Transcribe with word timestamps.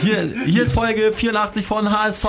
Hier, 0.00 0.32
hier 0.46 0.62
ist 0.64 0.72
Folge 0.72 1.12
84 1.12 1.66
von 1.66 1.90
HSV. 1.90 2.24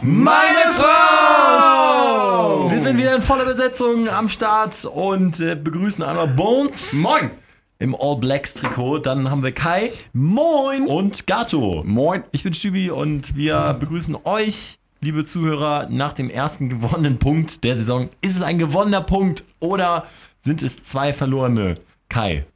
Meine 0.00 0.72
Frau! 0.76 2.70
Wir 2.70 2.80
sind 2.80 2.98
wieder 2.98 3.16
in 3.16 3.22
voller 3.22 3.44
Besetzung 3.44 4.08
am 4.08 4.28
Start 4.28 4.84
und 4.84 5.40
äh, 5.40 5.56
begrüßen 5.56 6.04
einmal 6.04 6.28
Bones. 6.28 6.92
Moin! 6.92 7.32
Im 7.80 7.96
All 7.98 8.14
Blacks 8.18 8.54
Trikot. 8.54 9.00
Dann 9.00 9.28
haben 9.28 9.42
wir 9.42 9.50
Kai 9.50 9.90
Moin! 10.12 10.86
und 10.86 11.26
Gato. 11.26 11.82
Moin! 11.84 12.22
Ich 12.30 12.44
bin 12.44 12.54
Stübi 12.54 12.90
und 12.92 13.34
wir 13.34 13.76
begrüßen 13.80 14.16
euch, 14.22 14.78
liebe 15.00 15.24
Zuhörer, 15.24 15.88
nach 15.90 16.12
dem 16.12 16.30
ersten 16.30 16.68
gewonnenen 16.68 17.18
Punkt 17.18 17.64
der 17.64 17.76
Saison. 17.76 18.08
Ist 18.20 18.36
es 18.36 18.42
ein 18.42 18.58
gewonnener 18.58 19.00
Punkt 19.02 19.42
oder 19.58 20.06
sind 20.42 20.62
es 20.62 20.80
zwei 20.84 21.12
verlorene? 21.12 21.74
Kai. 22.08 22.46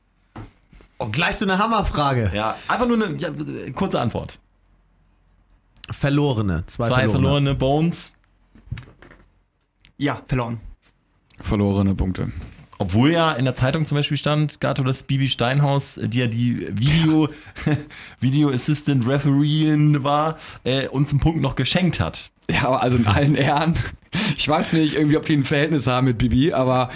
Oh, 0.98 1.08
gleich 1.08 1.36
so 1.36 1.44
eine 1.44 1.58
Hammerfrage. 1.58 2.32
Ja, 2.34 2.56
einfach 2.66 2.86
nur 2.86 3.02
eine 3.02 3.16
ja, 3.16 3.30
kurze 3.74 4.00
Antwort. 4.00 4.38
Verlorene. 5.90 6.64
Zwei, 6.66 6.88
Zwei 6.88 6.94
verlorene. 7.08 7.12
verlorene 7.12 7.54
Bones. 7.54 8.12
Ja, 9.96 10.22
verloren. 10.26 10.60
Verlorene 11.40 11.94
Punkte. 11.94 12.32
Obwohl 12.78 13.10
ja 13.10 13.32
in 13.32 13.44
der 13.44 13.56
Zeitung 13.56 13.84
zum 13.86 13.96
Beispiel 13.96 14.16
stand, 14.16 14.60
Gato, 14.60 14.84
dass 14.84 15.02
Bibi 15.02 15.28
Steinhaus, 15.28 15.98
die 16.00 16.18
ja 16.18 16.26
die 16.28 16.68
Video, 16.78 17.28
Video 18.20 18.50
Assistant 18.50 19.06
Refereein 19.06 20.04
war, 20.04 20.38
äh, 20.62 20.86
uns 20.86 21.10
einen 21.10 21.18
Punkt 21.18 21.40
noch 21.40 21.56
geschenkt 21.56 21.98
hat. 21.98 22.30
Ja, 22.50 22.66
aber 22.66 22.82
also 22.82 22.96
in 22.96 23.06
allen 23.06 23.34
Ehren. 23.34 23.74
Ich 24.36 24.48
weiß 24.48 24.72
nicht 24.74 24.94
irgendwie, 24.94 25.16
ob 25.16 25.26
die 25.26 25.36
ein 25.36 25.44
Verhältnis 25.44 25.86
haben 25.86 26.06
mit 26.06 26.18
Bibi, 26.18 26.52
aber 26.52 26.88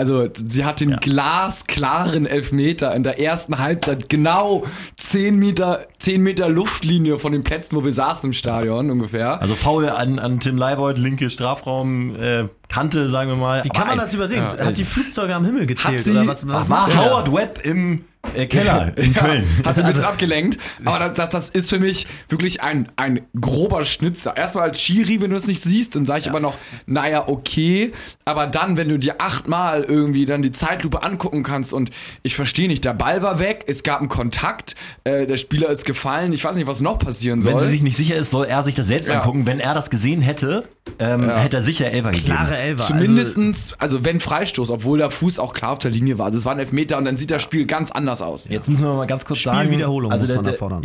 also 0.00 0.28
sie 0.34 0.64
hat 0.64 0.80
den 0.80 0.90
Ja. 0.90 0.96
glasklaren 0.96 2.26
Elfmeter 2.26 2.94
in 2.94 3.02
der 3.02 3.20
ersten 3.20 3.58
Halbzeit 3.58 4.08
genau 4.08 4.64
10 4.96 5.38
Meter, 5.38 5.86
10 5.98 6.22
Meter 6.22 6.48
Luftlinie 6.48 7.18
von 7.18 7.32
den 7.32 7.44
Plätzen, 7.44 7.76
wo 7.76 7.84
wir 7.84 7.92
saßen 7.92 8.28
im 8.30 8.32
Stadion 8.32 8.90
ungefähr. 8.90 9.40
Also 9.40 9.54
faul 9.54 9.88
an, 9.88 10.18
an 10.18 10.40
Tim 10.40 10.56
Leibold, 10.56 10.98
linke 10.98 11.30
Strafraum, 11.30 12.16
äh, 12.16 12.44
Kante, 12.68 13.08
sagen 13.10 13.30
wir 13.30 13.36
mal. 13.36 13.64
Wie 13.64 13.68
kann 13.68 13.86
man 13.88 13.98
das 13.98 14.14
übersehen? 14.14 14.42
Ja, 14.58 14.64
Hat 14.66 14.78
die 14.78 14.84
Flugzeuge 14.84 15.34
am 15.34 15.44
Himmel 15.44 15.66
gezählt? 15.66 16.00
sie- 16.04 16.12
oder 16.12 16.26
was, 16.26 16.46
was 16.46 16.70
war? 16.70 16.86
Howard 16.96 17.32
Webb 17.32 17.60
im 17.64 18.04
äh, 18.34 18.46
Keller 18.46 18.92
in 18.96 19.12
Ja, 19.12 19.20
Köln. 19.22 19.44
Hat 19.64 19.76
sie 19.76 19.82
ein 19.82 19.86
bisschen 19.88 20.02
Also, 20.02 20.02
abgelenkt. 20.06 20.58
Aber 20.84 21.08
das, 21.08 21.28
das, 21.30 21.50
ist 21.50 21.70
für 21.70 21.78
mich 21.78 22.06
wirklich 22.28 22.62
ein, 22.62 22.88
ein 22.96 23.20
grober 23.40 23.84
Schnitzer. 23.84 24.36
Erstmal 24.36 24.64
als 24.64 24.80
Schiri, 24.80 25.20
wenn 25.20 25.30
du 25.30 25.36
es 25.36 25.46
nicht 25.46 25.62
siehst, 25.62 25.96
dann 25.96 26.06
sage 26.06 26.20
ich 26.20 26.28
aber 26.28 26.40
noch, 26.40 26.54
naja, 26.86 27.28
okay. 27.28 27.92
Aber 28.24 28.46
dann, 28.46 28.76
wenn 28.76 28.88
du 28.88 28.98
dir 28.98 29.16
achtmal 29.20 29.82
irgendwie 29.84 30.26
dann 30.26 30.42
die 30.42 30.52
Zeitlupe 30.52 31.02
angucken 31.02 31.42
kannst 31.42 31.72
und 31.72 31.90
ich 32.22 32.36
verstehe 32.36 32.68
nicht, 32.68 32.84
der 32.84 32.94
Ball 32.94 33.22
war 33.22 33.38
weg, 33.38 33.64
es 33.68 33.82
gab 33.82 34.00
einen 34.00 34.08
Kontakt, 34.08 34.74
äh, 35.04 35.26
der 35.26 35.36
Spieler 35.38 35.70
ist 35.70 35.84
gefallen, 35.84 36.32
ich 36.32 36.44
weiß 36.44 36.56
nicht, 36.56 36.66
was 36.66 36.80
noch 36.82 36.98
passieren 36.98 37.42
soll. 37.42 37.52
wenn 37.54 37.60
sie 37.60 37.68
sich 37.70 37.82
nicht 37.82 37.96
sicher 37.96 38.16
ist, 38.16 38.30
soll 38.30 38.46
er 38.46 38.62
sich 38.64 38.74
das 38.74 38.86
selbst 38.86 39.08
Ja. 39.08 39.20
angucken. 39.20 39.46
Wenn 39.46 39.60
er 39.60 39.74
das 39.74 39.90
gesehen 39.90 40.20
hätte, 40.22 40.68
ähm, 40.98 41.28
Ja. 41.28 41.36
hätte 41.38 41.58
er 41.58 41.62
sicher 41.62 41.90
Elfer 41.90 42.10
gegeben. 42.10 42.26
Klare 42.34 42.56
Elfer. 42.58 42.86
Zumindestens, 42.86 43.74
also, 43.78 44.04
wenn 44.04 44.20
Freistoß, 44.20 44.70
obwohl 44.70 44.98
der 44.98 45.10
Fuß 45.10 45.38
auch 45.38 45.54
klar 45.54 45.72
auf 45.72 45.78
der 45.78 45.90
Linie 45.90 46.18
war. 46.18 46.26
Also 46.26 46.38
es 46.38 46.44
war 46.44 46.52
ein 46.52 46.58
Elfmeter 46.58 46.98
und 46.98 47.04
dann 47.04 47.16
sieht 47.16 47.30
das 47.30 47.42
Spiel 47.42 47.66
ganz 47.66 47.90
anders 47.90 48.20
aus. 48.22 48.46
Jetzt 48.48 48.68
müssen 48.68 48.84
wir 48.84 48.94
mal 48.94 49.06
ganz 49.06 49.24
kurz 49.24 49.42
sagen. 49.42 49.58
Spielwiederholung 49.60 50.10
muss 50.12 50.26
der, 50.26 50.36
man 50.36 50.44
da 50.44 50.50
der- 50.50 50.58
fordern. 50.58 50.82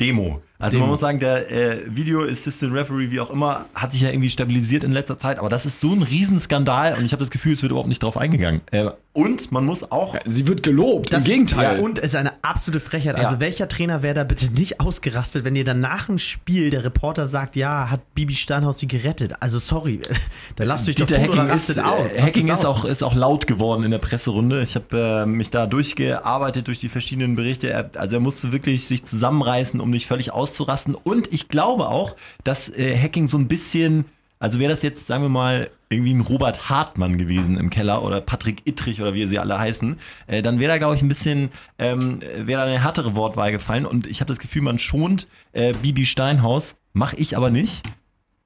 Demo. 0.00 0.40
Also 0.58 0.78
man 0.78 0.88
muss 0.88 1.00
sagen, 1.00 1.18
der 1.18 1.50
äh, 1.50 1.78
Video 1.86 2.22
Assistant 2.22 2.72
Referee, 2.72 3.10
wie 3.10 3.20
auch 3.20 3.30
immer, 3.30 3.66
hat 3.74 3.92
sich 3.92 4.02
ja 4.02 4.10
irgendwie 4.10 4.30
stabilisiert 4.30 4.84
in 4.84 4.92
letzter 4.92 5.18
Zeit, 5.18 5.38
aber 5.38 5.48
das 5.48 5.66
ist 5.66 5.80
so 5.80 5.92
ein 5.92 6.02
Riesenskandal 6.02 6.94
und 6.94 7.04
ich 7.04 7.12
habe 7.12 7.20
das 7.20 7.30
Gefühl, 7.30 7.54
es 7.54 7.62
wird 7.62 7.70
überhaupt 7.70 7.88
nicht 7.88 8.02
drauf 8.02 8.16
eingegangen. 8.16 8.60
Äh, 8.70 8.90
und 9.14 9.52
man 9.52 9.64
muss 9.64 9.92
auch. 9.92 10.16
Sie 10.24 10.48
wird 10.48 10.64
gelobt, 10.64 11.12
Das 11.12 11.24
im 11.24 11.30
Gegenteil. 11.30 11.78
Ja, 11.78 11.82
und 11.84 11.98
es 11.98 12.06
ist 12.06 12.16
eine 12.16 12.32
absolute 12.42 12.84
Frechheit. 12.84 13.16
Ja. 13.16 13.24
Also 13.24 13.38
welcher 13.38 13.68
Trainer 13.68 14.02
wäre 14.02 14.14
da 14.14 14.24
bitte 14.24 14.52
nicht 14.52 14.80
ausgerastet, 14.80 15.44
wenn 15.44 15.54
ihr 15.54 15.64
dann 15.64 15.78
nach 15.78 16.06
dem 16.06 16.18
Spiel 16.18 16.70
der 16.70 16.82
Reporter 16.82 17.28
sagt, 17.28 17.54
ja, 17.54 17.90
hat 17.90 18.14
Bibi 18.16 18.34
Steinhaus 18.34 18.80
sie 18.80 18.88
gerettet. 18.88 19.34
Also 19.38 19.60
sorry, 19.60 20.00
da 20.56 20.64
lasst 20.64 20.88
euch 20.88 20.96
doch 20.96 21.06
Dieter 21.06 21.28
oder 21.30 21.42
Hacking, 21.42 21.56
ist, 21.56 21.76
äh, 21.76 21.80
aus. 21.80 22.08
Hacking 22.18 22.48
ist, 22.48 22.64
aus. 22.64 22.82
auch, 22.82 22.84
ist 22.84 23.04
auch 23.04 23.14
laut 23.14 23.46
geworden 23.46 23.84
in 23.84 23.92
der 23.92 23.98
Presserunde. 23.98 24.62
Ich 24.62 24.74
habe 24.74 25.24
äh, 25.24 25.26
mich 25.26 25.50
da 25.50 25.68
durchgearbeitet 25.68 26.66
durch 26.66 26.80
die 26.80 26.88
verschiedenen 26.88 27.36
Berichte. 27.36 27.70
Er, 27.70 27.90
also 27.94 28.16
er 28.16 28.20
musste 28.20 28.50
wirklich 28.50 28.84
sich 28.86 29.04
zusammenreißen, 29.04 29.80
um 29.80 29.90
nicht 29.90 30.08
völlig 30.08 30.32
auszurasten. 30.44 30.94
Und 30.94 31.32
ich 31.32 31.48
glaube 31.48 31.88
auch, 31.88 32.14
dass 32.44 32.68
äh, 32.68 32.96
Hacking 32.96 33.28
so 33.28 33.36
ein 33.38 33.48
bisschen, 33.48 34.04
also 34.38 34.58
wäre 34.58 34.70
das 34.70 34.82
jetzt, 34.82 35.06
sagen 35.06 35.22
wir 35.22 35.28
mal, 35.30 35.70
irgendwie 35.90 36.12
ein 36.14 36.20
Robert 36.20 36.68
Hartmann 36.68 37.18
gewesen 37.18 37.56
im 37.56 37.70
Keller 37.70 38.02
oder 38.02 38.20
Patrick 38.20 38.62
Ittrich 38.66 39.00
oder 39.00 39.14
wie 39.14 39.26
sie 39.26 39.38
alle 39.38 39.58
heißen, 39.58 39.98
äh, 40.26 40.42
dann 40.42 40.58
wäre 40.58 40.72
da, 40.72 40.78
glaube 40.78 40.96
ich, 40.96 41.02
ein 41.02 41.08
bisschen, 41.08 41.50
ähm, 41.78 42.20
wäre 42.36 42.60
da 42.62 42.66
eine 42.66 42.82
härtere 42.82 43.14
Wortwahl 43.14 43.52
gefallen. 43.52 43.86
Und 43.86 44.06
ich 44.06 44.20
habe 44.20 44.28
das 44.28 44.38
Gefühl, 44.38 44.62
man 44.62 44.78
schont 44.78 45.26
äh, 45.52 45.72
Bibi 45.72 46.04
Steinhaus, 46.04 46.76
mache 46.92 47.16
ich 47.16 47.36
aber 47.36 47.50
nicht. 47.50 47.82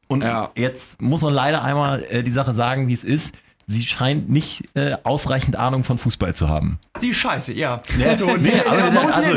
Und 0.09 0.23
Ja. 0.23 0.51
jetzt 0.57 1.01
muss 1.03 1.21
man 1.23 1.35
leider 1.35 1.63
einmal 1.63 2.03
äh, 2.11 2.23
die 2.23 2.31
Sache 2.31 2.53
sagen, 2.53 2.89
wie 2.89 2.95
es 2.95 3.05
ist. 3.05 3.35
Sie 3.71 3.85
scheint 3.85 4.31
nicht 4.31 4.65
äh, 4.75 4.97
ausreichend 5.05 5.57
Ahnung 5.57 5.85
von 5.85 5.99
Fußball 5.99 6.35
zu 6.35 6.49
haben. 6.49 6.79
Sie 7.01 7.11
ist 7.11 7.19
scheiße, 7.19 7.53
ja. 7.53 7.83
Nee, 7.99 8.05
nee, 8.41 8.53
aber, 8.67 9.15
also, 9.15 9.31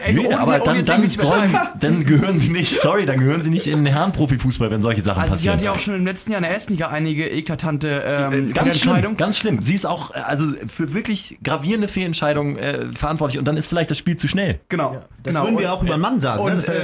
ey, 0.00 0.12
nee, 0.12 0.28
dann, 0.64 0.84
dann, 0.84 1.10
sollen, 1.10 1.58
dann 1.80 2.04
gehören 2.04 2.38
sie 2.38 2.50
nicht, 2.50 2.80
sorry, 2.80 3.06
dann 3.06 3.18
gehören 3.18 3.42
sie 3.42 3.50
nicht 3.50 3.66
in 3.66 3.82
den 3.84 3.92
Herrenprofifußball, 3.92 4.70
wenn 4.70 4.82
solche 4.82 5.02
Sachen 5.02 5.20
Also 5.20 5.32
sie 5.32 5.48
passieren. 5.48 5.54
hat 5.56 5.62
ja 5.62 5.72
auch 5.72 5.80
schon 5.80 5.94
im 5.96 6.06
letzten 6.06 6.30
Jahr 6.30 6.38
in 6.38 6.44
der 6.44 6.52
ersten 6.54 6.74
Liga 6.74 6.90
einige 6.90 7.28
eklatante 7.28 7.88
ähm, 8.06 8.50
Äh, 8.50 8.52
ganz 8.52 8.68
Entscheidungen. 8.68 9.00
schlimm, 9.02 9.16
ganz 9.16 9.38
schlimm. 9.38 9.62
Sie 9.62 9.74
ist 9.74 9.84
auch 9.84 10.14
äh, 10.14 10.18
also 10.20 10.46
für 10.68 10.94
wirklich 10.94 11.38
gravierende 11.42 11.88
Fehlentscheidungen 11.88 12.58
äh, 12.58 12.86
verantwortlich 12.94 13.40
und 13.40 13.46
dann 13.46 13.56
ist 13.56 13.66
vielleicht 13.66 13.90
das 13.90 13.98
Spiel 13.98 14.16
zu 14.16 14.28
schnell. 14.28 14.60
Genau. 14.68 15.00
Das 15.24 15.34
genau. 15.34 15.44
würden 15.46 15.58
wir 15.58 15.66
Und- 15.66 15.72
auch 15.74 15.82
über 15.82 15.94
einen 15.94 16.02
Mann 16.02 16.20
sagen. 16.20 16.40
und, 16.40 16.50
ne? 16.50 16.56
Das 16.56 16.66
ja 16.68 16.74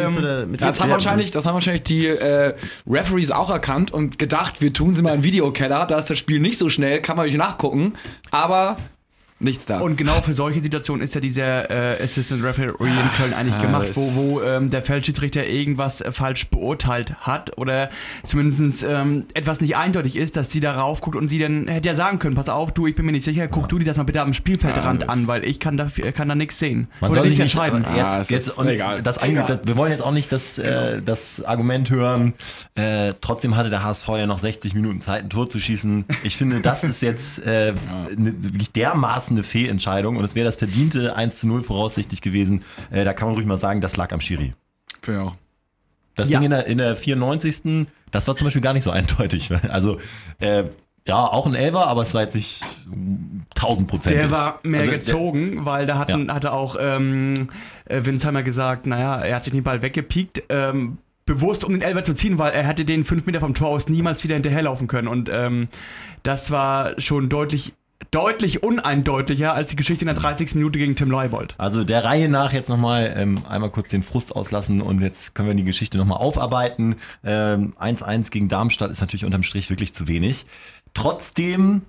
ähm, 0.40 0.56
Das 0.58 0.80
haben, 0.80 0.90
wahrscheinlich, 0.90 1.30
das 1.30 1.46
haben 1.46 1.54
wahrscheinlich 1.54 1.84
die 1.84 2.08
äh, 2.08 2.54
Referees 2.88 3.30
auch 3.30 3.50
erkannt 3.50 3.92
und 3.92 4.18
gedacht, 4.18 4.60
wir 4.60 4.72
tun 4.72 4.94
sie 4.94 5.02
mal 5.02 5.14
im 5.14 5.22
Videokeller, 5.22 5.86
da 5.86 5.98
ist 6.00 6.10
das 6.10 6.18
Spiel 6.18 6.40
nicht 6.40 6.58
so 6.58 6.68
schnell, 6.68 6.87
kann 7.02 7.16
man 7.16 7.26
nicht 7.26 7.36
nachgucken, 7.36 7.94
aber 8.30 8.76
nichts 9.40 9.66
da. 9.66 9.80
Und 9.80 9.96
genau 9.96 10.20
für 10.22 10.34
solche 10.34 10.60
Situationen 10.60 11.02
ist 11.02 11.14
ja 11.14 11.20
dieser 11.20 11.70
äh, 11.70 12.02
Assistant 12.02 12.42
Referee 12.42 12.72
in 12.80 13.10
Köln 13.16 13.34
eigentlich 13.34 13.54
Ah, 13.56 13.62
gemacht, 13.62 13.88
wo, 13.94 14.14
wo 14.14 14.42
ähm, 14.42 14.70
der 14.70 14.82
Feldschiedsrichter 14.82 15.46
irgendwas 15.46 16.00
äh, 16.00 16.10
falsch 16.12 16.48
beurteilt 16.48 17.14
hat 17.20 17.56
oder 17.56 17.90
zumindest 18.26 18.84
ähm, 18.88 19.26
etwas 19.34 19.60
nicht 19.60 19.76
eindeutig 19.76 20.16
ist, 20.16 20.36
dass 20.36 20.50
sie 20.50 20.60
darauf 20.60 21.00
guckt 21.00 21.16
und 21.16 21.28
sie 21.28 21.38
dann 21.38 21.68
hätte 21.68 21.88
ja 21.88 21.94
sagen 21.94 22.18
können, 22.18 22.34
pass 22.34 22.48
auf, 22.48 22.72
du, 22.72 22.86
ich 22.86 22.94
bin 22.94 23.06
mir 23.06 23.12
nicht 23.12 23.24
sicher, 23.24 23.46
guck 23.48 23.68
du 23.68 23.78
dir 23.78 23.84
das 23.84 23.96
mal 23.96 24.02
bitte 24.04 24.20
am 24.22 24.34
Spielfeldrand 24.34 25.02
Ja, 25.02 25.06
das- 25.06 25.16
an, 25.16 25.26
weil 25.28 25.44
ich 25.44 25.60
kann 25.60 25.76
da, 25.76 25.88
kann 26.14 26.28
da 26.28 26.34
nichts 26.34 26.58
sehen. 26.58 26.88
Man 27.00 27.10
oder 27.12 27.20
soll 27.20 27.28
sich 27.28 27.38
nicht 27.38 27.42
entscheiden. 27.42 27.84
äh, 27.84 27.86
Ah, 27.86 27.96
jetzt, 28.16 28.16
es 28.22 28.28
jetzt 28.30 28.46
ist 28.48 28.58
und 28.58 28.68
egal. 28.68 29.02
Das, 29.02 29.20
Ange- 29.20 29.44
das, 29.46 29.60
wir 29.64 29.76
wollen 29.76 29.92
jetzt 29.92 30.02
auch 30.02 30.12
nicht 30.12 30.32
das, 30.32 30.58
äh, 30.58 31.00
das 31.02 31.44
Argument 31.44 31.90
hören. 31.90 32.34
Äh, 32.74 33.12
trotzdem 33.20 33.56
hatte 33.56 33.70
der 33.70 33.82
HSV 33.84 34.08
ja 34.08 34.26
noch 34.26 34.38
60 34.40 34.74
Minuten 34.74 35.00
Zeit, 35.00 35.22
ein 35.24 35.30
Tor 35.30 35.48
zu 35.48 35.60
schießen. 35.60 36.04
Ich 36.22 36.36
finde, 36.36 36.60
das 36.60 36.84
ist 36.84 37.02
jetzt 37.02 37.44
äh, 37.46 37.72
eine, 38.16 38.34
wirklich 38.42 38.72
dermaßen 38.72 39.27
eine 39.30 39.42
Fehlentscheidung 39.44 40.16
und 40.16 40.24
es 40.24 40.34
wäre 40.34 40.46
das 40.46 40.56
verdiente 40.56 41.16
1 41.16 41.40
zu 41.40 41.46
0 41.48 41.62
voraussichtlich 41.62 42.20
gewesen. 42.22 42.62
Äh, 42.90 43.04
da 43.04 43.12
kann 43.12 43.28
man 43.28 43.34
ruhig 43.36 43.46
mal 43.46 43.56
sagen, 43.56 43.80
das 43.80 43.96
lag 43.96 44.12
am 44.12 44.20
Schiri. 44.20 44.54
Auch. 45.08 45.34
Das 46.16 46.28
Ja. 46.28 46.38
Ding 46.40 46.46
in 46.46 46.50
der, 46.50 46.66
in 46.66 46.78
der 46.78 46.96
94. 46.96 47.86
Das 48.10 48.26
war 48.26 48.34
zum 48.36 48.46
Beispiel 48.46 48.62
gar 48.62 48.72
nicht 48.72 48.84
so 48.84 48.90
eindeutig. 48.92 49.50
Also, 49.70 49.98
äh, 50.40 50.64
ja, 51.06 51.16
auch 51.26 51.46
ein 51.46 51.54
Elfer, 51.54 51.86
aber 51.86 52.02
es 52.02 52.12
war 52.12 52.20
jetzt 52.22 52.34
nicht 52.34 52.62
tausendprozentig. 53.54 54.20
Der 54.20 54.30
war 54.30 54.60
mehr 54.62 54.80
Also, 54.80 54.90
der- 54.90 54.98
gezogen, 54.98 55.64
weil 55.64 55.86
da 55.86 55.98
hatten, 55.98 56.32
hatte 56.32 56.52
auch 56.52 56.76
ähm, 56.78 57.48
äh, 57.86 58.04
Winsheimer 58.04 58.42
gesagt, 58.42 58.86
naja, 58.86 59.18
er 59.20 59.36
hat 59.36 59.44
sich 59.44 59.52
den 59.52 59.62
Ball 59.62 59.80
weggepiekt, 59.82 60.42
ähm, 60.50 60.98
bewusst 61.24 61.64
um 61.64 61.72
den 61.72 61.82
Elfer 61.82 62.04
zu 62.04 62.14
ziehen, 62.14 62.38
weil 62.38 62.52
er 62.52 62.66
hätte 62.66 62.84
den 62.84 63.04
fünf 63.04 63.26
Meter 63.26 63.40
vom 63.40 63.54
Tor 63.54 63.68
aus 63.68 63.88
niemals 63.88 64.22
wieder 64.24 64.34
hinterherlaufen 64.34 64.86
können. 64.86 65.08
Und 65.08 65.28
ähm, 65.32 65.68
das 66.22 66.50
war 66.50 66.98
schon 67.00 67.28
deutlich, 67.28 67.72
deutlich 68.10 68.62
uneindeutiger 68.62 69.54
als 69.54 69.70
die 69.70 69.76
Geschichte 69.76 70.02
in 70.02 70.06
der 70.06 70.14
30. 70.14 70.54
Minute 70.54 70.78
gegen 70.78 70.96
Tim 70.96 71.10
Leibold. 71.10 71.54
Also 71.58 71.84
der 71.84 72.04
Reihe 72.04 72.28
nach 72.28 72.52
jetzt 72.52 72.68
nochmal 72.68 73.12
ähm, 73.16 73.42
einmal 73.48 73.70
kurz 73.70 73.88
den 73.88 74.02
Frust 74.02 74.34
auslassen 74.34 74.80
und 74.80 75.00
jetzt 75.00 75.34
können 75.34 75.48
wir 75.48 75.54
die 75.54 75.64
Geschichte 75.64 75.98
nochmal 75.98 76.18
aufarbeiten. 76.18 76.96
Ähm, 77.24 77.74
1-1 77.78 78.30
gegen 78.30 78.48
Darmstadt 78.48 78.90
ist 78.90 79.00
natürlich 79.00 79.24
unterm 79.24 79.42
Strich 79.42 79.68
wirklich 79.68 79.94
zu 79.94 80.08
wenig. 80.08 80.46
Trotzdem, 80.94 81.82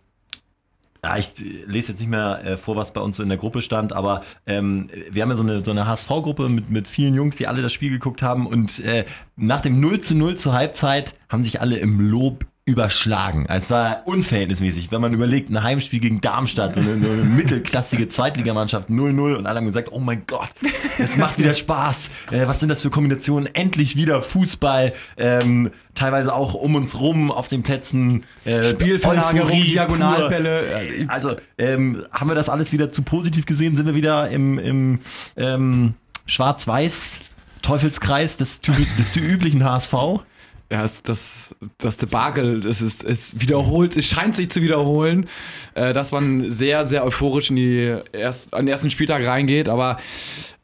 ja, 1.03 1.17
ich 1.17 1.37
lese 1.37 1.91
jetzt 1.91 1.99
nicht 1.99 2.09
mehr 2.09 2.43
äh, 2.43 2.57
vor, 2.57 2.75
was 2.75 2.91
bei 2.91 3.01
uns 3.01 3.17
so 3.17 3.23
in 3.23 3.29
der 3.29 3.37
Gruppe 3.37 3.61
stand, 3.61 3.93
aber 3.93 4.23
ähm, 4.45 4.89
wir 5.11 5.21
haben 5.21 5.29
ja 5.29 5.37
so 5.37 5.43
eine, 5.43 5.63
so 5.63 5.71
eine 5.71 5.85
HSV-Gruppe 5.85 6.49
mit, 6.49 6.69
mit 6.69 6.87
vielen 6.87 7.13
Jungs, 7.13 7.37
die 7.37 7.47
alle 7.47 7.61
das 7.61 7.71
Spiel 7.71 7.91
geguckt 7.91 8.21
haben 8.21 8.45
und 8.47 8.79
äh, 8.79 9.05
nach 9.37 9.61
dem 9.61 9.79
0 9.79 10.01
zu 10.01 10.15
0 10.15 10.35
zur 10.35 10.53
Halbzeit 10.53 11.13
haben 11.29 11.43
sich 11.43 11.61
alle 11.61 11.77
im 11.77 12.09
Lob 12.09 12.45
überschlagen. 12.69 13.45
Es 13.49 13.69
war 13.69 14.03
unverhältnismäßig, 14.05 14.91
wenn 14.91 15.01
man 15.01 15.13
überlegt, 15.13 15.49
ein 15.49 15.61
Heimspiel 15.63 15.99
gegen 15.99 16.21
Darmstadt, 16.21 16.75
so 16.75 16.81
eine, 16.81 16.99
so 17.01 17.11
eine 17.11 17.23
mittelklassige 17.23 18.07
Zweitligamannschaft 18.07 18.89
0-0 18.89 19.35
und 19.35 19.45
alle 19.47 19.57
haben 19.57 19.65
gesagt, 19.65 19.89
oh 19.91 19.99
mein 19.99 20.23
Gott, 20.27 20.49
es 20.99 21.17
macht 21.17 21.37
wieder 21.37 21.53
Spaß. 21.53 22.09
Äh, 22.31 22.47
was 22.47 22.59
sind 22.59 22.69
das 22.69 22.81
für 22.81 22.89
Kombinationen? 22.89 23.53
Endlich 23.53 23.95
wieder 23.95 24.21
Fußball, 24.21 24.93
ähm, 25.17 25.71
teilweise 25.95 26.33
auch 26.33 26.53
um 26.53 26.75
uns 26.75 26.99
rum 26.99 27.31
auf 27.31 27.47
den 27.47 27.63
Plätzen. 27.63 28.23
Äh, 28.45 28.69
Spielverlagerung, 28.69 29.49
Euphorie 29.49 29.67
Diagonalbälle. 29.69 30.61
pur. 30.61 30.79
Äh, 30.81 31.05
Also 31.07 31.35
ähm, 31.57 32.05
haben 32.11 32.29
wir 32.29 32.35
das 32.35 32.49
alles 32.49 32.71
wieder 32.71 32.91
zu 32.91 33.01
positiv 33.01 33.45
gesehen? 33.45 33.75
Sind 33.75 33.87
wir 33.87 33.95
wieder 33.95 34.29
im, 34.29 34.59
im 34.59 34.99
ähm, 35.35 35.95
Schwarz-Weiß? 36.25 37.19
Teufelskreis 37.61 38.37
des, 38.37 38.61
des, 38.61 38.75
des 38.97 39.15
üblichen 39.17 39.63
HSV. 39.63 39.93
Ja, 40.71 40.85
das, 41.03 41.55
das, 41.79 41.97
Debakel, 41.97 42.59
das 42.59 42.81
ist, 42.81 43.03
es 43.03 43.39
wiederholt, 43.39 43.97
es 43.97 44.05
scheint 44.05 44.35
sich 44.35 44.51
zu 44.51 44.61
wiederholen, 44.61 45.27
äh, 45.73 45.93
dass 45.93 46.11
man 46.11 46.51
sehr, 46.51 46.85
sehr 46.85 47.03
euphorisch 47.03 47.49
in 47.49 47.55
die 47.55 47.97
erst, 48.11 48.53
an 48.53 48.65
den 48.65 48.71
ersten 48.71 48.91
Spieltag 48.91 49.25
reingeht, 49.25 49.67
aber 49.67 49.97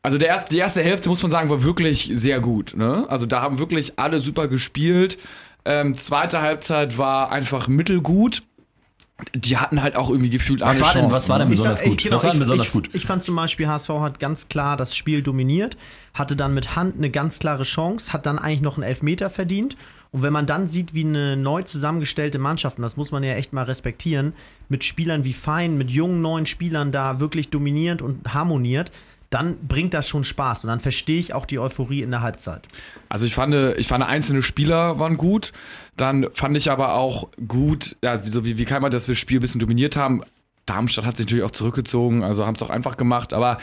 also 0.04 0.20
der 0.20 0.28
erste, 0.28 0.52
die 0.52 0.60
erste 0.60 0.84
Hälfte, 0.84 1.10
muss 1.10 1.24
man 1.24 1.32
sagen, 1.32 1.50
war 1.50 1.64
wirklich 1.64 2.12
sehr 2.14 2.40
gut. 2.40 2.76
Ne? 2.78 3.06
Also 3.10 3.26
da 3.26 3.42
haben 3.42 3.58
wirklich 3.58 3.98
alle 3.98 4.20
super 4.20 4.48
gespielt. 4.48 5.18
Ähm, 5.66 5.98
zweite 5.98 6.42
Halbzeit 6.42 7.00
war 7.00 7.32
einfach 7.32 7.68
mittelgut. 7.68 8.44
Die 9.34 9.56
hatten 9.58 9.82
halt 9.82 9.96
auch 9.96 10.10
irgendwie 10.10 10.30
gefühlt 10.30 10.60
Was 10.60 10.70
alle 10.70 10.82
war 10.82 10.94
denn, 10.94 11.12
was 11.12 11.30
war 11.30 11.40
denn 11.40 11.48
Ich 11.50 11.58
besonders 11.58 11.80
sag, 11.80 11.88
gut? 11.88 12.04
genau, 12.04 12.16
was 12.18 12.24
war 12.24 12.32
denn 12.32 12.38
ich, 12.38 12.44
besonders 12.46 12.68
ich, 12.68 12.74
gut? 12.74 12.90
Ich 12.94 13.06
fand 13.06 13.24
zum 13.24 13.36
Beispiel, 13.36 13.68
HSV 13.68 13.90
hat 14.02 14.20
ganz 14.20 14.50
klar 14.50 14.76
das 14.76 14.96
Spiel 14.96 15.22
dominiert, 15.22 15.78
hatte 16.14 16.36
dann 16.36 16.54
mit 16.54 16.76
Hand 16.76 16.98
eine 16.98 17.10
ganz 17.10 17.40
klare 17.40 17.64
Chance, 17.64 18.12
hat 18.12 18.26
dann 18.26 18.38
eigentlich 18.38 18.62
noch 18.62 18.76
einen 18.76 18.84
Elfmeter 18.84 19.30
verdient. 19.30 19.78
Und 20.12 20.22
wenn 20.22 20.34
man 20.34 20.46
dann 20.46 20.68
sieht, 20.70 20.94
wie 20.94 21.06
eine 21.06 21.38
neu 21.38 21.64
zusammengestellte 21.64 22.40
Mannschaft, 22.40 22.78
und 22.78 22.84
das 22.84 22.98
muss 22.98 23.12
man 23.12 23.24
ja 23.24 23.36
echt 23.36 23.54
mal 23.54 23.64
respektieren, 23.64 24.34
mit 24.70 24.84
Spielern 24.84 25.24
wie 25.24 25.34
Fein, 25.34 25.78
mit 25.78 25.92
jungen 25.92 26.22
neuen 26.22 26.46
Spielern 26.46 26.92
da 26.92 27.20
wirklich 27.20 27.50
dominiert 27.50 28.02
und 28.02 28.34
harmoniert, 28.34 28.92
dann 29.36 29.68
bringt 29.68 29.94
das 29.94 30.08
schon 30.08 30.24
Spaß. 30.24 30.64
Und 30.64 30.70
dann 30.70 30.80
verstehe 30.80 31.20
ich 31.20 31.34
auch 31.34 31.46
die 31.46 31.60
Euphorie 31.60 32.02
in 32.02 32.10
der 32.10 32.22
Halbzeit. 32.22 32.70
Also 33.10 33.26
ich 33.26 33.36
fand, 33.36 33.54
ich 33.78 33.86
fand 33.86 34.02
einzelne 34.02 34.42
Spieler 34.42 34.98
waren 34.98 35.18
gut. 35.18 35.52
Dann 35.98 36.28
fand 36.34 36.56
ich 36.56 36.72
aber 36.72 36.94
auch 36.94 37.28
gut, 37.46 37.98
ja, 38.02 38.24
so 38.26 38.46
wie, 38.46 38.58
wie 38.58 38.64
Keimer, 38.64 38.90
dass 38.90 39.10
wir 39.10 39.16
das 39.16 39.20
Spiel 39.20 39.40
ein 39.40 39.42
bisschen 39.42 39.60
dominiert 39.60 39.98
haben. 39.98 40.22
Darmstadt 40.66 41.06
hat 41.06 41.16
sich 41.18 41.28
natürlich 41.28 41.44
auch 41.44 41.52
zurückgezogen, 41.52 42.24
also 42.24 42.46
haben 42.46 42.56
es 42.56 42.64
auch 42.64 42.72
einfach 42.72 42.98
gemacht. 42.98 43.34
Aber 43.34 43.60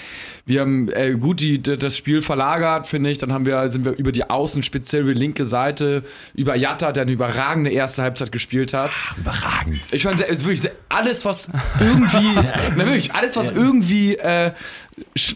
wir 0.46 0.60
haben 0.60 0.88
äh, 0.90 1.12
gut 1.12 1.40
die, 1.40 1.60
das 1.60 1.96
Spiel 1.96 2.22
verlagert, 2.22 2.86
finde 2.86 3.10
ich. 3.10 3.19
Dann 3.19 3.32
haben 3.32 3.44
wir, 3.44 3.69
sind 3.70 3.84
wir 3.84 3.92
über 3.92 4.12
die 4.12 4.30
Außen, 4.30 4.62
speziell 4.62 5.02
über 5.02 5.14
die 5.14 5.20
linke 5.20 5.44
Seite, 5.44 6.04
über 6.34 6.54
Jatta, 6.54 6.92
der 6.92 7.02
eine 7.02 7.12
überragende 7.12 7.70
erste 7.70 8.02
Halbzeit 8.02 8.30
gespielt 8.30 8.72
hat. 8.72 8.92
Überragend. 9.16 9.80
Ich 9.90 10.04
fand 10.04 10.19
sehr, 10.19 10.28
es 10.28 10.38
ist 10.38 10.44
wirklich 10.44 10.60
sehr, 10.60 10.72
alles, 10.90 11.24
was 11.24 11.48
irgendwie, 11.80 12.34
na 12.76 12.86
wirklich, 12.86 13.12
alles, 13.14 13.36
was 13.36 13.50
irgendwie 13.50 14.14
äh, 14.16 14.52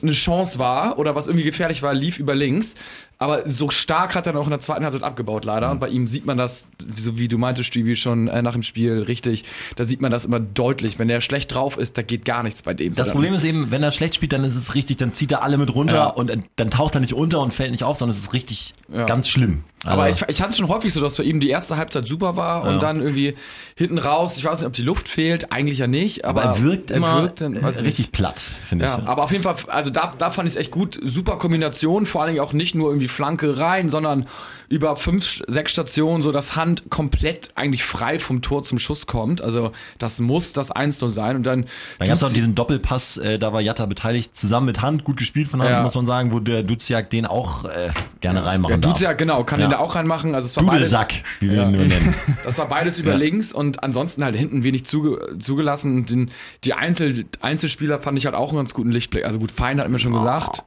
eine 0.02 0.12
Chance 0.12 0.58
war 0.58 0.98
oder 0.98 1.14
was 1.14 1.26
irgendwie 1.26 1.44
gefährlich 1.44 1.82
war, 1.82 1.94
lief 1.94 2.18
über 2.18 2.34
links. 2.34 2.74
Aber 3.18 3.48
so 3.48 3.70
stark 3.70 4.14
hat 4.14 4.26
er 4.26 4.34
dann 4.34 4.42
auch 4.42 4.46
in 4.46 4.50
der 4.50 4.60
zweiten 4.60 4.84
Halbzeit 4.84 5.02
abgebaut, 5.02 5.46
leider. 5.46 5.70
Und 5.70 5.80
bei 5.80 5.88
ihm 5.88 6.06
sieht 6.06 6.26
man 6.26 6.36
das, 6.36 6.68
so 6.94 7.18
wie 7.18 7.28
du 7.28 7.38
meintest, 7.38 7.68
Stübi, 7.68 7.96
schon 7.96 8.28
äh, 8.28 8.42
nach 8.42 8.52
dem 8.52 8.62
Spiel 8.62 9.00
richtig. 9.02 9.44
Da 9.76 9.84
sieht 9.84 10.02
man 10.02 10.10
das 10.10 10.26
immer 10.26 10.38
deutlich. 10.40 10.98
Wenn 10.98 11.08
der 11.08 11.22
schlecht 11.22 11.54
drauf 11.54 11.78
ist, 11.78 11.96
da 11.96 12.02
geht 12.02 12.26
gar 12.26 12.42
nichts 12.42 12.60
bei 12.60 12.74
dem. 12.74 12.94
Das 12.94 13.10
Problem 13.10 13.32
ist 13.32 13.44
eben, 13.44 13.70
wenn 13.70 13.82
er 13.82 13.92
schlecht 13.92 14.16
spielt, 14.16 14.32
dann 14.34 14.44
ist 14.44 14.54
es 14.56 14.74
richtig, 14.74 14.98
dann 14.98 15.12
zieht 15.14 15.32
er 15.32 15.42
alle 15.42 15.56
mit 15.56 15.74
runter 15.74 15.94
Ja. 15.94 16.06
und 16.08 16.28
äh, 16.30 16.36
dann 16.56 16.70
taucht 16.70 16.94
er 16.94 17.00
nicht 17.00 17.14
unter 17.14 17.40
und 17.40 17.54
fällt 17.54 17.70
nicht 17.70 17.84
auf, 17.84 17.96
sondern 17.96 18.14
es 18.16 18.22
ist 18.24 18.32
richtig 18.34 18.74
Ja. 18.92 19.06
ganz 19.06 19.28
schlimm. 19.28 19.64
Aber 19.86 20.02
Also- 20.04 20.24
ich, 20.28 20.36
ich 20.36 20.42
hatte 20.42 20.56
schon 20.56 20.68
häufig 20.68 20.92
so, 20.92 21.00
dass 21.00 21.16
bei 21.16 21.24
ihm 21.24 21.40
die 21.40 21.48
erste 21.50 21.76
Halbzeit 21.76 22.06
super 22.06 22.36
war 22.36 22.64
Ja. 22.64 22.70
und 22.72 22.82
dann 22.82 23.00
irgendwie 23.00 23.34
hinten 23.76 23.98
raus, 23.98 24.36
ich 24.38 24.44
weiß 24.44 24.58
nicht, 24.58 24.66
ob 24.66 24.72
die 24.72 24.82
Luft 24.82 25.08
fehlt, 25.08 25.52
eigentlich 25.52 25.78
ja 25.78 25.86
nicht, 25.86 26.24
aber, 26.24 26.42
aber 26.44 26.58
er 26.58 26.62
wirkt 26.64 26.90
immer 26.90 27.22
wirkt 27.22 27.40
dann, 27.40 27.54
ich 27.54 27.62
nicht. 27.62 27.80
richtig 27.82 28.12
platt, 28.12 28.40
finde 28.68 28.84
Ja, 28.86 28.98
ich. 29.00 29.06
aber 29.08 29.22
auf 29.24 29.32
jeden 29.32 29.42
Fall, 29.44 29.54
also 29.68 29.90
da, 29.90 30.14
da 30.18 30.30
fand 30.30 30.48
ich 30.48 30.54
es 30.54 30.60
echt 30.60 30.70
gut. 30.70 30.98
Super 31.02 31.36
Kombination, 31.36 32.06
vor 32.06 32.22
allen 32.22 32.34
Dingen 32.34 32.44
auch 32.44 32.52
nicht 32.52 32.74
nur 32.74 32.88
irgendwie 32.90 33.08
Flanke 33.08 33.58
rein, 33.58 33.88
sondern 33.88 34.26
über 34.68 34.96
fünf, 34.96 35.42
sechs 35.46 35.70
Stationen, 35.72 36.22
so 36.22 36.32
dass 36.32 36.56
Hand 36.56 36.84
komplett 36.90 37.50
eigentlich 37.54 37.84
frei 37.84 38.18
vom 38.18 38.42
Tor 38.42 38.64
zum 38.64 38.78
Schuss 38.80 39.06
kommt. 39.06 39.40
Also 39.40 39.70
das 39.98 40.18
muss 40.18 40.52
das 40.52 40.72
1-0 40.74 41.08
sein. 41.08 41.36
Und 41.36 41.46
dann. 41.46 41.66
Dann 41.98 42.08
gab 42.08 42.16
es 42.16 42.24
auch 42.24 42.32
diesen 42.32 42.56
Doppelpass, 42.56 43.16
äh, 43.18 43.38
da 43.38 43.52
war 43.52 43.60
Jatta 43.60 43.86
beteiligt, 43.86 44.36
zusammen 44.36 44.66
mit 44.66 44.82
Hand, 44.82 45.04
gut 45.04 45.18
gespielt 45.18 45.46
von 45.48 45.60
Hand, 45.62 45.70
Ja. 45.70 45.82
muss 45.82 45.94
man 45.94 46.06
sagen, 46.06 46.32
wo 46.32 46.40
der 46.40 46.64
Duziak 46.64 47.10
den 47.10 47.26
auch 47.26 47.64
äh, 47.64 47.90
gerne 48.20 48.44
reinmachen 48.44 48.72
ja, 48.74 48.78
darf. 48.78 48.92
tut's 48.94 49.02
ja, 49.02 49.12
genau, 49.12 49.44
kann 49.44 49.60
den 49.60 49.72
da 49.76 49.82
auch 49.82 49.94
reinmachen. 49.94 50.34
Also 50.34 50.46
es 50.46 50.56
war 50.56 50.64
beides, 50.64 50.90
Dudelsack, 50.90 51.14
wie 51.40 51.50
wir 51.50 51.56
Ja. 51.58 51.64
ihn 51.66 51.72
nur 51.72 51.84
nennen. 51.84 52.14
das 52.44 52.58
war 52.58 52.68
beides 52.68 52.98
über 52.98 53.12
Ja. 53.12 53.16
links 53.16 53.52
und 53.52 53.82
ansonsten 53.82 54.24
halt 54.24 54.34
hinten 54.36 54.62
wenig 54.64 54.84
zuge 54.86 55.36
zugelassen. 55.38 55.96
Und 55.96 56.10
Den, 56.10 56.30
die 56.64 56.72
Einzel 56.74 57.24
Einzelspieler 57.40 57.98
fand 58.00 58.18
ich 58.18 58.26
halt 58.26 58.34
auch 58.34 58.48
einen 58.50 58.58
ganz 58.58 58.74
guten 58.74 58.90
Lichtblick. 58.90 59.24
Also 59.24 59.38
gut, 59.38 59.50
Fein 59.50 59.80
hat 59.80 59.88
mir 59.88 59.98
schon 59.98 60.12
gesagt. 60.12 60.64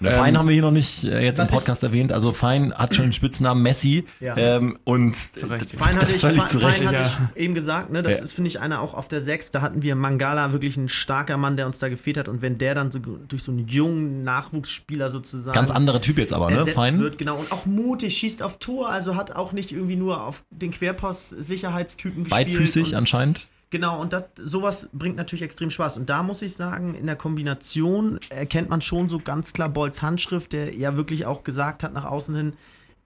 Der 0.00 0.12
Ähm, 0.12 0.18
Fein 0.18 0.38
haben 0.38 0.48
wir 0.48 0.54
hier 0.54 0.62
noch 0.62 0.70
nicht 0.70 1.04
äh, 1.04 1.22
jetzt 1.22 1.38
im 1.38 1.48
Podcast 1.48 1.82
erwähnt. 1.82 2.10
Also 2.12 2.32
Fein 2.32 2.72
hat 2.72 2.94
schon 2.94 3.06
den 3.06 3.12
Spitznamen 3.12 3.62
Messi 3.62 4.04
Ja. 4.20 4.34
ähm, 4.36 4.78
und 4.84 5.14
Fein 5.14 5.50
hatte 5.96 6.10
ich, 6.12 6.20
völlig 6.20 6.42
Fein, 6.42 6.86
hatte 6.86 6.94
ja. 6.96 7.28
ich 7.36 7.42
eben 7.42 7.54
gesagt, 7.54 7.90
ne? 7.92 8.02
Das 8.02 8.18
Ja. 8.18 8.24
ist, 8.24 8.32
finde 8.32 8.48
ich, 8.48 8.60
einer 8.60 8.80
auch 8.80 8.94
auf 8.94 9.08
der 9.08 9.20
6. 9.20 9.50
Da 9.50 9.60
hatten 9.60 9.82
wir 9.82 9.94
Mangala, 9.96 10.52
wirklich 10.52 10.78
ein 10.78 10.88
starker 10.88 11.36
Mann, 11.36 11.56
der 11.58 11.66
uns 11.66 11.78
da 11.80 11.88
gefehlt 11.90 12.16
hat. 12.16 12.28
Und 12.28 12.40
wenn 12.40 12.56
der 12.56 12.74
dann 12.74 12.90
so 12.90 12.98
durch 12.98 13.42
so 13.42 13.52
einen 13.52 13.66
jungen 13.68 14.22
Nachwuchsspieler 14.22 15.10
sozusagen 15.10 15.52
Ganz 15.54 15.70
anderer 15.70 16.00
Typ 16.00 16.16
jetzt 16.18 16.32
aber, 16.32 16.50
ne? 16.50 16.64
Fein. 16.66 16.98
wird, 16.98 17.18
genau. 17.18 17.36
Und 17.36 17.52
auch 17.52 17.66
mutig, 17.66 18.16
schießt 18.16 18.42
auf 18.42 18.49
Tor, 18.58 18.88
also 18.88 19.16
hat 19.16 19.36
auch 19.36 19.52
nicht 19.52 19.72
irgendwie 19.72 19.96
nur 19.96 20.24
auf 20.24 20.44
den 20.50 20.70
Querpass-Sicherheitstypen 20.70 22.24
gespielt. 22.24 22.48
Beidfüßig 22.48 22.96
anscheinend. 22.96 23.48
Genau, 23.70 24.00
und 24.00 24.12
das, 24.12 24.24
sowas 24.36 24.88
bringt 24.92 25.16
natürlich 25.16 25.42
extrem 25.42 25.70
Spaß. 25.70 25.96
Und 25.96 26.10
da 26.10 26.24
muss 26.24 26.42
ich 26.42 26.54
sagen, 26.54 26.94
in 26.96 27.06
der 27.06 27.14
Kombination 27.14 28.18
erkennt 28.28 28.68
man 28.68 28.80
schon 28.80 29.08
so 29.08 29.20
ganz 29.20 29.52
klar 29.52 29.68
Bolls 29.68 30.02
Handschrift, 30.02 30.52
der 30.52 30.74
ja 30.74 30.96
wirklich 30.96 31.24
auch 31.24 31.44
gesagt 31.44 31.84
hat 31.84 31.92
nach 31.92 32.04
außen 32.04 32.34
hin, 32.34 32.52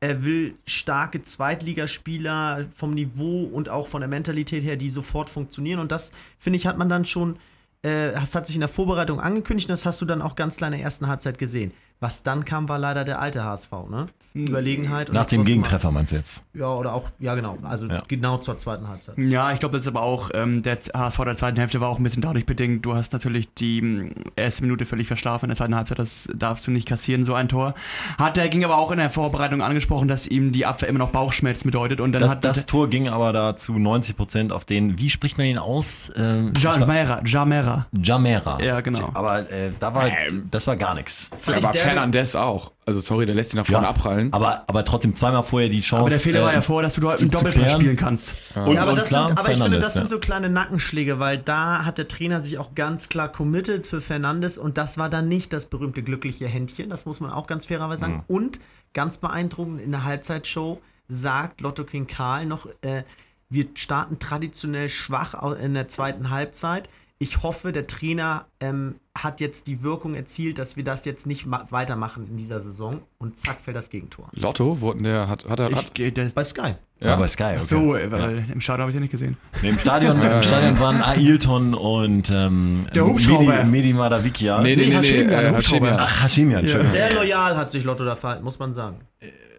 er 0.01 0.23
will 0.23 0.57
starke 0.67 1.23
Zweitligaspieler 1.23 2.67
vom 2.75 2.95
Niveau 2.95 3.45
und 3.45 3.69
auch 3.69 3.89
von 3.89 4.01
der 4.01 4.09
Mentalität 4.09 4.63
her, 4.63 4.77
die 4.77 4.91
sofort 4.91 5.31
funktionieren. 5.31 5.81
Und 5.81 5.93
das, 5.93 6.13
finde 6.39 6.59
ich, 6.59 6.67
hat 6.67 6.77
man 6.79 6.89
dann 6.89 7.05
schon, 7.05 7.37
äh, 7.83 8.13
das 8.13 8.35
hat 8.35 8.47
sich 8.47 8.57
in 8.57 8.61
der 8.61 8.69
Vorbereitung 8.69 9.21
angekündigt 9.21 9.69
und 9.69 9.73
das 9.73 9.87
hast 9.87 10.01
du 10.01 10.05
dann 10.05 10.21
auch 10.21 10.35
ganz 10.35 10.57
klar 10.57 10.69
in 10.69 10.77
der 10.77 10.85
ersten 10.85 11.07
Halbzeit 11.07 11.39
gesehen. 11.39 11.73
Was 12.05 12.23
dann 12.23 12.45
kam, 12.45 12.69
war 12.69 12.79
leider 12.79 13.03
der 13.07 13.19
alte 13.19 13.43
HSV, 13.45 13.73
ne? 13.89 14.09
Überlegenheit. 14.35 15.09
und 15.09 15.15
Nach 15.15 15.25
dem 15.27 15.45
Gegentreffer 15.45 15.91
meinst 15.93 16.11
du 16.13 16.17
jetzt? 16.17 16.43
Ja, 16.55 16.67
oder 16.67 16.93
auch, 16.93 17.09
ja 17.21 17.35
genau, 17.35 17.57
also 17.63 17.87
Ja. 17.87 18.03
genau 18.09 18.37
zur 18.39 18.59
zweiten 18.59 18.87
Halbzeit. 18.89 19.17
Ja, 19.17 19.53
ich 19.53 19.61
glaube, 19.61 19.77
das 19.77 19.85
ist 19.85 19.89
aber 19.89 20.03
auch, 20.03 20.31
ähm, 20.35 20.63
der 20.63 20.77
HSV 20.93 21.19
der 21.25 21.37
zweiten 21.37 21.57
Hälfte 21.57 21.81
war 21.81 21.89
auch 21.89 21.99
ein 21.99 22.03
bisschen 22.03 22.21
dadurch 22.21 22.45
bedingt. 22.45 22.85
Du 22.85 22.95
hast 22.95 23.13
natürlich 23.13 23.55
die 23.55 23.79
ähm, 23.79 24.11
erste 24.37 24.63
Minute 24.63 24.85
völlig 24.87 25.07
verschlafen 25.07 25.45
in 25.47 25.49
der 25.51 25.57
zweiten 25.57 25.75
Halbzeit, 25.77 25.99
das 26.01 26.29
darfst 26.35 26.67
du 26.67 26.73
nicht 26.73 26.87
kassieren, 26.89 27.25
so 27.25 27.33
ein 27.35 27.49
Tor. 27.49 27.75
Hat 28.19 28.37
er 28.37 28.49
ging 28.49 28.65
aber 28.65 28.77
auch 28.77 28.91
in 28.91 28.99
der 28.99 29.11
Vorbereitung 29.11 29.63
angesprochen, 29.63 30.09
dass 30.09 30.27
ihm 30.27 30.51
die 30.53 30.67
Abwehr 30.67 30.89
immer 30.89 30.99
noch 30.99 31.11
Bauchschmerzen 31.11 31.69
bedeutet 31.69 32.01
und 32.01 32.11
dann 32.13 32.21
Das, 32.23 32.33
hat 32.33 32.45
das 32.45 32.67
Tor 32.67 32.91
ging 32.91 33.09
aber 33.09 33.33
da 33.33 33.57
zu 33.57 33.79
90 33.79 34.17
Prozent 34.17 34.53
auf 34.53 34.65
den, 34.65 34.99
wie 34.99 35.09
spricht 35.11 35.39
man 35.39 35.47
ihn 35.47 35.59
aus? 35.59 36.13
Ähm, 36.17 36.53
Jamera, 36.59 37.23
Jamera. 37.25 37.87
Jamera. 37.93 38.59
Ja, 38.61 38.81
genau. 38.81 39.11
Aber 39.15 39.49
äh, 39.51 39.71
da 39.81 39.95
war, 39.95 40.09
Ähm. 40.09 40.49
das 40.51 40.67
war 40.67 40.77
gar 40.77 40.95
nichts. 40.97 41.31
Fand 41.39 41.59
ich 41.59 41.65
Fernandes 41.95 42.37
auch. 42.37 42.73
Also 42.87 43.01
sorry, 43.01 43.27
der 43.27 43.35
lässt 43.35 43.55
ihn 43.55 43.59
nach 43.59 43.67
vorne 43.67 43.89
abprallen. 43.89 44.33
Aber, 44.33 44.65
aber 44.67 44.85
trotzdem 44.85 45.15
zweimal 45.15 45.43
vorher 45.43 45.69
die 45.69 45.81
Chance. 45.81 46.01
Aber 46.01 46.11
der 46.11 46.19
Fehler 46.19 46.43
war 46.43 46.53
äh, 46.53 46.57
ja 46.57 46.61
vor, 46.61 46.83
dass 46.83 46.95
du 46.95 47.01
dort 47.01 47.23
im 47.23 47.31
Doppelpass 47.31 47.73
spielen 47.73 47.97
kannst. 47.97 48.35
Und, 48.55 48.73
ja, 48.73 48.83
aber, 48.83 48.91
und 48.91 48.99
das 48.99 49.09
klar, 49.09 49.29
sind, 49.29 49.39
aber 49.39 49.51
ich 49.51 49.63
finde, 49.63 49.79
das 49.79 49.95
sind 49.95 50.03
ja. 50.03 50.09
so 50.09 50.19
kleine 50.19 50.51
Nackenschläge, 50.51 51.19
weil 51.19 51.39
da 51.39 51.85
hat 51.85 51.99
der 51.99 52.09
Trainer 52.09 52.43
sich 52.43 52.59
auch 52.59 52.75
ganz 52.75 53.09
klar 53.09 53.31
committed 53.31 53.87
für 53.87 54.01
Fernandes 54.01 54.59
und 54.59 54.77
das 54.77 54.99
war 54.99 55.09
dann 55.09 55.29
nicht 55.29 55.53
das 55.53 55.67
berühmte 55.67 56.03
glückliche 56.03 56.47
Händchen, 56.47 56.91
das 56.91 57.07
muss 57.07 57.21
man 57.21 57.31
auch 57.31 57.47
ganz 57.47 57.67
fairerweise 57.67 58.01
sagen. 58.01 58.25
Mhm. 58.29 58.35
Und 58.35 58.61
ganz 58.93 59.19
beeindruckend 59.19 59.81
in 59.81 59.91
der 59.91 60.05
Halbzeitshow 60.05 60.81
sagt 61.09 61.61
Lotto 61.61 61.85
King 61.85 62.07
Karl 62.07 62.47
noch, 62.47 62.67
äh, 62.83 63.03
wir 63.51 63.67
starten 63.75 64.19
traditionell 64.19 64.89
schwach 64.89 65.35
in 65.55 65.75
der 65.75 65.89
zweiten 65.89 66.31
Halbzeit. 66.31 66.89
Ich 67.25 67.43
hoffe, 67.43 67.73
der 67.73 67.87
Trainer 67.87 68.45
ähm, 68.61 68.97
hat 69.17 69.41
jetzt 69.41 69.67
die 69.67 69.83
Wirkung 69.83 70.15
erzielt, 70.15 70.59
dass 70.59 70.77
wir 70.77 70.85
das 70.85 71.07
jetzt 71.07 71.27
nicht 71.27 71.47
ma- 71.47 71.67
weitermachen 71.71 72.27
in 72.29 72.37
dieser 72.37 72.61
Saison 72.61 73.01
und 73.17 73.39
zack 73.39 73.57
fällt 73.65 73.79
das 73.79 73.89
Gegentor. 73.89 74.29
Lotto, 74.33 74.83
wo 74.83 74.93
der 74.93 75.27
hat, 75.27 75.49
hat 75.49 75.59
er. 75.61 75.71
Hat, 75.75 75.99
Ich, 75.99 76.13
das, 76.13 76.35
Bei 76.35 76.45
Sky. 76.45 76.75
Ja, 77.01 77.17
bei 77.17 77.27
Sky, 77.29 77.55
okay. 77.57 77.63
So, 77.63 77.93
weil 77.95 78.45
im 78.53 78.61
Stadion 78.61 78.83
habe 78.83 78.91
ich 78.91 78.95
ja 78.95 79.01
nicht 79.01 79.11
gesehen. 79.11 79.39
Nee, 79.63 79.71
Im 79.71 79.79
Stadion, 79.79 80.21
im 80.37 80.43
Stadion 80.43 80.79
waren 80.79 81.03
Ailton 81.03 81.73
und 81.75 82.31
ähm, 82.31 82.87
Der 82.95 83.07
Hubschrauber. 83.07 83.45
Medi, 83.65 83.71
Medi 83.71 83.93
Madavikia. 83.95 84.61
nee, 84.61 84.77
nee, 84.77 84.87
nee, 84.87 85.01
nee, 85.01 85.09
äh, 85.23 85.51
Hubschrauber. 85.51 85.87
Hashemian. 85.87 85.97
Ach, 86.01 86.23
Hashimian, 86.25 86.61
Entschuldigung. 86.61 86.93
Sehr 86.93 87.13
loyal 87.15 87.57
hat 87.57 87.71
sich 87.71 87.85
Lotto 87.85 88.05
da 88.05 88.17
verhalten, 88.17 88.45
muss 88.45 88.59
man 88.59 88.75
sagen. 88.75 89.01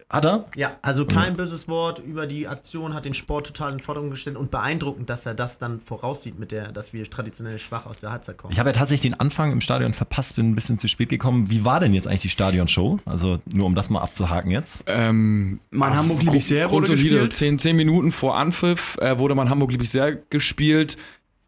Hat 0.08 0.24
er? 0.24 0.44
Ja, 0.54 0.76
also 0.82 1.04
kein 1.04 1.36
böses 1.36 1.66
Wort 1.66 1.98
über 1.98 2.28
die 2.28 2.46
Aktion, 2.46 2.94
hat 2.94 3.04
den 3.04 3.14
Sport 3.14 3.48
total 3.48 3.72
in 3.72 3.78
den 3.78 3.82
Vordergrund 3.82 4.12
gestellt 4.12 4.36
und 4.36 4.52
beeindruckend, 4.52 5.10
dass 5.10 5.26
er 5.26 5.34
das 5.34 5.58
dann 5.58 5.80
voraussieht, 5.80 6.38
mit 6.38 6.52
der, 6.52 6.70
dass 6.70 6.92
wir 6.92 7.10
traditionell 7.10 7.58
schwach 7.58 7.86
aus 7.86 7.98
der 7.98 8.12
Halbzeit 8.12 8.38
kommen. 8.38 8.52
Ich 8.52 8.60
habe 8.60 8.68
ja 8.68 8.72
tatsächlich 8.72 9.00
den 9.12 9.18
Anfang 9.18 9.50
im 9.50 9.60
Stadion 9.60 9.94
verpasst, 9.94 10.36
bin 10.36 10.50
ein 10.50 10.54
bisschen 10.54 10.78
zu 10.78 10.86
spät 10.86 11.08
gekommen. 11.08 11.50
Wie 11.50 11.64
war 11.64 11.80
denn 11.80 11.92
jetzt 11.92 12.06
eigentlich 12.06 12.22
die 12.22 12.28
Stadionshow? 12.28 13.00
Also 13.04 13.40
nur 13.46 13.66
um 13.66 13.74
das 13.74 13.90
mal 13.90 14.00
abzuhaken 14.00 14.52
jetzt. 14.52 14.84
Ähm, 14.86 15.58
Mein 15.70 15.96
Hamburg 15.96 16.22
liebe 16.22 16.36
ich 16.36 16.46
sehr, 16.46 16.70
wurde 16.70 16.86
Grundsolide. 16.86 17.10
gespielt. 17.16 17.32
Zehn, 17.32 17.58
zehn 17.58 17.74
Minuten 17.74 18.12
vor 18.12 18.36
Anpfiff 18.36 18.96
äh, 18.98 19.18
wurde 19.18 19.34
mein 19.34 19.50
Hamburg 19.50 19.72
liebe 19.72 19.82
ich 19.82 19.90
sehr 19.90 20.12
gespielt. 20.14 20.96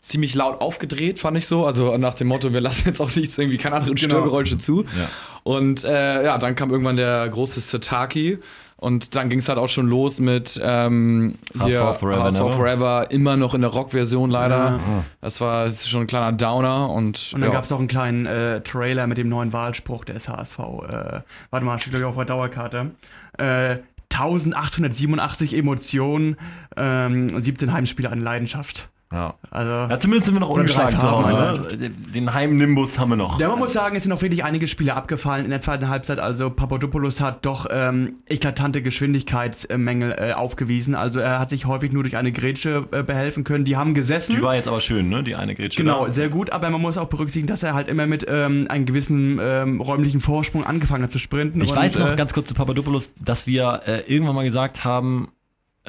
Ziemlich 0.00 0.34
laut 0.34 0.60
aufgedreht, 0.60 1.18
fand 1.18 1.36
ich 1.36 1.46
so. 1.46 1.66
Also 1.66 1.96
nach 1.98 2.14
dem 2.14 2.28
Motto, 2.28 2.52
wir 2.52 2.60
lassen 2.60 2.86
jetzt 2.86 3.00
auch 3.00 3.14
nichts, 3.16 3.36
irgendwie 3.36 3.58
keine 3.58 3.76
anderen 3.76 3.96
Genau. 3.96 4.08
Störgeräusche 4.16 4.56
zu. 4.58 4.82
Ja. 4.84 5.08
Und 5.42 5.84
äh, 5.84 6.24
ja, 6.24 6.38
dann 6.38 6.54
kam 6.54 6.70
irgendwann 6.70 6.96
der 6.96 7.28
große 7.28 7.60
Sataki 7.60 8.38
Und 8.76 9.16
dann 9.16 9.28
ging 9.28 9.40
es 9.40 9.48
halt 9.48 9.58
auch 9.58 9.68
schon 9.68 9.88
los 9.88 10.20
mit 10.20 10.58
ähm, 10.62 11.34
hier, 11.64 11.82
HSV 11.82 11.98
Forever 12.00 12.22
HSV 12.22 12.40
Never. 12.40 12.52
Forever, 12.52 13.10
immer 13.10 13.36
noch 13.36 13.54
in 13.54 13.60
der 13.62 13.70
Rock-Version 13.70 14.30
leider. 14.30 14.56
Ja. 14.56 15.04
Das 15.20 15.40
war 15.40 15.64
das 15.66 15.80
ist 15.80 15.88
schon 15.90 16.02
ein 16.02 16.06
kleiner 16.06 16.30
Downer 16.32 16.88
und, 16.90 17.32
Und 17.34 17.40
dann 17.40 17.50
ja. 17.50 17.54
gab 17.56 17.64
es 17.64 17.70
noch 17.70 17.80
einen 17.80 17.88
kleinen 17.88 18.26
äh, 18.26 18.60
Trailer 18.60 19.08
mit 19.08 19.18
dem 19.18 19.28
neuen 19.28 19.52
Wahlspruch 19.52 20.04
des 20.04 20.28
HSV. 20.28 20.58
Äh, 20.58 21.20
warte 21.50 21.66
mal, 21.66 21.80
steht 21.80 21.92
glaube 21.94 22.04
ich 22.04 22.08
auf 22.08 22.14
der 22.16 22.24
Dauerkarte. 22.26 22.92
Äh, 23.36 23.78
1887 24.10 25.54
Emotionen, 25.56 26.36
ähm, 26.76 27.28
17 27.42 27.72
Heimspiele 27.72 28.10
an 28.10 28.20
Leidenschaft. 28.20 28.88
Ja. 29.10 29.34
Also, 29.50 29.70
ja, 29.70 29.98
zumindest 29.98 30.26
sind 30.26 30.34
wir 30.34 30.40
noch 30.40 30.50
ungeschlagen 30.50 30.98
zu 30.98 31.10
Hause. 31.10 31.78
Ne? 31.78 31.90
Den 31.90 32.34
Heimnimbus 32.34 32.98
haben 32.98 33.10
wir 33.10 33.16
noch. 33.16 33.40
Ja, 33.40 33.48
man 33.48 33.58
muss 33.58 33.72
sagen, 33.72 33.96
es 33.96 34.02
sind 34.02 34.12
auch 34.12 34.20
wirklich 34.20 34.44
einige 34.44 34.68
Spiele 34.68 34.94
abgefallen 34.94 35.44
in 35.44 35.50
der 35.50 35.62
zweiten 35.62 35.88
Halbzeit. 35.88 36.18
Also 36.18 36.50
Papadopoulos 36.50 37.20
hat 37.20 37.46
doch 37.46 37.66
ähm, 37.70 38.16
eklatante 38.26 38.82
Geschwindigkeitsmängel 38.82 40.12
äh, 40.12 40.32
aufgewiesen. 40.34 40.94
Also 40.94 41.20
er 41.20 41.38
hat 41.38 41.48
sich 41.48 41.64
häufig 41.64 41.90
nur 41.90 42.02
durch 42.02 42.18
eine 42.18 42.32
Grätsche 42.32 42.86
äh, 42.90 43.02
behelfen 43.02 43.44
können. 43.44 43.64
Die 43.64 43.78
haben 43.78 43.94
gesessen. 43.94 44.36
Die 44.36 44.42
war 44.42 44.56
jetzt 44.56 44.68
aber 44.68 44.80
schön, 44.80 45.08
ne? 45.08 45.24
Die 45.24 45.36
eine 45.36 45.54
Grätsche. 45.54 45.82
Genau, 45.82 46.06
da. 46.06 46.12
sehr 46.12 46.28
gut, 46.28 46.50
aber 46.50 46.68
man 46.68 46.80
muss 46.80 46.98
auch 46.98 47.08
berücksichtigen, 47.08 47.46
dass 47.46 47.62
er 47.62 47.72
halt 47.72 47.88
immer 47.88 48.06
mit 48.06 48.26
ähm, 48.28 48.66
einem 48.68 48.84
gewissen 48.84 49.38
ähm, 49.40 49.80
räumlichen 49.80 50.20
Vorsprung 50.20 50.64
angefangen 50.64 51.04
hat 51.04 51.12
zu 51.12 51.18
sprinten. 51.18 51.62
Ich 51.62 51.70
und, 51.70 51.76
weiß 51.76 51.98
noch 51.98 52.12
äh, 52.12 52.16
ganz 52.16 52.34
kurz 52.34 52.48
zu 52.48 52.54
Papadopoulos, 52.54 53.14
dass 53.18 53.46
wir 53.46 53.80
äh, 53.86 54.00
irgendwann 54.12 54.34
mal 54.34 54.44
gesagt 54.44 54.84
haben, 54.84 55.28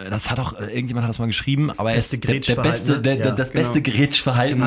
das 0.09 0.29
hat 0.29 0.39
auch, 0.39 0.53
äh, 0.59 0.65
irgendjemand 0.73 1.03
hat 1.05 1.09
das 1.09 1.19
mal 1.19 1.25
geschrieben, 1.27 1.71
aber 1.77 1.91
er 1.91 1.97
ist 1.97 2.11
der, 2.11 2.19
der 2.19 2.55
beste, 2.55 2.91
ne? 2.93 2.99
der, 3.01 3.17
Ja, 3.17 3.31
das 3.31 3.51
genau. 3.51 3.63
beste 3.63 3.81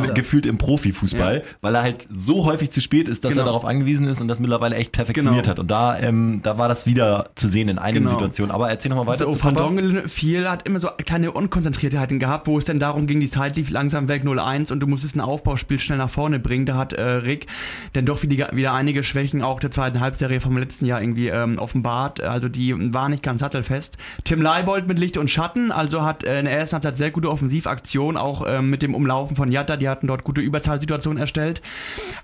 er. 0.08 0.14
gefühlt 0.14 0.46
im 0.46 0.58
Profifußball, 0.58 1.42
weil 1.60 1.74
er 1.74 1.82
halt 1.82 2.08
so 2.14 2.44
häufig 2.44 2.70
zu 2.70 2.80
spät 2.80 3.08
ist, 3.08 3.24
dass 3.24 3.30
Genau. 3.32 3.42
er 3.42 3.46
darauf 3.46 3.64
angewiesen 3.64 4.06
ist 4.06 4.20
und 4.20 4.28
das 4.28 4.38
mittlerweile 4.38 4.76
echt 4.76 4.92
perfektioniert 4.92 5.44
Genau. 5.44 5.50
hat. 5.52 5.58
Und 5.58 5.70
da, 5.70 5.98
ähm, 5.98 6.40
da 6.42 6.58
war 6.58 6.68
das 6.68 6.86
wieder 6.86 7.30
zu 7.34 7.48
sehen 7.48 7.68
in 7.68 7.78
einigen 7.78 8.04
Genau. 8.04 8.16
Situationen. 8.18 8.50
Aber 8.50 8.68
erzähl 8.70 8.88
nochmal 8.90 9.06
weiter 9.06 9.24
So, 9.24 9.32
zu 9.32 9.42
Van 9.44 9.54
Papa. 9.54 9.66
Drongelen 9.66 10.08
viel 10.08 10.48
hat 10.50 10.66
immer 10.66 10.80
so 10.80 10.88
kleine 11.04 11.32
Unkonzentriertheiten 11.32 12.18
gehabt, 12.18 12.46
wo 12.46 12.58
es 12.58 12.64
dann 12.64 12.80
darum 12.80 13.06
ging, 13.06 13.20
die 13.20 13.30
Zeit 13.30 13.56
lief 13.56 13.70
langsam 13.70 14.08
weg 14.08 14.24
0-1 14.24 14.70
und 14.72 14.80
du 14.80 14.86
musstest 14.86 15.14
ein 15.16 15.20
Aufbauspiel 15.20 15.78
schnell 15.78 15.98
nach 15.98 16.10
vorne 16.10 16.38
bringen. 16.38 16.66
Da 16.66 16.74
hat 16.76 16.92
äh, 16.92 17.02
Rick 17.02 17.46
dann 17.92 18.04
doch 18.06 18.22
wieder, 18.22 18.50
wieder 18.52 18.72
einige 18.74 19.04
Schwächen 19.04 19.42
auch 19.42 19.60
der 19.60 19.70
zweiten 19.70 20.00
Halbserie 20.00 20.40
vom 20.40 20.56
letzten 20.58 20.86
Jahr 20.86 21.00
irgendwie 21.00 21.28
ähm, 21.28 21.58
offenbart. 21.58 22.20
Also 22.20 22.48
die 22.48 22.74
war 22.92 23.08
nicht 23.08 23.22
ganz 23.22 23.40
sattelfest. 23.40 23.96
Tim 24.24 24.42
Leibold 24.42 24.86
mit 24.88 24.98
Licht 24.98 25.16
und 25.16 25.21
Schatten, 25.28 25.72
also 25.72 26.02
hat 26.02 26.24
äh, 26.24 26.38
in 26.38 26.44
der 26.44 26.58
ersten 26.58 26.74
Halbzeit 26.74 26.96
sehr 26.96 27.10
gute 27.10 27.30
Offensivaktion, 27.30 28.16
auch 28.16 28.44
ähm, 28.46 28.70
mit 28.70 28.82
dem 28.82 28.94
Umlaufen 28.94 29.36
von 29.36 29.50
Jatta, 29.50 29.76
die 29.76 29.88
hatten 29.88 30.06
dort 30.06 30.24
gute 30.24 30.40
Überzahlsituationen 30.40 31.18
erstellt. 31.18 31.62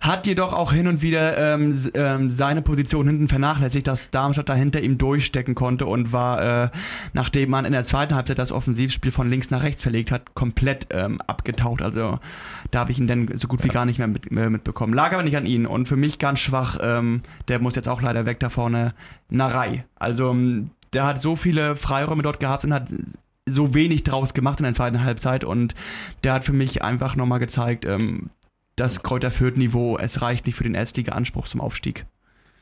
Hat 0.01 0.27
jedoch 0.27 0.53
auch 0.53 0.73
hin 0.73 0.89
und 0.89 1.03
wieder 1.03 1.37
ähm, 1.39 1.91
ähm, 1.95 2.31
seine 2.31 2.63
Position 2.63 3.07
hinten 3.07 3.29
vernachlässigt, 3.29 3.87
dass 3.87 4.11
Darmstadt 4.11 4.49
dahinter 4.49 4.81
ihm 4.81 4.99
durchstecken 4.99 5.55
konnte 5.55 5.87
und 5.87 6.13
war, 6.13 6.65
äh, 6.65 6.69
nachdem 7.13 7.51
man 7.51 7.65
in 7.65 7.73
der 7.73 7.85
zweiten 7.85 8.15
Halbzeit 8.15 8.39
das 8.39 8.53
Offensivspiel 8.53 9.13
von 9.13 9.31
links 9.31 9.51
nach 9.51 9.63
rechts 9.63 9.83
verlegt 9.83 10.11
hat, 10.11 10.35
komplett 10.35 10.89
ähm, 10.91 11.21
abgetaucht. 11.27 11.83
Also 11.83 12.19
da 12.71 12.81
habe 12.81 12.93
ich 12.93 12.99
ihn 12.99 13.07
dann 13.07 13.29
so 13.35 13.49
gut 13.49 13.65
wie 13.65 13.69
gar 13.69 13.85
nicht 13.85 13.99
mehr 13.99 14.09
mit, 14.09 14.31
äh, 14.31 14.51
mitbekommen. 14.51 14.93
Lag 14.93 15.13
aber 15.13 15.23
nicht 15.23 15.37
an 15.37 15.47
ihn 15.47 15.67
und 15.67 15.89
für 15.89 15.97
mich 15.97 16.19
ganz 16.19 16.41
schwach, 16.41 16.79
ähm, 16.81 17.23
der 17.49 17.59
muss 17.59 17.75
jetzt 17.75 17.89
auch 17.89 18.03
leider 18.03 18.27
weg 18.27 18.41
da 18.41 18.51
vorne, 18.51 18.95
Narei. 19.31 19.85
Also 19.97 20.31
ähm, 20.31 20.71
der 20.93 21.05
hat 21.05 21.21
so 21.21 21.37
viele 21.37 21.77
Freiräume 21.77 22.23
dort 22.23 22.41
gehabt 22.41 22.65
und 22.65 22.73
hat 22.73 22.89
so 23.47 23.75
wenig 23.75 24.05
draus 24.05 24.35
gemacht 24.35 24.61
in 24.61 24.65
der 24.65 24.75
zweiten 24.75 25.03
Halbzeit 25.03 25.45
und 25.45 25.75
der 26.23 26.35
hat 26.35 26.45
für 26.45 26.53
mich 26.53 26.83
einfach 26.83 27.17
nochmal 27.17 27.39
gezeigt, 27.39 27.85
ähm, 27.85 28.31
das 28.77 29.03
Kräuter 29.03 29.31
Fürth-Niveau, 29.31 29.99
es 29.99 30.23
reicht 30.23 30.47
nicht 30.47 30.57
für 30.57 30.65
den 30.65 30.75
Erstliga-Anspruch 30.75 31.49
zum 31.49 31.61
Aufstieg. 31.61 32.07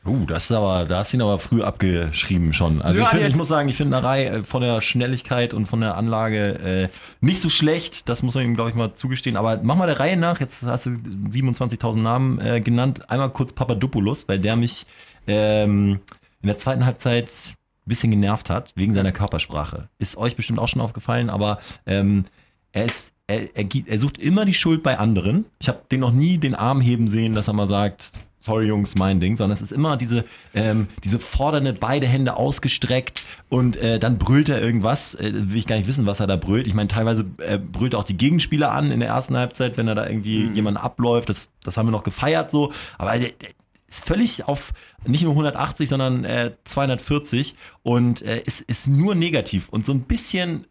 Uh, 0.06 0.24
das 0.24 0.44
ist 0.44 0.52
aber, 0.52 0.84
da 0.84 0.98
hast 0.98 1.12
du 1.12 1.16
ihn 1.16 1.22
aber 1.22 1.38
früh 1.38 1.62
abgeschrieben 1.62 2.52
schon. 2.52 2.80
Also 2.80 3.00
Ja, 3.00 3.06
ich, 3.06 3.10
find, 3.10 3.28
ich 3.28 3.34
muss 3.34 3.48
sagen, 3.48 3.68
ich 3.68 3.76
finde 3.76 3.90
Narei 3.90 4.26
äh, 4.26 4.44
von 4.44 4.62
der 4.62 4.80
Schnelligkeit 4.80 5.52
und 5.52 5.66
von 5.66 5.80
der 5.80 5.96
Anlage 5.96 6.58
äh, 6.60 6.88
nicht 7.20 7.40
so 7.40 7.48
schlecht. 7.48 8.08
Das 8.08 8.22
muss 8.22 8.36
man 8.36 8.44
ihm, 8.44 8.54
glaube 8.54 8.70
ich, 8.70 8.76
mal 8.76 8.94
zugestehen. 8.94 9.36
Aber 9.36 9.58
mach 9.62 9.74
mal 9.74 9.86
der 9.86 9.98
Reihe 9.98 10.16
nach. 10.16 10.38
Jetzt 10.38 10.62
hast 10.62 10.86
du 10.86 10.90
27.000 10.90 11.96
Namen 11.96 12.40
äh, 12.40 12.60
genannt. 12.60 13.10
Einmal 13.10 13.30
kurz 13.30 13.52
Papadopoulos, 13.52 14.28
weil 14.28 14.38
der 14.38 14.54
mich 14.54 14.86
ähm, 15.26 15.98
in 16.40 16.46
der 16.46 16.56
zweiten 16.56 16.86
Halbzeit 16.86 17.56
bisschen 17.86 18.10
genervt 18.10 18.50
hat, 18.50 18.72
wegen 18.74 18.94
seiner 18.94 19.12
Körpersprache. 19.12 19.88
Ist 19.98 20.16
euch 20.16 20.36
bestimmt 20.36 20.58
auch 20.58 20.68
schon 20.68 20.82
aufgefallen, 20.82 21.30
aber 21.30 21.60
ähm, 21.86 22.24
er 22.72 22.84
ist 22.84 23.12
er, 23.26 23.56
er, 23.56 23.66
er 23.86 23.98
sucht 23.98 24.18
immer 24.18 24.44
die 24.44 24.54
Schuld 24.54 24.82
bei 24.82 24.98
anderen. 24.98 25.46
Ich 25.58 25.68
habe 25.68 25.80
den 25.90 26.00
noch 26.00 26.12
nie 26.12 26.38
den 26.38 26.54
Arm 26.54 26.80
heben 26.80 27.08
sehen, 27.08 27.34
dass 27.34 27.48
er 27.48 27.54
mal 27.54 27.66
sagt, 27.66 28.12
sorry 28.46 28.66
Jungs, 28.66 28.94
mein 28.94 29.18
Ding, 29.18 29.36
sondern 29.36 29.52
es 29.52 29.62
ist 29.62 29.72
immer 29.72 29.96
diese, 29.96 30.24
ähm, 30.54 30.86
diese 31.02 31.18
fordernde, 31.18 31.72
beide 31.72 32.06
Hände 32.06 32.36
ausgestreckt 32.36 33.24
und 33.48 33.76
äh, 33.76 33.98
dann 33.98 34.18
brüllt 34.18 34.48
er 34.48 34.62
irgendwas. 34.62 35.16
Äh, 35.16 35.32
will 35.34 35.58
ich 35.58 35.66
gar 35.66 35.76
nicht 35.76 35.88
wissen, 35.88 36.06
was 36.06 36.20
er 36.20 36.28
da 36.28 36.36
brüllt. 36.36 36.68
Ich 36.68 36.74
meine, 36.74 36.88
teilweise 36.88 37.26
äh, 37.38 37.58
brüllt 37.58 37.94
er 37.94 37.98
auch 37.98 38.04
die 38.04 38.16
Gegenspieler 38.16 38.70
an 38.70 38.92
in 38.92 39.00
der 39.00 39.08
ersten 39.08 39.36
Halbzeit, 39.36 39.76
wenn 39.76 39.88
er 39.88 39.96
da 39.96 40.06
irgendwie 40.06 40.48
jemanden 40.54 40.78
abläuft. 40.78 41.28
Das, 41.28 41.50
das 41.64 41.76
haben 41.76 41.88
wir 41.88 41.92
noch 41.92 42.04
gefeiert 42.04 42.52
so. 42.52 42.72
Aber 42.98 43.18
der, 43.18 43.30
der 43.30 43.50
ist 43.88 44.04
völlig 44.04 44.46
auf 44.46 44.72
nicht 45.06 45.22
nur 45.22 45.32
180, 45.32 45.88
sondern 45.88 46.24
äh, 46.24 46.52
240 46.64 47.54
und 47.82 48.22
äh, 48.22 48.40
ist, 48.40 48.62
ist 48.62 48.86
nur 48.86 49.14
negativ 49.14 49.68
und 49.68 49.86
so 49.86 49.92
ein 49.92 50.02
bisschen 50.02 50.66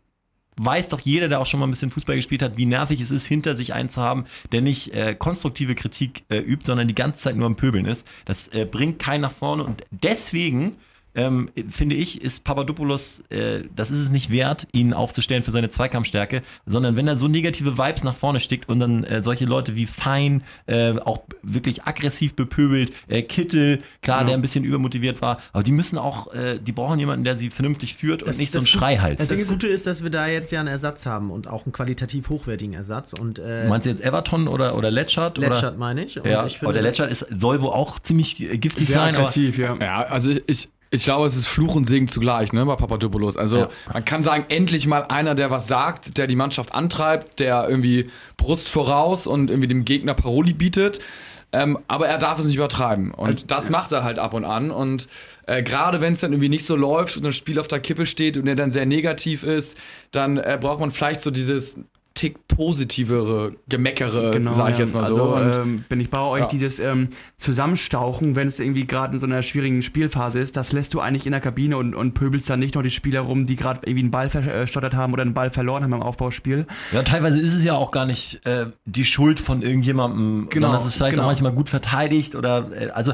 weiß 0.57 0.89
doch 0.89 0.99
jeder, 0.99 1.27
der 1.27 1.39
auch 1.39 1.45
schon 1.45 1.59
mal 1.59 1.67
ein 1.67 1.71
bisschen 1.71 1.89
Fußball 1.89 2.15
gespielt 2.15 2.41
hat, 2.41 2.57
wie 2.57 2.65
nervig 2.65 3.01
es 3.01 3.11
ist, 3.11 3.25
hinter 3.25 3.55
sich 3.55 3.73
einen 3.73 3.89
zu 3.89 4.01
haben, 4.01 4.25
der 4.51 4.61
nicht 4.61 4.93
äh, 4.93 5.15
konstruktive 5.15 5.75
Kritik 5.75 6.23
äh, 6.29 6.37
übt, 6.37 6.65
sondern 6.65 6.87
die 6.87 6.95
ganze 6.95 7.19
Zeit 7.19 7.35
nur 7.35 7.45
am 7.45 7.55
Pöbeln 7.55 7.85
ist. 7.85 8.07
Das 8.25 8.47
äh, 8.49 8.65
bringt 8.65 8.99
keinen 8.99 9.21
nach 9.21 9.31
vorne 9.31 9.63
und 9.63 9.83
deswegen 9.91 10.77
ähm, 11.15 11.49
finde 11.69 11.95
ich, 11.95 12.21
ist 12.21 12.43
Papadopoulos, 12.43 13.21
äh, 13.29 13.61
das 13.75 13.91
ist 13.91 13.99
es 13.99 14.09
nicht 14.09 14.31
wert, 14.31 14.67
ihn 14.73 14.93
aufzustellen 14.93 15.43
für 15.43 15.51
seine 15.51 15.69
Zweikampfstärke, 15.69 16.41
sondern 16.65 16.95
wenn 16.95 17.07
er 17.07 17.17
so 17.17 17.27
negative 17.27 17.77
Vibes 17.77 18.03
nach 18.03 18.15
vorne 18.15 18.39
stickt 18.39 18.69
und 18.69 18.79
dann 18.79 19.03
äh, 19.03 19.21
solche 19.21 19.45
Leute 19.45 19.75
wie 19.75 19.85
Fein 19.85 20.43
äh, 20.67 20.91
auch 20.99 21.21
wirklich 21.41 21.83
aggressiv 21.85 22.33
bepöbelt, 22.35 22.91
äh, 23.07 23.21
Kittel, 23.21 23.81
klar, 24.01 24.19
Ja. 24.21 24.25
der 24.27 24.33
ein 24.35 24.41
bisschen 24.41 24.63
übermotiviert 24.63 25.21
war, 25.21 25.39
aber 25.53 25.63
die 25.63 25.71
müssen 25.71 25.97
auch, 25.97 26.33
äh, 26.33 26.59
die 26.59 26.71
brauchen 26.71 26.99
jemanden, 26.99 27.23
der 27.23 27.37
sie 27.37 27.49
vernünftig 27.49 27.95
führt 27.95 28.21
und 28.23 28.29
Das- 28.29 28.37
nicht 28.37 28.51
so 28.51 28.59
ein 28.59 28.63
das- 28.63 28.69
Schreihals. 28.69 29.27
Das 29.27 29.47
Gute 29.47 29.67
ist, 29.67 29.85
dass 29.87 30.03
wir 30.03 30.09
da 30.09 30.27
jetzt 30.27 30.51
ja 30.51 30.59
einen 30.59 30.67
Ersatz 30.69 31.05
haben 31.05 31.31
und 31.31 31.47
auch 31.47 31.65
einen 31.65 31.73
qualitativ 31.73 32.29
hochwertigen 32.29 32.73
Ersatz. 32.73 33.13
Und 33.13 33.39
äh, 33.39 33.67
Meinst 33.67 33.85
du 33.85 33.89
jetzt 33.91 34.03
Everton 34.03 34.47
oder, 34.47 34.75
oder 34.77 34.91
Letschert? 34.91 35.37
Letschert 35.37 35.77
meine 35.77 36.03
ich. 36.05 36.19
Und 36.19 36.25
Ja, 36.29 36.45
ich 36.45 36.61
aber 36.61 36.73
der 36.73 36.81
das- 36.83 36.97
Letschert 36.97 37.11
ist, 37.11 37.25
soll 37.39 37.61
wohl 37.61 37.69
auch 37.69 37.99
ziemlich 37.99 38.39
äh, 38.41 38.57
giftig 38.57 38.87
Sehr 38.87 38.97
sein. 38.97 39.15
Aber, 39.15 39.23
aggressiv, 39.25 39.57
ja. 39.57 39.75
Ja, 39.79 40.01
also 40.03 40.31
ich, 40.47 40.67
ich 40.95 41.03
glaube, 41.03 41.27
es 41.27 41.35
ist 41.35 41.47
Fluch 41.47 41.75
und 41.75 41.85
Segen 41.85 42.07
zugleich, 42.07 42.53
ne, 42.53 42.65
bei 42.65 42.75
Papadopoulos. 42.75 43.37
Also 43.37 43.57
Ja. 43.57 43.69
man 43.93 44.05
kann 44.05 44.23
sagen, 44.23 44.45
endlich 44.49 44.87
mal 44.87 45.03
einer, 45.03 45.35
der 45.35 45.51
was 45.51 45.67
sagt, 45.67 46.17
der 46.17 46.27
die 46.27 46.35
Mannschaft 46.35 46.73
antreibt, 46.73 47.39
der 47.39 47.67
irgendwie 47.69 48.09
Brust 48.37 48.69
voraus 48.69 49.27
und 49.27 49.49
irgendwie 49.49 49.67
dem 49.67 49.85
Gegner 49.85 50.13
Paroli 50.13 50.53
bietet. 50.53 50.99
Ähm, 51.51 51.77
aber 51.87 52.07
er 52.07 52.17
darf 52.17 52.39
es 52.39 52.45
nicht 52.47 52.55
übertreiben. 52.57 53.11
Und 53.11 53.49
das 53.51 53.69
macht 53.69 53.91
er 53.93 54.03
halt 54.03 54.19
ab 54.19 54.33
und 54.33 54.43
an. 54.43 54.71
Und 54.71 55.07
äh, 55.47 55.63
gerade 55.63 56.01
wenn 56.01 56.11
es 56.13 56.19
dann 56.19 56.33
irgendwie 56.33 56.49
nicht 56.49 56.65
so 56.65 56.75
läuft 56.75 57.15
und 57.15 57.23
das 57.23 57.35
Spiel 57.37 57.59
auf 57.59 57.67
der 57.67 57.79
Kippe 57.79 58.05
steht 58.05 58.35
und 58.35 58.45
er 58.47 58.55
dann 58.55 58.73
sehr 58.73 58.85
negativ 58.85 59.43
ist, 59.43 59.77
dann 60.11 60.37
äh, 60.37 60.57
braucht 60.59 60.79
man 60.81 60.91
vielleicht 60.91 61.21
so 61.21 61.31
dieses 61.31 61.77
Tick 62.15 62.47
positivere, 62.47 63.53
gemeckere, 63.67 64.31
sag 64.53 64.71
ich 64.71 64.77
ja. 64.77 64.85
jetzt 64.85 64.93
mal 64.93 65.03
also, 65.03 65.15
so. 65.15 65.23
Und 65.35 65.55
ähm, 65.57 65.85
bin 65.89 65.99
ich 65.99 66.09
bei 66.09 66.19
euch, 66.21 66.41
Ja. 66.43 66.47
dieses 66.47 66.79
ähm, 66.79 67.09
Zusammenstauchen, 67.37 68.35
wenn 68.35 68.47
es 68.47 68.59
irgendwie 68.59 68.87
gerade 68.87 69.13
in 69.13 69.19
so 69.19 69.25
einer 69.25 69.41
schwierigen 69.41 69.81
Spielphase 69.81 70.39
ist, 70.39 70.55
das 70.55 70.71
lässt 70.71 70.93
du 70.93 71.01
eigentlich 71.01 71.25
in 71.25 71.33
der 71.33 71.41
Kabine 71.41 71.77
und, 71.77 71.93
und 71.93 72.13
pöbelst 72.13 72.49
dann 72.49 72.59
nicht 72.59 72.75
nur 72.75 72.83
die 72.83 72.91
Spieler 72.91 73.21
rum, 73.21 73.47
die 73.47 73.55
gerade 73.55 73.81
irgendwie 73.83 73.99
einen 74.03 74.11
Ball 74.11 74.29
verstottert 74.29 74.95
haben 74.95 75.13
oder 75.13 75.23
einen 75.23 75.33
Ball 75.33 75.51
verloren 75.51 75.83
haben 75.83 75.93
im 75.93 76.01
Aufbauspiel. 76.01 76.65
ja, 76.91 77.03
teilweise 77.03 77.39
ist 77.39 77.53
es 77.53 77.63
ja 77.63 77.73
auch 77.73 77.91
gar 77.91 78.05
nicht 78.05 78.45
äh, 78.45 78.67
die 78.85 79.05
Schuld 79.05 79.39
von 79.39 79.61
irgendjemandem, 79.61 80.47
Genau, 80.49 80.67
sondern 80.67 80.81
es 80.81 80.87
ist 80.87 80.95
vielleicht 80.95 81.13
genau. 81.15 81.23
auch 81.23 81.29
manchmal 81.29 81.51
gut 81.51 81.69
verteidigt 81.69 82.35
oder 82.35 82.71
äh, 82.79 82.89
also 82.91 83.13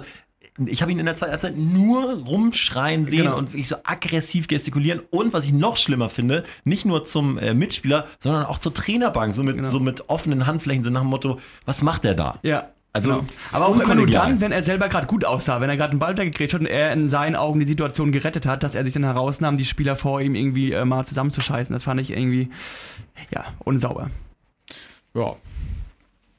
ich 0.66 0.82
habe 0.82 0.92
ihn 0.92 1.00
in 1.00 1.06
der 1.06 1.16
zweiten 1.16 1.32
Halbzeit 1.32 1.58
nur 1.58 2.14
rumschreien 2.26 3.06
sehen 3.06 3.24
Genau. 3.24 3.38
und 3.38 3.54
wirklich 3.54 3.68
so 3.70 3.78
aggressiv 3.84 4.48
gestikulieren 4.48 5.02
und 5.10 5.34
was 5.34 5.46
ich 5.46 5.54
noch 5.54 5.78
schlimmer 5.78 6.10
finde, 6.10 6.44
nicht 6.66 6.86
nur 6.86 7.06
zum 7.06 7.38
äh, 7.38 7.54
Mitspieler, 7.54 8.08
sondern 8.20 8.46
auch 8.46 8.58
zur 8.60 8.74
Trainerbank, 8.74 9.34
so 9.34 9.44
mit, 9.44 9.56
Genau. 9.58 9.70
so 9.70 9.80
mit 9.80 10.10
offenen 10.10 10.46
Handflächen, 10.48 10.84
so 10.84 10.90
nach 10.90 11.02
dem 11.02 11.10
Motto, 11.10 11.40
was 11.66 11.82
macht 11.82 12.04
der 12.04 12.14
da? 12.16 12.40
Ja. 12.44 12.70
Also, 12.94 13.12
genau. 13.12 13.24
aber 13.54 13.68
auch 13.68 13.80
immer 13.80 13.96
nur 13.96 14.08
dann, 14.08 14.42
wenn 14.42 14.52
er 14.52 14.64
selber 14.64 14.90
gerade 14.90 15.08
gut 15.08 15.24
aussah, 15.24 15.62
wenn 15.62 15.70
er 15.70 15.78
gerade 15.78 15.92
einen 15.92 16.00
Ball 16.00 16.18
weggekriegt 16.18 16.54
hat 16.54 16.60
und 16.60 16.68
er 16.68 16.92
in 16.92 17.08
seinen 17.08 17.38
Augen 17.38 17.62
die 17.62 17.66
Situation 17.66 18.12
gerettet 18.12 18.46
hat, 18.46 18.64
dass 18.64 18.76
er 18.76 18.84
sich 18.84 18.92
dann 18.94 19.06
herausnahm, 19.06 19.56
die 19.56 19.64
Spieler 19.64 19.96
vor 19.96 20.20
ihm 20.20 20.36
irgendwie 20.36 20.74
äh, 20.74 20.84
mal 20.84 21.06
zusammenzuscheißen. 21.06 21.72
Das 21.72 21.84
fand 21.84 22.02
ich 22.02 22.10
irgendwie, 22.12 22.50
ja, 23.30 23.46
unsauber. 23.60 24.10
Ja. 25.14 25.38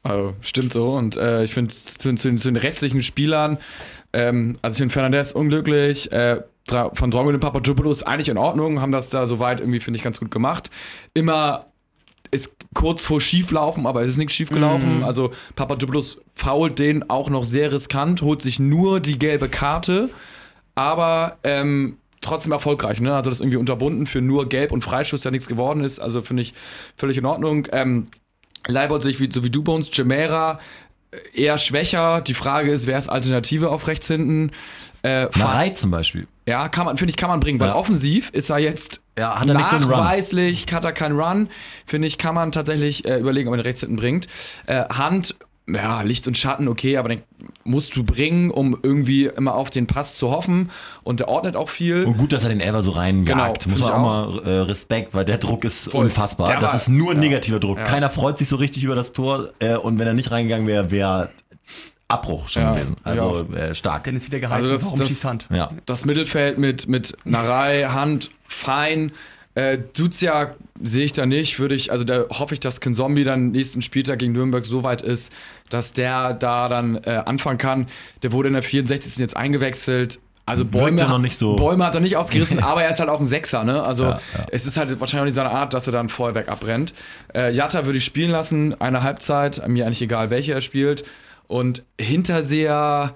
Also, 0.02 0.34
stimmt 0.40 0.72
so. 0.72 0.92
Und 0.92 1.16
äh, 1.16 1.44
ich 1.44 1.54
finde 1.54 1.72
zu, 1.72 2.14
zu, 2.14 2.36
zu 2.36 2.48
den 2.48 2.56
restlichen 2.56 3.02
Spielern, 3.02 3.58
ähm, 4.12 4.58
also 4.62 4.74
ich 4.74 4.78
finde 4.78 4.92
Fernandez 4.92 5.32
unglücklich, 5.32 6.10
äh, 6.12 6.42
von 6.66 7.10
Drongel 7.10 7.34
und 7.34 7.40
Papadopoulos 7.40 8.02
eigentlich 8.02 8.28
in 8.28 8.38
Ordnung, 8.38 8.80
haben 8.80 8.92
das 8.92 9.10
da 9.10 9.26
soweit 9.26 9.60
irgendwie, 9.60 9.80
finde 9.80 9.98
ich, 9.98 10.04
ganz 10.04 10.20
gut 10.20 10.30
gemacht. 10.30 10.70
Immer 11.12 11.66
ist 12.30 12.54
kurz 12.72 13.04
vor 13.04 13.20
Schieflaufen, 13.20 13.86
aber 13.86 14.02
es 14.02 14.12
ist 14.12 14.16
nichts 14.16 14.34
schiefgelaufen. 14.34 14.98
Mhm. 14.98 15.04
Also 15.04 15.32
Papadopoulos 15.54 16.18
fault 16.34 16.78
den 16.78 17.10
auch 17.10 17.28
noch 17.28 17.44
sehr 17.44 17.72
riskant, 17.72 18.22
holt 18.22 18.40
sich 18.42 18.58
nur 18.58 19.00
die 19.00 19.18
gelbe 19.18 19.48
Karte, 19.48 20.08
aber 20.74 21.36
ähm, 21.44 21.98
trotzdem 22.22 22.52
erfolgreich, 22.52 23.00
ne? 23.00 23.14
Also 23.14 23.28
das 23.28 23.40
irgendwie 23.40 23.58
unterbunden 23.58 24.06
für 24.06 24.22
nur 24.22 24.48
Gelb 24.48 24.72
und 24.72 24.82
Freischuss, 24.82 25.24
ja 25.24 25.30
nichts 25.30 25.48
geworden 25.48 25.84
ist. 25.84 25.98
Also 25.98 26.22
finde 26.22 26.42
ich 26.42 26.54
völlig 26.96 27.18
in 27.18 27.26
Ordnung. 27.26 27.68
Ähm, 27.72 28.06
Leibold 28.68 29.02
sich 29.02 29.20
wie, 29.20 29.30
so 29.32 29.42
wie 29.44 29.50
du 29.50 29.62
bei 29.62 29.72
uns, 29.72 29.90
Jamera 29.92 30.60
äh, 31.10 31.42
eher 31.42 31.58
schwächer. 31.58 32.20
Die 32.20 32.34
Frage 32.34 32.70
ist, 32.70 32.86
wer 32.86 32.98
ist 32.98 33.08
Alternative 33.08 33.70
auf 33.70 33.86
rechts 33.86 34.06
hinten? 34.06 34.50
Äh, 35.02 35.26
Marei 35.36 35.70
zum 35.70 35.90
Beispiel. 35.90 36.28
Ja, 36.46 36.68
kann 36.68 36.86
man, 36.86 36.96
finde 36.96 37.10
ich, 37.10 37.16
kann 37.16 37.28
man 37.28 37.40
bringen, 37.40 37.58
weil 37.60 37.68
Ja. 37.68 37.74
offensiv 37.74 38.30
ist 38.30 38.50
er 38.50 38.58
jetzt 38.58 39.00
Ja, 39.18 39.38
hat 39.40 39.48
er 39.48 39.56
nicht 39.56 39.66
so 39.68 39.76
einen 39.76 39.84
Run. 39.84 39.92
nachweislich, 39.98 40.66
hat 40.72 40.84
er 40.84 40.92
keinen 40.92 41.18
Run. 41.18 41.48
Finde 41.86 42.06
ich, 42.08 42.18
kann 42.18 42.34
man 42.36 42.52
tatsächlich 42.52 43.04
äh, 43.04 43.18
überlegen, 43.18 43.48
ob 43.48 43.52
man 43.52 43.58
den 43.60 43.66
rechts 43.66 43.80
hinten 43.80 43.96
bringt. 43.96 44.26
Äh, 44.66 44.84
Hand, 44.92 45.34
ja, 45.68 46.02
Licht 46.02 46.26
und 46.26 46.36
Schatten, 46.36 46.66
okay, 46.68 46.96
aber 46.96 47.08
den 47.08 47.20
musst 47.64 47.94
du 47.96 48.02
bringen, 48.02 48.50
um 48.50 48.76
irgendwie 48.82 49.26
immer 49.26 49.54
auf 49.54 49.70
den 49.70 49.86
Pass 49.86 50.16
zu 50.16 50.30
hoffen. 50.30 50.70
Und 51.04 51.20
der 51.20 51.28
ordnet 51.28 51.54
auch 51.56 51.68
viel. 51.68 52.04
Und 52.04 52.16
gut, 52.18 52.32
dass 52.32 52.42
er 52.42 52.48
den 52.50 52.60
Elber 52.60 52.82
so 52.82 52.90
reinjagt. 52.90 53.64
Genau, 53.64 53.76
Muss 53.78 53.88
man 53.88 53.88
ich 53.88 53.94
auch 53.94 54.02
mal 54.02 54.42
äh, 54.44 54.50
Respekt, 54.62 55.14
weil 55.14 55.24
der 55.24 55.38
Druck 55.38 55.64
ist 55.64 55.90
Voll. 55.90 56.04
unfassbar. 56.06 56.48
Der 56.48 56.58
das 56.60 56.70
war- 56.70 56.76
ist 56.76 56.88
nur 56.88 57.14
ja. 57.14 57.18
negativer 57.20 57.60
Druck. 57.60 57.78
Ja. 57.78 57.84
Keiner 57.84 58.10
freut 58.10 58.38
sich 58.38 58.48
so 58.48 58.56
richtig 58.56 58.82
über 58.82 58.94
das 58.96 59.12
Tor. 59.12 59.50
Äh, 59.60 59.76
und 59.76 59.98
wenn 59.98 60.06
er 60.06 60.14
nicht 60.14 60.30
reingegangen 60.32 60.66
wäre, 60.66 60.90
wäre 60.90 61.30
Abbruch 62.08 62.48
schon 62.48 62.62
Ja. 62.62 62.72
gewesen. 62.74 62.96
Also 63.04 63.46
äh, 63.54 63.74
stark. 63.74 64.04
Dennis 64.04 64.26
wieder 64.26 64.40
geheißen, 64.40 64.56
Also 64.64 64.72
das- 64.72 64.84
warum 64.84 64.98
das- 64.98 65.08
schießt 65.08 65.24
Hand? 65.24 65.46
Ja. 65.50 65.70
Das 65.86 66.04
Mittelfeld 66.04 66.58
mit, 66.58 66.88
mit 66.88 67.14
Narei, 67.24 67.84
Hand, 67.84 68.30
Fein. 68.46 69.12
Äh, 69.54 69.78
Duzia 69.96 70.54
sehe 70.82 71.04
ich 71.04 71.12
da 71.12 71.26
nicht, 71.26 71.58
würde 71.58 71.74
ich, 71.74 71.92
also 71.92 72.04
da 72.04 72.24
hoffe 72.30 72.54
ich, 72.54 72.60
dass 72.60 72.80
Ken 72.80 72.94
Zombie 72.94 73.24
dann 73.24 73.50
nächsten 73.50 73.82
Spieltag 73.82 74.18
gegen 74.18 74.32
Nürnberg 74.32 74.64
so 74.64 74.82
weit 74.82 75.02
ist, 75.02 75.32
dass 75.68 75.92
der 75.92 76.32
da 76.34 76.68
dann 76.68 76.96
äh, 77.04 77.22
anfangen 77.26 77.58
kann. 77.58 77.86
Der 78.22 78.32
wurde 78.32 78.48
in 78.48 78.54
der 78.54 78.62
64. 78.62 79.16
jetzt 79.18 79.36
eingewechselt. 79.36 80.20
Also 80.44 80.64
Bäume, 80.64 81.18
nicht 81.20 81.36
so- 81.36 81.54
Bäume 81.54 81.84
hat 81.86 81.94
er 81.94 82.00
nicht 82.00 82.16
ausgerissen, 82.16 82.58
aber 82.64 82.82
er 82.82 82.90
ist 82.90 82.98
halt 82.98 83.08
auch 83.10 83.20
ein 83.20 83.26
Sechser, 83.26 83.62
ne? 83.62 83.82
Also 83.84 84.04
Ja, 84.04 84.20
ja. 84.36 84.46
es 84.50 84.66
ist 84.66 84.76
halt 84.76 84.98
wahrscheinlich 84.98 85.20
auch 85.22 85.26
nicht 85.26 85.34
seine 85.34 85.50
Art, 85.50 85.72
dass 85.74 85.86
er 85.86 85.92
dann 85.92 86.08
Vollwerk 86.08 86.48
abbrennt. 86.48 86.94
Äh, 87.34 87.52
Jatta 87.52 87.84
würde 87.84 87.98
ich 87.98 88.04
spielen 88.04 88.30
lassen, 88.30 88.80
eine 88.80 89.02
Halbzeit, 89.02 89.66
mir 89.68 89.84
eigentlich 89.86 90.02
egal, 90.02 90.30
welche 90.30 90.52
er 90.52 90.60
spielt. 90.62 91.04
Und 91.46 91.84
Hinterseher 92.00 93.14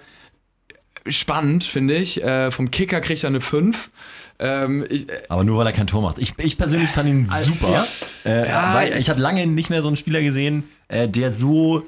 spannend, 1.08 1.64
finde 1.64 1.94
ich. 1.94 2.22
Äh, 2.22 2.50
vom 2.50 2.70
Kicker 2.70 3.00
kriegt 3.00 3.24
er 3.24 3.28
eine 3.28 3.40
5. 3.40 3.90
Ähm, 4.38 4.84
ich, 4.90 5.08
äh, 5.08 5.22
Aber 5.28 5.44
nur 5.44 5.58
weil 5.58 5.66
er 5.66 5.72
kein 5.72 5.86
Tor 5.86 6.02
macht. 6.02 6.18
Ich, 6.18 6.34
ich 6.38 6.58
persönlich 6.58 6.90
fand 6.90 7.08
ihn 7.08 7.28
super. 7.42 7.86
Äh, 8.24 8.48
Ja, 8.48 8.74
weil 8.74 8.92
ich- 8.92 8.98
ich 9.00 9.10
habe 9.10 9.20
lange 9.20 9.46
nicht 9.46 9.70
mehr 9.70 9.80
so 9.82 9.88
einen 9.88 9.96
Spieler 9.96 10.20
gesehen, 10.22 10.64
äh, 10.88 11.08
der 11.08 11.32
so 11.32 11.84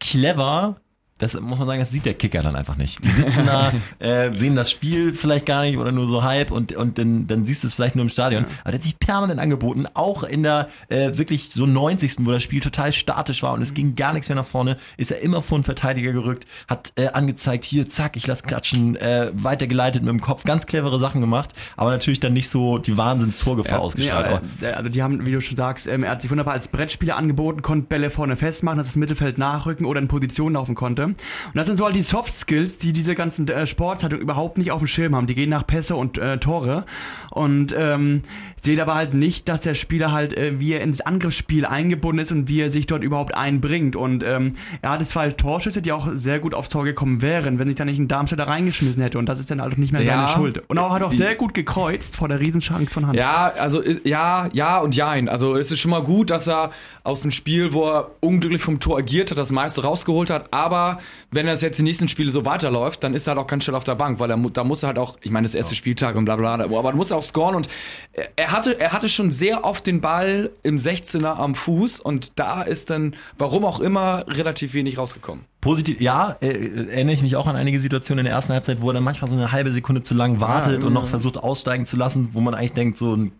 clever. 0.00 0.76
Das 1.22 1.40
muss 1.40 1.56
man 1.60 1.68
sagen, 1.68 1.78
das 1.78 1.92
sieht 1.92 2.04
der 2.04 2.14
Kicker 2.14 2.42
dann 2.42 2.56
einfach 2.56 2.76
nicht. 2.76 3.04
Die 3.04 3.08
sitzen 3.08 3.46
da, 3.46 3.72
äh, 4.00 4.34
sehen 4.34 4.56
das 4.56 4.72
Spiel 4.72 5.14
vielleicht 5.14 5.46
gar 5.46 5.62
nicht 5.62 5.78
oder 5.78 5.92
nur 5.92 6.08
so 6.08 6.24
halb 6.24 6.50
und, 6.50 6.74
und 6.74 6.98
dann, 6.98 7.28
dann 7.28 7.44
siehst 7.44 7.62
du 7.62 7.68
es 7.68 7.74
vielleicht 7.74 7.94
nur 7.94 8.02
im 8.02 8.08
Stadion. 8.08 8.44
Aber 8.62 8.72
der 8.72 8.74
hat 8.74 8.82
sich 8.82 8.98
permanent 8.98 9.38
angeboten, 9.38 9.86
auch 9.94 10.24
in 10.24 10.42
der 10.42 10.68
äh, 10.88 11.16
wirklich 11.16 11.50
so 11.52 11.64
90. 11.64 12.26
wo 12.26 12.32
das 12.32 12.42
Spiel 12.42 12.58
total 12.58 12.92
statisch 12.92 13.44
war 13.44 13.52
und 13.52 13.62
es 13.62 13.72
ging 13.72 13.94
gar 13.94 14.14
nichts 14.14 14.28
mehr 14.28 14.34
nach 14.34 14.44
vorne, 14.44 14.78
ist 14.96 15.12
er 15.12 15.20
immer 15.20 15.42
vor 15.42 15.58
den 15.58 15.62
Verteidiger 15.62 16.12
gerückt, 16.12 16.44
hat 16.66 16.92
äh, 16.96 17.06
angezeigt, 17.10 17.64
hier, 17.64 17.88
zack, 17.88 18.16
ich 18.16 18.26
lass 18.26 18.42
klatschen, 18.42 18.96
äh, 18.96 19.30
weitergeleitet 19.32 20.02
mit 20.02 20.10
dem 20.10 20.20
Kopf, 20.20 20.42
ganz 20.42 20.66
clevere 20.66 20.98
Sachen 20.98 21.20
gemacht, 21.20 21.54
aber 21.76 21.92
natürlich 21.92 22.18
dann 22.18 22.32
nicht 22.32 22.48
so 22.48 22.78
die 22.78 22.98
Wahnsinns-Torgefahr 22.98 23.78
ausgestrahlt. 23.78 24.42
Nee, 24.60 24.66
äh, 24.66 24.72
also 24.72 24.88
die 24.88 25.00
haben, 25.04 25.24
wie 25.24 25.30
du 25.30 25.40
schon 25.40 25.56
sagst, 25.56 25.86
ähm, 25.86 26.02
er 26.02 26.10
hat 26.10 26.22
sich 26.22 26.32
wunderbar 26.32 26.54
als 26.54 26.66
Brettspieler 26.66 27.16
angeboten, 27.16 27.62
konnte 27.62 27.86
Bälle 27.86 28.10
vorne 28.10 28.34
festmachen, 28.34 28.78
dass 28.78 28.88
das 28.88 28.96
Mittelfeld 28.96 29.38
nachrücken 29.38 29.86
oder 29.86 30.00
in 30.00 30.08
Position 30.08 30.54
laufen 30.54 30.74
konnte. 30.74 31.11
Und 31.14 31.54
das 31.56 31.66
sind 31.66 31.76
so 31.76 31.84
halt 31.84 31.96
die 31.96 32.02
Soft 32.02 32.34
Skills, 32.34 32.78
die 32.78 32.92
diese 32.92 33.14
ganzen 33.14 33.46
äh, 33.48 33.66
Sportzeitungen 33.66 34.22
überhaupt 34.22 34.58
nicht 34.58 34.70
auf 34.70 34.78
dem 34.80 34.86
Schirm 34.88 35.14
haben. 35.14 35.26
Die 35.26 35.34
gehen 35.34 35.50
nach 35.50 35.66
Pässe 35.66 35.96
und 35.96 36.18
äh, 36.18 36.38
Tore 36.38 36.84
und 37.30 37.74
ähm, 37.76 38.22
seht 38.62 38.78
aber 38.80 38.94
halt 38.94 39.14
nicht, 39.14 39.48
dass 39.48 39.62
der 39.62 39.74
Spieler 39.74 40.12
halt, 40.12 40.36
äh, 40.36 40.58
wie 40.60 40.72
er 40.72 40.80
ins 40.82 41.00
Angriffsspiel 41.00 41.64
eingebunden 41.66 42.20
ist 42.22 42.30
und 42.32 42.48
wie 42.48 42.60
er 42.60 42.70
sich 42.70 42.86
dort 42.86 43.02
überhaupt 43.02 43.34
einbringt. 43.34 43.96
Und 43.96 44.22
ähm, 44.22 44.54
er 44.82 44.90
hatte 44.90 45.06
zwei 45.06 45.30
Torschüsse, 45.30 45.82
die 45.82 45.92
auch 45.92 46.08
sehr 46.14 46.38
gut 46.38 46.54
aufs 46.54 46.68
Tor 46.68 46.84
gekommen 46.84 47.22
wären, 47.22 47.58
wenn 47.58 47.66
sich 47.66 47.76
da 47.76 47.84
nicht 47.84 47.98
ein 47.98 48.08
Darmstädter 48.08 48.46
reingeschmissen 48.46 49.02
hätte. 49.02 49.18
Und 49.18 49.26
das 49.26 49.40
ist 49.40 49.50
dann 49.50 49.60
halt 49.60 49.78
nicht 49.78 49.92
mehr 49.92 50.02
Ja. 50.02 50.26
seine 50.26 50.28
Schuld. 50.28 50.62
Und 50.68 50.78
auch 50.78 50.90
hat 50.92 51.02
auch 51.02 51.12
sehr 51.12 51.34
gut 51.34 51.54
gekreuzt 51.54 52.16
vor 52.16 52.28
der 52.28 52.40
Riesenchance 52.40 52.92
von 52.92 53.06
Hand. 53.06 53.16
Ja, 53.16 53.52
also 53.58 53.82
ja, 54.04 54.48
ja 54.52 54.78
und 54.78 54.94
jein. 54.94 55.28
Also 55.28 55.56
es 55.56 55.70
ist 55.70 55.80
schon 55.80 55.90
mal 55.90 56.02
gut, 56.02 56.30
dass 56.30 56.46
er 56.48 56.70
aus 57.04 57.22
dem 57.22 57.30
Spiel, 57.30 57.72
wo 57.72 57.86
er 57.88 58.10
unglücklich 58.20 58.62
vom 58.62 58.78
Tor 58.78 58.98
agiert 58.98 59.30
hat, 59.30 59.38
das 59.38 59.50
meiste 59.50 59.82
rausgeholt 59.82 60.30
hat. 60.30 60.52
Aber 60.52 60.91
wenn 61.30 61.46
das 61.46 61.62
jetzt 61.62 61.78
die 61.78 61.82
nächsten 61.82 62.08
Spiele 62.08 62.30
so 62.30 62.44
weiterläuft, 62.44 63.02
dann 63.04 63.14
ist 63.14 63.26
er 63.26 63.32
halt 63.32 63.44
auch 63.44 63.46
ganz 63.46 63.64
schnell 63.64 63.76
auf 63.76 63.84
der 63.84 63.94
Bank, 63.94 64.20
weil 64.20 64.30
er, 64.30 64.36
da 64.36 64.64
muss 64.64 64.82
er 64.82 64.88
halt 64.88 64.98
auch, 64.98 65.18
ich 65.22 65.30
meine, 65.30 65.44
das 65.44 65.54
erste 65.54 65.74
Spieltag 65.74 66.16
und 66.16 66.24
bla 66.24 66.36
bla, 66.36 66.56
bla, 66.56 66.78
aber 66.78 66.90
da 66.90 66.96
muss 66.96 67.10
er 67.10 67.16
auch 67.16 67.22
scoren 67.22 67.54
und 67.54 67.68
er, 68.12 68.28
er 68.36 68.52
hatte, 68.52 68.78
er 68.78 68.92
hatte 68.92 69.08
schon 69.08 69.30
sehr 69.30 69.64
oft 69.64 69.86
den 69.86 70.00
Ball 70.00 70.50
im 70.62 70.76
16er 70.76 71.36
am 71.36 71.54
Fuß 71.54 72.00
und 72.00 72.32
da 72.38 72.62
ist 72.62 72.90
dann, 72.90 73.14
warum 73.38 73.64
auch 73.64 73.80
immer, 73.80 74.24
relativ 74.28 74.74
wenig 74.74 74.98
rausgekommen. 74.98 75.44
Positiv, 75.60 76.00
ja, 76.00 76.36
äh, 76.40 76.48
erinnere 76.90 77.14
ich 77.14 77.22
mich 77.22 77.36
auch 77.36 77.46
an 77.46 77.54
einige 77.54 77.78
Situationen 77.78 78.20
in 78.20 78.24
der 78.24 78.34
ersten 78.34 78.52
Halbzeit, 78.52 78.80
wo 78.80 78.90
er 78.90 78.94
dann 78.94 79.04
manchmal 79.04 79.30
so 79.30 79.36
eine 79.36 79.52
halbe 79.52 79.70
Sekunde 79.70 80.02
zu 80.02 80.12
lang 80.12 80.40
wartet 80.40 80.82
und 80.82 80.92
noch 80.92 81.06
versucht 81.06 81.36
aussteigen 81.36 81.86
zu 81.86 81.96
lassen, 81.96 82.30
wo 82.32 82.40
man 82.40 82.54
eigentlich 82.54 82.72
denkt, 82.72 82.98
so 82.98 83.14
ein, 83.14 83.32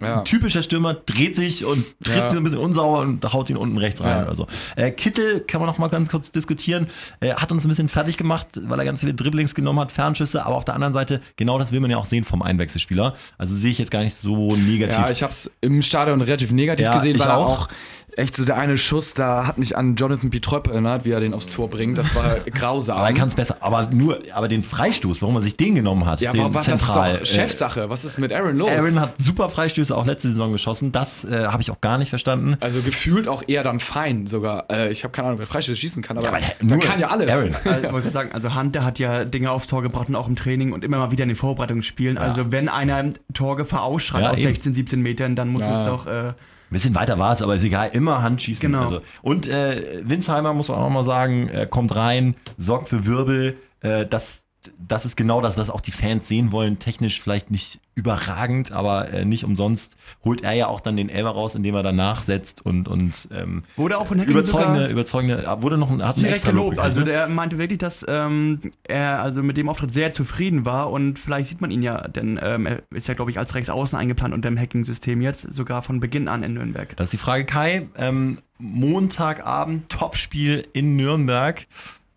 Ja. 0.00 0.18
ein 0.18 0.24
typischer 0.24 0.62
Stürmer 0.62 0.94
dreht 0.94 1.36
sich 1.36 1.64
und 1.64 1.84
trifft 2.02 2.18
Ja. 2.18 2.30
so 2.30 2.36
ein 2.36 2.42
bisschen 2.44 2.58
unsauber 2.58 3.00
und 3.00 3.32
haut 3.32 3.50
ihn 3.50 3.56
unten 3.56 3.78
rechts 3.78 4.00
rein 4.00 4.18
Ja. 4.20 4.26
oder 4.26 4.34
so. 4.34 4.46
Äh, 4.76 4.90
Kittel 4.90 5.40
kann 5.40 5.60
man 5.60 5.68
noch 5.68 5.78
mal 5.78 5.88
ganz 5.88 6.08
kurz 6.10 6.32
diskutieren, 6.32 6.88
äh, 7.20 7.34
hat 7.34 7.52
uns 7.52 7.64
ein 7.64 7.68
bisschen 7.68 7.88
fertig 7.88 8.16
gemacht, 8.16 8.48
weil 8.64 8.78
er 8.78 8.84
ganz 8.84 9.00
viele 9.00 9.14
Dribblings 9.14 9.54
genommen 9.54 9.80
hat, 9.80 9.92
Fernschüsse, 9.92 10.44
aber 10.44 10.56
auf 10.56 10.64
der 10.64 10.74
anderen 10.74 10.92
Seite, 10.94 11.20
genau 11.36 11.58
das 11.58 11.72
will 11.72 11.80
man 11.80 11.90
ja 11.90 11.96
auch 11.98 12.04
sehen 12.06 12.24
vom 12.24 12.42
Einwechselspieler. 12.42 13.14
Also 13.38 13.54
sehe 13.54 13.70
ich 13.70 13.78
jetzt 13.78 13.90
gar 13.90 14.02
nicht 14.02 14.14
so 14.14 14.54
negativ. 14.56 14.98
Ja, 14.98 15.10
ich 15.10 15.22
habe 15.22 15.32
es 15.32 15.50
im 15.60 15.82
Stadion 15.82 16.20
relativ 16.20 16.52
negativ 16.52 16.90
gesehen, 16.90 17.16
ich 17.16 17.20
weil 17.20 17.28
er 17.28 17.36
auch. 17.38 17.68
Echt 18.16 18.36
so 18.36 18.44
der 18.44 18.56
eine 18.56 18.78
Schuss, 18.78 19.14
da 19.14 19.46
hat 19.46 19.58
mich 19.58 19.76
an 19.76 19.96
Jonathan 19.96 20.30
Pietrop 20.30 20.68
erinnert, 20.68 21.04
wie 21.04 21.10
er 21.10 21.20
den 21.20 21.34
aufs 21.34 21.46
Tor 21.48 21.68
bringt. 21.68 21.98
Das 21.98 22.14
war 22.14 22.36
grausam. 22.54 22.96
aber 22.98 23.08
er 23.08 23.14
kann 23.14 23.28
es 23.28 23.34
besser, 23.34 23.56
aber 23.60 23.86
nur, 23.90 24.18
aber 24.32 24.48
den 24.48 24.62
Freistoß, 24.62 25.22
warum 25.22 25.36
er 25.36 25.42
sich 25.42 25.56
den 25.56 25.74
genommen 25.74 26.06
hat, 26.06 26.20
ja, 26.20 26.32
den 26.32 26.42
aber 26.42 26.54
was, 26.54 26.66
das 26.66 26.80
ist 26.80 26.86
zentral, 26.86 27.12
doch 27.14 27.20
äh, 27.22 27.26
Chefsache. 27.26 27.90
Was 27.90 28.04
ist 28.04 28.18
mit 28.18 28.32
Aaron 28.32 28.56
los? 28.56 28.70
Aaron 28.70 29.00
hat 29.00 29.14
super 29.18 29.48
Freistöße 29.48 29.96
auch 29.96 30.06
letzte 30.06 30.28
Saison 30.28 30.52
geschossen. 30.52 30.92
Das 30.92 31.24
äh, 31.24 31.46
habe 31.46 31.62
ich 31.62 31.70
auch 31.70 31.80
gar 31.80 31.98
nicht 31.98 32.10
verstanden. 32.10 32.56
also 32.60 32.80
gefühlt 32.82 33.28
auch 33.28 33.42
eher 33.46 33.62
dann 33.62 33.80
fein 33.80 34.26
sogar. 34.26 34.70
Äh, 34.70 34.90
ich 34.92 35.04
habe 35.04 35.12
keine 35.12 35.28
Ahnung, 35.28 35.40
wer 35.40 35.46
Freistöße 35.46 35.76
schießen 35.80 36.02
kann, 36.02 36.18
aber, 36.18 36.28
aber 36.28 36.38
der- 36.38 36.54
man 36.60 36.78
nur 36.78 36.86
kann 36.86 37.00
ja 37.00 37.08
alles. 37.08 37.30
Aaron. 37.30 37.54
Also, 37.64 37.86
ich 37.86 37.92
wollte 37.92 38.10
gerade 38.10 38.10
sagen, 38.10 38.30
also 38.32 38.54
Hunt, 38.54 38.74
der 38.74 38.84
hat 38.84 38.98
ja 38.98 39.24
Dinge 39.24 39.50
aufs 39.50 39.66
Tor 39.66 39.82
gebracht 39.82 40.08
und 40.08 40.16
auch 40.16 40.28
im 40.28 40.36
Training 40.36 40.72
und 40.72 40.84
immer 40.84 40.98
mal 40.98 41.10
wieder 41.10 41.22
in 41.24 41.28
den 41.28 41.36
Vorbereitungsspielen. 41.36 42.18
Also 42.18 42.52
wenn 42.52 42.68
einer 42.68 43.04
Torgefahr 43.32 43.82
ausschreibt 43.82 44.24
Ja, 44.24 44.30
aus 44.30 44.38
eben. 44.38 44.48
16, 44.48 44.74
17 44.74 45.02
Metern, 45.02 45.36
dann 45.36 45.48
muss 45.48 45.62
Ja. 45.62 45.80
es 45.80 45.86
doch. 45.86 46.06
Äh, 46.06 46.32
bisschen 46.74 46.94
weiter 46.94 47.18
war 47.18 47.32
es, 47.32 47.42
aber 47.42 47.56
ist 47.56 47.64
egal. 47.64 47.90
Immer 47.92 48.22
Handschießen. 48.22 48.60
Genau. 48.60 48.84
Also. 48.84 49.00
Und 49.22 49.48
äh, 49.48 50.02
Winsheimer, 50.04 50.52
muss 50.52 50.68
man 50.68 50.78
auch 50.78 50.90
mal 50.90 51.04
sagen, 51.04 51.48
äh, 51.48 51.66
kommt 51.68 51.96
rein, 51.96 52.34
sorgt 52.58 52.88
für 52.88 53.06
Wirbel. 53.06 53.56
Äh, 53.80 54.06
das, 54.06 54.43
das 54.78 55.04
ist 55.04 55.16
genau 55.16 55.40
das, 55.40 55.58
was 55.58 55.70
auch 55.70 55.80
die 55.80 55.92
Fans 55.92 56.28
sehen 56.28 56.52
wollen. 56.52 56.78
Technisch 56.78 57.20
vielleicht 57.20 57.50
nicht 57.50 57.80
überragend, 57.94 58.72
aber 58.72 59.12
äh, 59.12 59.24
nicht 59.24 59.44
umsonst 59.44 59.96
holt 60.24 60.42
er 60.42 60.52
ja 60.52 60.66
auch 60.66 60.80
dann 60.80 60.96
den 60.96 61.08
Elber 61.08 61.30
raus, 61.30 61.54
indem 61.54 61.74
er 61.74 61.82
danach 61.82 62.24
setzt 62.24 62.64
und, 62.64 62.88
und 62.88 63.28
ähm, 63.32 63.62
wurde 63.76 63.98
auch 63.98 64.06
von 64.06 64.18
Hacking 64.18 64.32
überzeugende, 64.32 64.86
überzeugende, 64.88 65.46
ah, 65.46 65.62
wurde 65.62 65.78
noch 65.78 65.90
ein, 65.90 66.02
hat 66.02 66.16
direkt 66.16 66.34
extra 66.34 66.50
Lob 66.50 66.70
gelobt. 66.70 66.84
Also 66.84 67.00
ne? 67.00 67.06
der 67.06 67.28
meinte 67.28 67.58
wirklich, 67.58 67.78
dass 67.78 68.04
ähm, 68.08 68.72
er 68.82 69.22
also 69.22 69.42
mit 69.42 69.56
dem 69.56 69.68
Auftritt 69.68 69.92
sehr 69.92 70.12
zufrieden 70.12 70.64
war 70.64 70.90
und 70.90 71.18
vielleicht 71.18 71.50
sieht 71.50 71.60
man 71.60 71.70
ihn 71.70 71.82
ja, 71.82 72.08
denn 72.08 72.40
ähm, 72.42 72.66
er 72.66 72.82
ist 72.90 73.06
ja, 73.06 73.14
glaube 73.14 73.30
ich, 73.30 73.38
als 73.38 73.54
Rechtsaußen 73.54 73.96
eingeplant 73.96 74.34
unter 74.34 74.50
dem 74.50 74.58
Hacking-System 74.58 75.20
jetzt, 75.20 75.42
sogar 75.54 75.82
von 75.82 76.00
Beginn 76.00 76.26
an 76.26 76.42
in 76.42 76.54
Nürnberg. 76.54 76.96
Das 76.96 77.06
ist 77.06 77.12
die 77.12 77.18
Frage, 77.18 77.44
Kai. 77.44 77.88
Ähm, 77.96 78.38
Montagabend, 78.58 79.88
Topspiel 79.88 80.66
in 80.72 80.96
Nürnberg. 80.96 81.66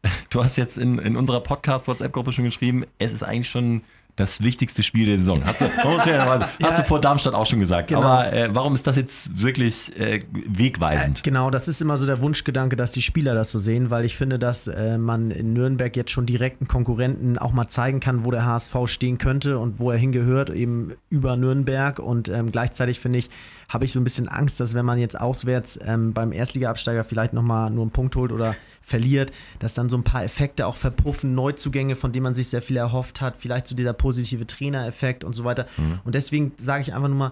Du 0.30 0.44
hast 0.44 0.58
jetzt 0.58 0.78
in, 0.78 1.00
in 1.00 1.16
unserer 1.16 1.42
Podcast-WhatsApp-Gruppe 1.42 2.32
schon 2.32 2.46
geschrieben, 2.46 2.86
es 3.00 3.12
ist 3.12 3.24
eigentlich 3.24 3.50
schon 3.50 3.82
das 4.18 4.42
wichtigste 4.42 4.82
Spiel 4.82 5.06
der 5.06 5.20
Saison. 5.20 5.40
Hast 5.46 5.62
du, 5.62 5.66
ja 6.10 6.50
hast 6.64 6.80
du 6.80 6.84
vor 6.84 7.00
Darmstadt 7.00 7.36
auch 7.36 7.46
schon 7.46 7.60
gesagt. 7.60 7.90
Genau. 7.90 8.02
Aber 8.02 8.34
äh, 8.34 8.50
warum 8.52 8.74
ist 8.74 8.88
das 8.88 8.96
jetzt 8.96 9.42
wirklich 9.42 9.96
äh, 9.98 10.24
wegweisend? 10.32 11.24
Genau, 11.24 11.52
das 11.52 11.68
ist 11.68 11.82
immer 11.82 11.98
so 11.98 12.08
der 12.08 12.20
Wunschgedanke, 12.20 12.76
dass 12.76 12.92
die 12.92 13.04
Spieler 13.04 13.36
das 13.36 13.52
so 13.52 13.60
sehen, 13.60 13.92
weil 13.92 14.06
ich 14.06 14.18
finde, 14.18 14.40
dass 14.40 14.68
äh, 14.68 14.98
man 14.98 15.30
in 15.30 15.54
Nürnberg 15.54 15.96
jetzt 15.96 16.10
schon 16.10 16.26
direkten 16.26 16.68
Konkurrenten 16.68 17.38
auch 17.38 17.54
mal 17.54 17.68
zeigen 17.68 18.00
kann, 18.00 18.26
wo 18.26 18.32
der 18.32 18.44
HSV 18.44 18.76
stehen 18.86 19.20
könnte 19.20 19.60
und 19.60 19.80
wo 19.80 19.92
er 19.92 19.98
hingehört, 19.98 20.50
eben 20.50 20.94
über 21.12 21.38
Nürnberg. 21.38 22.00
Und 22.00 22.28
ähm, 22.28 22.52
gleichzeitig 22.52 23.00
finde 23.00 23.20
ich, 23.20 23.30
habe 23.70 23.86
ich 23.86 23.92
so 23.92 24.00
ein 24.00 24.04
bisschen 24.04 24.28
Angst, 24.28 24.60
dass 24.60 24.74
wenn 24.74 24.86
man 24.86 24.98
jetzt 24.98 25.20
auswärts 25.20 25.80
ähm, 25.86 26.14
beim 26.14 26.32
Erstliga-Absteiger 26.32 27.04
vielleicht 27.04 27.34
nochmal 27.34 27.70
nur 27.70 27.84
einen 27.84 27.92
Punkt 27.92 28.16
holt 28.16 28.32
oder 28.32 28.56
verliert, 28.88 29.34
dass 29.60 29.74
dann 29.74 29.90
so 29.90 29.98
ein 29.98 30.06
paar 30.06 30.24
Effekte 30.24 30.66
auch 30.66 30.78
verpuffen, 30.78 31.36
Neuzugänge, 31.36 31.98
von 31.98 32.14
denen 32.14 32.24
man 32.24 32.36
sich 32.36 32.48
sehr 32.48 32.62
viel 32.62 32.78
erhofft 32.78 33.20
hat, 33.20 33.36
vielleicht 33.38 33.68
so 33.68 33.76
dieser 33.76 33.92
positive 33.92 34.48
Trainereffekt 34.48 35.26
und 35.26 35.34
so 35.34 35.44
weiter. 35.44 35.68
Und 36.06 36.16
deswegen 36.16 36.54
sage 36.56 36.84
ich 36.84 36.94
einfach 36.94 37.10
nur 37.10 37.18
mal, 37.18 37.32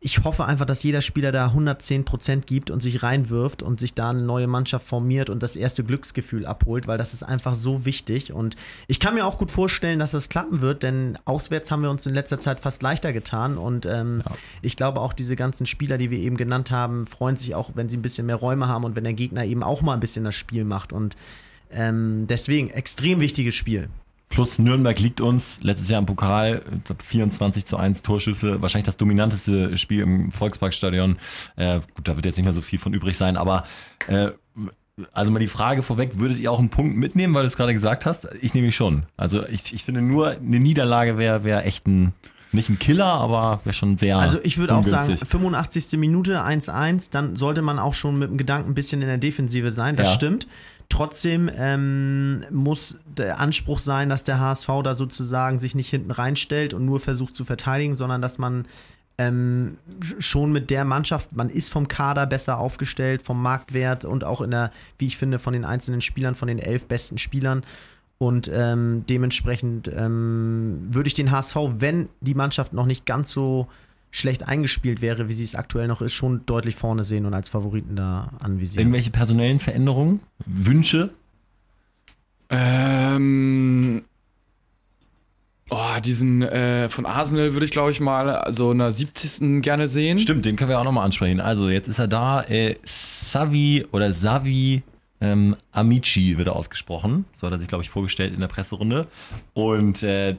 ich 0.00 0.22
hoffe 0.22 0.44
einfach, 0.44 0.64
dass 0.64 0.84
jeder 0.84 1.00
Spieler 1.00 1.32
da 1.32 1.48
110% 1.48 2.42
gibt 2.46 2.70
und 2.70 2.80
sich 2.80 3.02
reinwirft 3.02 3.64
und 3.64 3.80
sich 3.80 3.94
da 3.94 4.10
eine 4.10 4.22
neue 4.22 4.46
Mannschaft 4.46 4.86
formiert 4.86 5.28
und 5.28 5.42
das 5.42 5.56
erste 5.56 5.82
Glücksgefühl 5.82 6.46
abholt, 6.46 6.86
weil 6.86 6.98
das 6.98 7.14
ist 7.14 7.24
einfach 7.24 7.54
so 7.54 7.84
wichtig. 7.84 8.32
Und 8.32 8.54
ich 8.86 9.00
kann 9.00 9.14
mir 9.14 9.26
auch 9.26 9.38
gut 9.38 9.50
vorstellen, 9.50 9.98
dass 9.98 10.12
das 10.12 10.28
klappen 10.28 10.60
wird, 10.60 10.84
denn 10.84 11.18
auswärts 11.24 11.72
haben 11.72 11.82
wir 11.82 11.90
uns 11.90 12.06
in 12.06 12.14
letzter 12.14 12.38
Zeit 12.38 12.60
fast 12.60 12.80
leichter 12.80 13.12
getan. 13.12 13.58
Und 13.58 13.86
ähm, 13.86 14.22
ja. 14.24 14.36
ich 14.62 14.76
glaube 14.76 15.00
auch, 15.00 15.12
diese 15.12 15.34
ganzen 15.34 15.66
Spieler, 15.66 15.98
die 15.98 16.12
wir 16.12 16.18
eben 16.18 16.36
genannt 16.36 16.70
haben, 16.70 17.08
freuen 17.08 17.36
sich 17.36 17.56
auch, 17.56 17.72
wenn 17.74 17.88
sie 17.88 17.96
ein 17.96 18.02
bisschen 18.02 18.26
mehr 18.26 18.36
Räume 18.36 18.68
haben 18.68 18.84
und 18.84 18.94
wenn 18.94 19.04
der 19.04 19.14
Gegner 19.14 19.44
eben 19.44 19.64
auch 19.64 19.82
mal 19.82 19.94
ein 19.94 20.00
bisschen 20.00 20.24
das 20.24 20.36
Spiel 20.36 20.64
macht. 20.64 20.92
Und 20.92 21.16
ähm, 21.72 22.26
deswegen 22.28 22.70
extrem 22.70 23.18
wichtiges 23.18 23.56
Spiel. 23.56 23.88
Plus 24.28 24.58
Nürnberg 24.58 24.98
liegt 25.00 25.20
uns 25.20 25.58
letztes 25.62 25.88
Jahr 25.88 26.00
im 26.00 26.06
Pokal 26.06 26.62
24 27.02 27.64
zu 27.64 27.76
1 27.76 28.02
Torschüsse, 28.02 28.60
wahrscheinlich 28.60 28.86
das 28.86 28.96
dominanteste 28.96 29.78
Spiel 29.78 30.02
im 30.02 30.32
Volksparkstadion. 30.32 31.16
Äh, 31.56 31.80
gut, 31.94 32.06
da 32.06 32.16
wird 32.16 32.26
jetzt 32.26 32.36
nicht 32.36 32.44
mehr 32.44 32.52
so 32.52 32.60
viel 32.60 32.78
von 32.78 32.92
übrig 32.92 33.16
sein, 33.16 33.36
aber 33.36 33.64
äh, 34.06 34.30
also 35.12 35.30
mal 35.30 35.38
die 35.38 35.48
Frage 35.48 35.82
vorweg, 35.82 36.18
würdet 36.18 36.38
ihr 36.38 36.50
auch 36.50 36.58
einen 36.58 36.70
Punkt 36.70 36.96
mitnehmen, 36.96 37.34
weil 37.34 37.42
du 37.42 37.48
es 37.48 37.56
gerade 37.56 37.72
gesagt 37.72 38.06
hast? 38.06 38.28
Ich 38.40 38.54
nehme 38.54 38.68
ich 38.68 38.76
schon. 38.76 39.04
Also 39.16 39.46
ich, 39.46 39.72
ich 39.72 39.84
finde 39.84 40.02
nur, 40.02 40.30
eine 40.30 40.60
Niederlage 40.60 41.18
wäre 41.18 41.44
wär 41.44 41.64
echt 41.66 41.86
ein, 41.86 42.12
nicht 42.52 42.68
ein 42.68 42.78
Killer, 42.78 43.06
aber 43.06 43.60
wäre 43.64 43.74
schon 43.74 43.96
sehr. 43.96 44.18
Also 44.18 44.38
ich 44.42 44.58
würde 44.58 44.74
auch 44.74 44.84
sagen, 44.84 45.16
85. 45.16 45.98
Minute 45.98 46.44
1-1, 46.44 47.10
dann 47.10 47.36
sollte 47.36 47.62
man 47.62 47.78
auch 47.78 47.94
schon 47.94 48.18
mit 48.18 48.30
dem 48.30 48.38
Gedanken 48.38 48.70
ein 48.70 48.74
bisschen 48.74 49.02
in 49.02 49.08
der 49.08 49.18
Defensive 49.18 49.70
sein, 49.70 49.96
das 49.96 50.08
ja. 50.08 50.14
stimmt. 50.14 50.48
Trotzdem 50.88 51.50
ähm, 51.54 52.44
muss 52.50 52.96
der 53.04 53.38
Anspruch 53.40 53.78
sein, 53.78 54.08
dass 54.08 54.24
der 54.24 54.40
HSV 54.40 54.68
da 54.82 54.94
sozusagen 54.94 55.58
sich 55.58 55.74
nicht 55.74 55.90
hinten 55.90 56.10
reinstellt 56.10 56.72
und 56.72 56.84
nur 56.84 56.98
versucht 57.00 57.36
zu 57.36 57.44
verteidigen, 57.44 57.96
sondern 57.96 58.22
dass 58.22 58.38
man 58.38 58.66
ähm, 59.18 59.78
schon 60.20 60.52
mit 60.52 60.70
der 60.70 60.84
Mannschaft, 60.84 61.32
man 61.32 61.50
ist 61.50 61.70
vom 61.70 61.88
Kader 61.88 62.26
besser 62.26 62.58
aufgestellt, 62.58 63.22
vom 63.22 63.42
Marktwert 63.42 64.04
und 64.04 64.24
auch 64.24 64.40
in 64.40 64.52
der, 64.52 64.70
wie 64.96 65.08
ich 65.08 65.16
finde, 65.16 65.38
von 65.38 65.52
den 65.52 65.64
einzelnen 65.64 66.00
Spielern, 66.00 66.34
von 66.34 66.48
den 66.48 66.58
elf 66.58 66.86
besten 66.86 67.18
Spielern. 67.18 67.64
Und 68.18 68.50
ähm, 68.52 69.04
dementsprechend 69.08 69.88
ähm, 69.94 70.88
würde 70.90 71.08
ich 71.08 71.14
den 71.14 71.30
HSV, 71.30 71.56
wenn 71.78 72.08
die 72.20 72.34
Mannschaft 72.34 72.72
noch 72.72 72.86
nicht 72.86 73.06
ganz 73.06 73.30
so 73.30 73.68
schlecht 74.10 74.46
eingespielt 74.46 75.00
wäre, 75.00 75.28
wie 75.28 75.32
sie 75.34 75.44
es 75.44 75.54
aktuell 75.54 75.88
noch 75.88 76.02
ist, 76.02 76.12
schon 76.12 76.46
deutlich 76.46 76.76
vorne 76.76 77.04
sehen 77.04 77.26
und 77.26 77.34
als 77.34 77.48
Favoriten 77.48 77.96
da 77.96 78.32
anvisieren. 78.40 78.80
Irgendwelche 78.80 79.10
personellen 79.10 79.60
Veränderungen? 79.60 80.20
Wünsche? 80.46 81.10
Ähm. 82.50 84.02
Oh, 85.70 86.00
diesen 86.02 86.40
äh, 86.42 86.88
von 86.88 87.04
Arsenal 87.04 87.52
würde 87.52 87.66
ich, 87.66 87.72
glaube 87.72 87.90
ich, 87.90 88.00
mal 88.00 88.46
so 88.54 88.70
einer 88.70 88.90
70. 88.90 89.62
gerne 89.62 89.86
sehen. 89.86 90.18
Stimmt, 90.18 90.46
den 90.46 90.56
können 90.56 90.70
wir 90.70 90.80
auch 90.80 90.84
nochmal 90.84 91.04
ansprechen. 91.04 91.40
Also, 91.40 91.68
jetzt 91.68 91.88
ist 91.88 91.98
er 91.98 92.08
da. 92.08 92.42
Äh, 92.44 92.76
Savi 92.84 93.86
oder 93.92 94.14
Savi 94.14 94.82
ähm, 95.20 95.56
Amici 95.72 96.38
wird 96.38 96.48
er 96.48 96.56
ausgesprochen. 96.56 97.26
So 97.34 97.46
hat 97.46 97.52
er 97.52 97.58
sich, 97.58 97.68
glaube 97.68 97.84
ich, 97.84 97.90
vorgestellt 97.90 98.32
in 98.32 98.40
der 98.40 98.48
Presserunde. 98.48 99.08
Und 99.52 100.02
äh, 100.02 100.36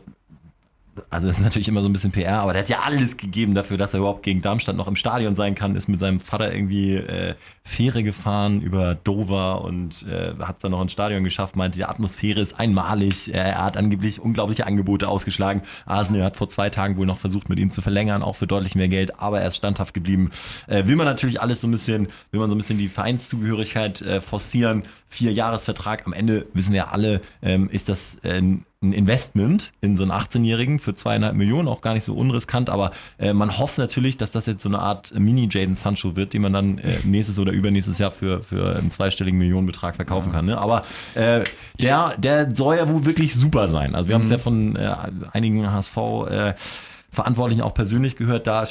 also 1.10 1.28
das 1.28 1.38
ist 1.38 1.44
natürlich 1.44 1.68
immer 1.68 1.82
so 1.82 1.90
ein 1.90 1.94
bisschen 1.94 2.12
PR, 2.12 2.42
aber 2.42 2.54
der 2.54 2.64
hat 2.64 2.70
ja 2.70 2.80
alles 2.80 3.18
gegeben 3.18 3.56
dafür, 3.56 3.78
dass 3.78 3.94
er 3.94 4.00
überhaupt 4.00 4.24
gegen 4.24 4.42
Darmstadt 4.42 4.76
noch 4.76 4.88
im 4.88 4.96
Stadion 4.96 5.36
sein 5.36 5.56
kann, 5.56 5.76
ist 5.76 5.88
mit 5.88 6.00
seinem 6.00 6.20
Vater 6.20 6.54
irgendwie 6.54 6.96
äh, 6.96 7.36
Fähre 7.64 8.04
gefahren 8.04 8.62
über 8.62 8.96
Dover 8.96 9.64
und 9.64 10.06
äh, 10.08 10.34
hat 10.40 10.64
dann 10.64 10.72
noch 10.72 10.82
ins 10.82 10.92
Stadion 10.92 11.24
geschafft, 11.24 11.56
meinte, 11.56 11.78
die 11.78 11.86
Atmosphäre 11.86 12.40
ist 12.42 12.60
einmalig, 12.60 13.34
er 13.34 13.64
hat 13.64 13.78
angeblich 13.78 14.20
unglaubliche 14.20 14.66
Angebote 14.66 15.08
ausgeschlagen. 15.08 15.62
Arsenal 15.86 16.24
hat 16.24 16.36
vor 16.36 16.50
zwei 16.50 16.70
Tagen 16.70 16.98
wohl 16.98 17.06
noch 17.06 17.18
versucht, 17.18 17.50
mit 17.50 17.60
ihm 17.60 17.72
zu 17.72 17.82
verlängern, 17.82 18.24
auch 18.24 18.36
für 18.36 18.48
deutlich 18.48 18.76
mehr 18.76 18.88
Geld, 18.88 19.20
aber 19.20 19.42
er 19.42 19.50
ist 19.50 19.58
standhaft 19.58 19.94
geblieben. 19.94 20.32
Äh, 20.68 20.86
will 20.88 20.96
man 20.96 21.06
natürlich 21.06 21.42
alles 21.42 21.62
so 21.62 21.68
ein 21.68 21.72
bisschen, 21.72 22.08
will 22.32 22.40
man 22.40 22.50
so 22.50 22.56
ein 22.56 22.60
bisschen 22.60 22.80
die 22.80 22.88
Vereinszugehörigkeit 22.88 24.02
äh, 24.02 24.22
forcieren, 24.22 24.84
vier 25.08 25.34
Jahresvertrag, 25.34 26.06
am 26.06 26.14
Ende 26.14 26.46
wissen 26.54 26.74
wir 26.74 26.92
alle, 26.92 27.22
ähm, 27.42 27.70
ist 27.70 27.90
das 27.90 28.18
äh, 28.24 28.42
ein 28.82 28.94
Investment 28.94 29.74
in 29.82 29.98
so 29.98 30.04
einen 30.04 30.14
18-Jährigen 30.14 30.80
für 30.80 30.94
zweieinhalb 30.94 31.36
Millionen, 31.36 31.68
auch 31.68 31.82
gar 31.82 31.94
nicht 31.94 32.06
so 32.06 32.14
unriskant, 32.14 32.70
aber 32.70 32.92
äh, 33.18 33.34
man 33.34 33.58
hofft 33.58 33.78
natürlich, 33.78 34.16
dass 34.16 34.32
das 34.32 34.46
jetzt 34.46 34.62
so 34.62 34.70
eine 34.70 34.80
Art 34.80 35.14
Mini-Jaden 35.14 35.76
Sancho 35.76 36.16
wird, 36.16 36.32
den 36.32 36.44
man 36.44 36.54
dann 36.54 36.78
äh, 36.78 36.96
nächstes 37.04 37.38
oder 37.40 37.52
übernächstes 37.52 37.98
Jahr 38.00 38.12
für, 38.12 38.42
für 38.42 38.78
einen 38.78 38.90
zweistelligen 38.90 39.38
Millionenbetrag 39.38 39.98
verkaufen 39.98 40.30
ja. 40.30 40.36
kann. 40.36 40.46
Ne? 40.46 40.58
Aber 40.58 40.84
äh, 41.16 41.44
der, 41.78 42.16
der 42.18 42.56
soll 42.56 42.78
ja 42.78 42.88
wohl 42.88 43.04
wirklich 43.06 43.36
super 43.36 43.68
sein. 43.68 43.96
Also 43.96 44.08
wir 44.08 44.16
mhm. 44.16 44.22
haben 44.22 44.26
es 44.26 44.32
ja 44.32 44.38
von 44.38 44.76
äh, 44.78 44.96
einigen 45.34 45.70
HSV 45.70 45.98
äh, 46.30 46.54
Verantwortlichen 47.12 47.62
auch 47.62 47.74
persönlich 47.74 48.16
gehört, 48.16 48.48
da 48.48 48.66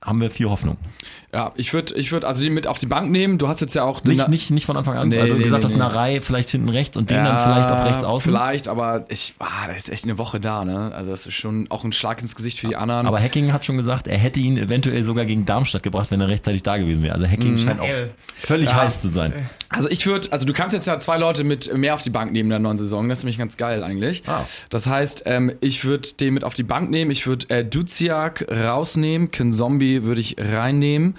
haben 0.00 0.20
wir 0.20 0.30
viel 0.30 0.48
Hoffnung. 0.48 0.76
Ja, 1.32 1.52
ich 1.56 1.72
würde 1.72 1.94
ich 1.94 2.12
würd 2.12 2.24
also 2.24 2.42
den 2.42 2.54
mit 2.54 2.66
auf 2.66 2.78
die 2.78 2.86
Bank 2.86 3.10
nehmen. 3.10 3.38
Du 3.38 3.48
hast 3.48 3.60
jetzt 3.60 3.74
ja 3.74 3.82
auch. 3.84 4.02
Nicht, 4.04 4.28
nicht, 4.28 4.50
nicht 4.50 4.66
von 4.66 4.76
Anfang 4.76 4.96
an, 4.96 5.08
nee, 5.08 5.18
du 5.18 5.34
nee, 5.34 5.44
gesagt 5.44 5.64
nee, 5.64 5.70
hast, 5.70 5.80
eine 5.80 5.94
Reihe 5.94 6.22
vielleicht 6.22 6.50
hinten 6.50 6.68
rechts 6.68 6.96
und 6.96 7.10
den 7.10 7.18
ja, 7.18 7.24
dann 7.24 7.42
vielleicht 7.42 7.70
auf 7.70 7.84
rechts 7.84 8.04
außen. 8.04 8.32
Vielleicht, 8.32 8.68
aber 8.68 9.06
ich, 9.08 9.34
ah, 9.38 9.66
der 9.66 9.76
ist 9.76 9.90
echt 9.90 10.04
eine 10.04 10.18
Woche 10.18 10.40
da, 10.40 10.64
ne? 10.64 10.92
Also 10.94 11.10
das 11.10 11.26
ist 11.26 11.34
schon 11.34 11.66
auch 11.70 11.84
ein 11.84 11.92
Schlag 11.92 12.22
ins 12.22 12.34
Gesicht 12.36 12.60
für 12.60 12.68
die 12.68 12.76
anderen. 12.76 13.06
Aber 13.06 13.20
Hacking 13.20 13.52
hat 13.52 13.64
schon 13.64 13.76
gesagt, 13.76 14.06
er 14.06 14.18
hätte 14.18 14.40
ihn 14.40 14.56
eventuell 14.56 15.02
sogar 15.02 15.24
gegen 15.24 15.44
Darmstadt 15.44 15.82
gebracht, 15.82 16.10
wenn 16.10 16.20
er 16.20 16.28
rechtzeitig 16.28 16.62
da 16.62 16.76
gewesen 16.76 17.02
wäre. 17.02 17.14
Also 17.14 17.26
Hacking 17.26 17.52
mhm. 17.52 17.58
scheint 17.58 17.80
auch 17.80 17.86
völlig 18.38 18.70
ja. 18.70 18.82
heiß 18.82 19.00
zu 19.00 19.08
sein. 19.08 19.48
Also 19.68 19.90
ich 19.90 20.06
würde, 20.06 20.30
also 20.30 20.44
du 20.44 20.52
kannst 20.52 20.74
jetzt 20.74 20.86
ja 20.86 20.98
zwei 21.00 21.18
Leute 21.18 21.42
mit 21.42 21.74
mehr 21.76 21.94
auf 21.94 22.02
die 22.02 22.10
Bank 22.10 22.32
nehmen 22.32 22.46
in 22.46 22.50
der 22.50 22.58
neuen 22.60 22.78
Saison. 22.78 23.08
Das 23.08 23.18
ist 23.18 23.24
nämlich 23.24 23.38
ganz 23.38 23.56
geil 23.56 23.82
eigentlich. 23.82 24.22
Ah. 24.26 24.46
Das 24.70 24.86
heißt, 24.86 25.24
ähm, 25.26 25.52
ich 25.60 25.84
würde 25.84 26.08
den 26.20 26.34
mit 26.34 26.44
auf 26.44 26.54
die 26.54 26.62
Bank 26.62 26.90
nehmen. 26.90 27.10
Ich 27.10 27.26
würde 27.26 27.50
äh, 27.50 27.64
Duziak 27.64 28.46
rausnehmen. 28.48 29.30
Ken 29.32 29.45
Zombie 29.52 30.02
würde 30.02 30.20
ich 30.20 30.36
reinnehmen. 30.38 31.16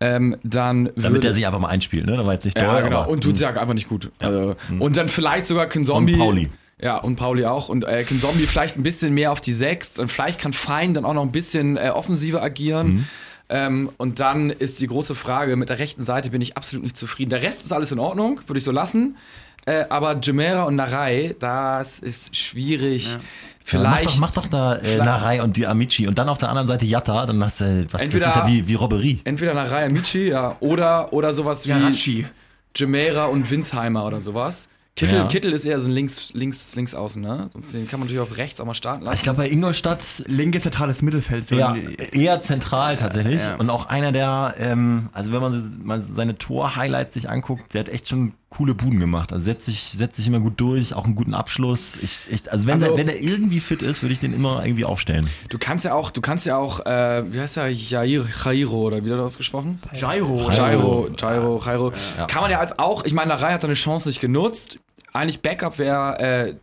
Ähm, 0.00 0.36
dann 0.42 0.90
Damit 0.96 1.24
er 1.24 1.32
sich 1.32 1.46
einfach 1.46 1.60
mal 1.60 1.68
einspielt, 1.68 2.06
ne? 2.06 2.16
Da 2.16 2.26
war 2.26 2.32
jetzt 2.32 2.44
nicht 2.44 2.58
Ja, 2.58 2.80
genau. 2.80 3.08
Und 3.08 3.24
Duziak 3.24 3.56
einfach 3.56 3.74
nicht 3.74 3.88
gut. 3.88 4.10
Ja. 4.20 4.28
Also, 4.28 4.56
mhm. 4.68 4.82
Und 4.82 4.96
dann 4.96 5.08
vielleicht 5.08 5.46
sogar 5.46 5.66
Ken 5.66 5.84
Zombie. 5.84 6.14
Und 6.14 6.18
Pauli. 6.18 6.50
Ja, 6.80 6.96
und 6.96 7.14
Pauli 7.14 7.44
auch. 7.44 7.68
Und 7.68 7.84
äh, 7.84 8.02
Ken 8.02 8.20
Zombie 8.20 8.46
vielleicht 8.46 8.76
ein 8.76 8.82
bisschen 8.82 9.14
mehr 9.14 9.30
auf 9.30 9.40
die 9.40 9.52
Sechs. 9.52 10.00
Und 10.00 10.10
vielleicht 10.10 10.40
kann 10.40 10.52
Fein 10.52 10.92
dann 10.92 11.04
auch 11.04 11.14
noch 11.14 11.22
ein 11.22 11.30
bisschen 11.30 11.76
äh, 11.76 11.90
offensiver 11.90 12.42
agieren. 12.42 12.88
Mhm. 12.88 13.06
Ähm, 13.48 13.90
und 13.98 14.18
dann 14.18 14.50
ist 14.50 14.80
die 14.80 14.86
große 14.88 15.14
Frage, 15.14 15.54
mit 15.56 15.68
der 15.68 15.78
rechten 15.78 16.02
Seite 16.02 16.30
bin 16.30 16.40
ich 16.40 16.56
absolut 16.56 16.82
nicht 16.82 16.96
zufrieden. 16.96 17.30
Der 17.30 17.42
Rest 17.42 17.64
ist 17.64 17.72
alles 17.72 17.92
in 17.92 17.98
Ordnung, 17.98 18.40
würde 18.46 18.58
ich 18.58 18.64
so 18.64 18.72
lassen. 18.72 19.16
Äh, 19.64 19.84
aber 19.88 20.18
Jumeirah 20.18 20.64
und 20.64 20.76
Narei, 20.76 21.36
das 21.38 22.00
ist 22.00 22.36
schwierig. 22.36 23.12
Ja. 23.12 23.20
Vielleicht. 23.64 24.14
Ja, 24.14 24.20
mach, 24.20 24.32
doch, 24.32 24.42
mach 24.42 24.42
doch 24.42 24.46
da 24.50 24.76
äh, 24.76 24.96
Narei 24.96 25.40
und 25.42 25.56
die 25.56 25.66
Amici 25.66 26.08
und 26.08 26.18
dann 26.18 26.28
auf 26.28 26.38
der 26.38 26.48
anderen 26.48 26.66
Seite 26.66 26.84
Yatta, 26.84 27.26
dann 27.26 27.44
hast 27.44 27.60
du, 27.60 27.86
was, 27.92 28.02
entweder, 28.02 28.26
das 28.26 28.36
ist 28.36 28.42
ja 28.42 28.48
wie, 28.48 28.66
wie 28.66 28.74
Robberie. 28.74 29.20
Entweder 29.24 29.54
Narei, 29.54 29.86
Amici, 29.86 30.30
ja, 30.30 30.56
oder, 30.58 31.12
oder 31.12 31.32
sowas 31.32 31.64
wie 31.66 31.70
Yarachi. 31.70 32.26
Jumeirah 32.74 33.26
und 33.26 33.48
Winsheimer 33.50 34.04
oder 34.04 34.20
sowas. 34.20 34.68
Kittel, 34.94 35.20
ja. 35.20 35.26
Kittel 35.26 35.52
ist 35.52 35.64
eher 35.64 35.80
so 35.80 35.88
ein 35.88 35.92
links, 35.92 36.34
links, 36.34 36.76
links 36.76 36.94
außen, 36.94 37.22
ne? 37.22 37.48
Sonst 37.50 37.72
den 37.72 37.88
kann 37.88 37.98
man 37.98 38.08
natürlich 38.08 38.20
auf 38.20 38.36
rechts 38.36 38.60
auch 38.60 38.66
mal 38.66 38.74
starten 38.74 39.04
lassen. 39.04 39.16
Ich 39.16 39.22
glaube, 39.22 39.38
bei 39.38 39.48
Ingolstadt. 39.48 40.22
Linkes 40.26 40.64
zentrales 40.64 41.00
Mittelfeld. 41.00 41.46
So 41.46 41.54
ja, 41.54 41.74
eher 42.12 42.42
zentral 42.42 42.96
tatsächlich. 42.96 43.40
Ja, 43.40 43.52
ja. 43.52 43.56
Und 43.56 43.70
auch 43.70 43.86
einer 43.86 44.12
der, 44.12 44.54
ähm, 44.58 45.08
also 45.12 45.32
wenn 45.32 45.40
man 45.40 45.80
mal 45.82 46.02
seine 46.02 46.36
Tor-Highlights 46.36 47.14
sich 47.14 47.30
anguckt, 47.30 47.72
der 47.72 47.80
hat 47.80 47.88
echt 47.88 48.10
schon 48.10 48.34
coole 48.52 48.74
Buden 48.74 49.00
gemacht. 49.00 49.32
Also 49.32 49.44
setzt 49.44 49.66
sich, 49.66 49.92
setzt 49.92 50.16
sich 50.16 50.26
immer 50.26 50.40
gut 50.40 50.60
durch, 50.60 50.94
auch 50.94 51.04
einen 51.04 51.14
guten 51.14 51.34
Abschluss. 51.34 51.96
Ich, 52.02 52.26
ich, 52.30 52.50
also 52.52 52.66
wenn, 52.66 52.74
also, 52.74 52.86
der, 52.86 52.96
wenn 52.96 53.08
er 53.08 53.20
irgendwie 53.20 53.60
fit 53.60 53.82
ist, 53.82 54.02
würde 54.02 54.12
ich 54.12 54.20
den 54.20 54.32
immer 54.32 54.64
irgendwie 54.64 54.84
aufstellen. 54.84 55.28
Du 55.48 55.58
kannst 55.58 55.84
ja 55.84 55.94
auch, 55.94 56.10
du 56.10 56.20
kannst 56.20 56.46
ja 56.46 56.56
auch, 56.56 56.84
äh, 56.86 57.24
wie 57.32 57.40
heißt 57.40 57.56
der, 57.56 57.72
Jair, 57.72 58.24
Jairo 58.44 58.86
oder 58.86 58.98
wie 58.98 59.06
wird 59.06 59.18
das 59.18 59.26
ausgesprochen? 59.26 59.80
Jairo. 59.94 60.50
Jairo, 60.50 61.08
Jairo, 61.16 61.62
Jairo. 61.64 61.92
Ja. 62.16 62.26
Kann 62.26 62.42
man 62.42 62.50
ja 62.50 62.60
als 62.60 62.78
auch, 62.78 63.04
ich 63.04 63.12
meine, 63.12 63.28
Narei 63.28 63.52
hat 63.52 63.62
seine 63.62 63.74
Chance 63.74 64.08
nicht 64.08 64.20
genutzt 64.20 64.78
eigentlich 65.12 65.40
Backup 65.40 65.78
wäre 65.78 66.18
äh, 66.18 66.54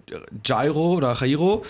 Gyro 0.43 0.95
oder 0.95 1.13
Jairo. 1.13 1.63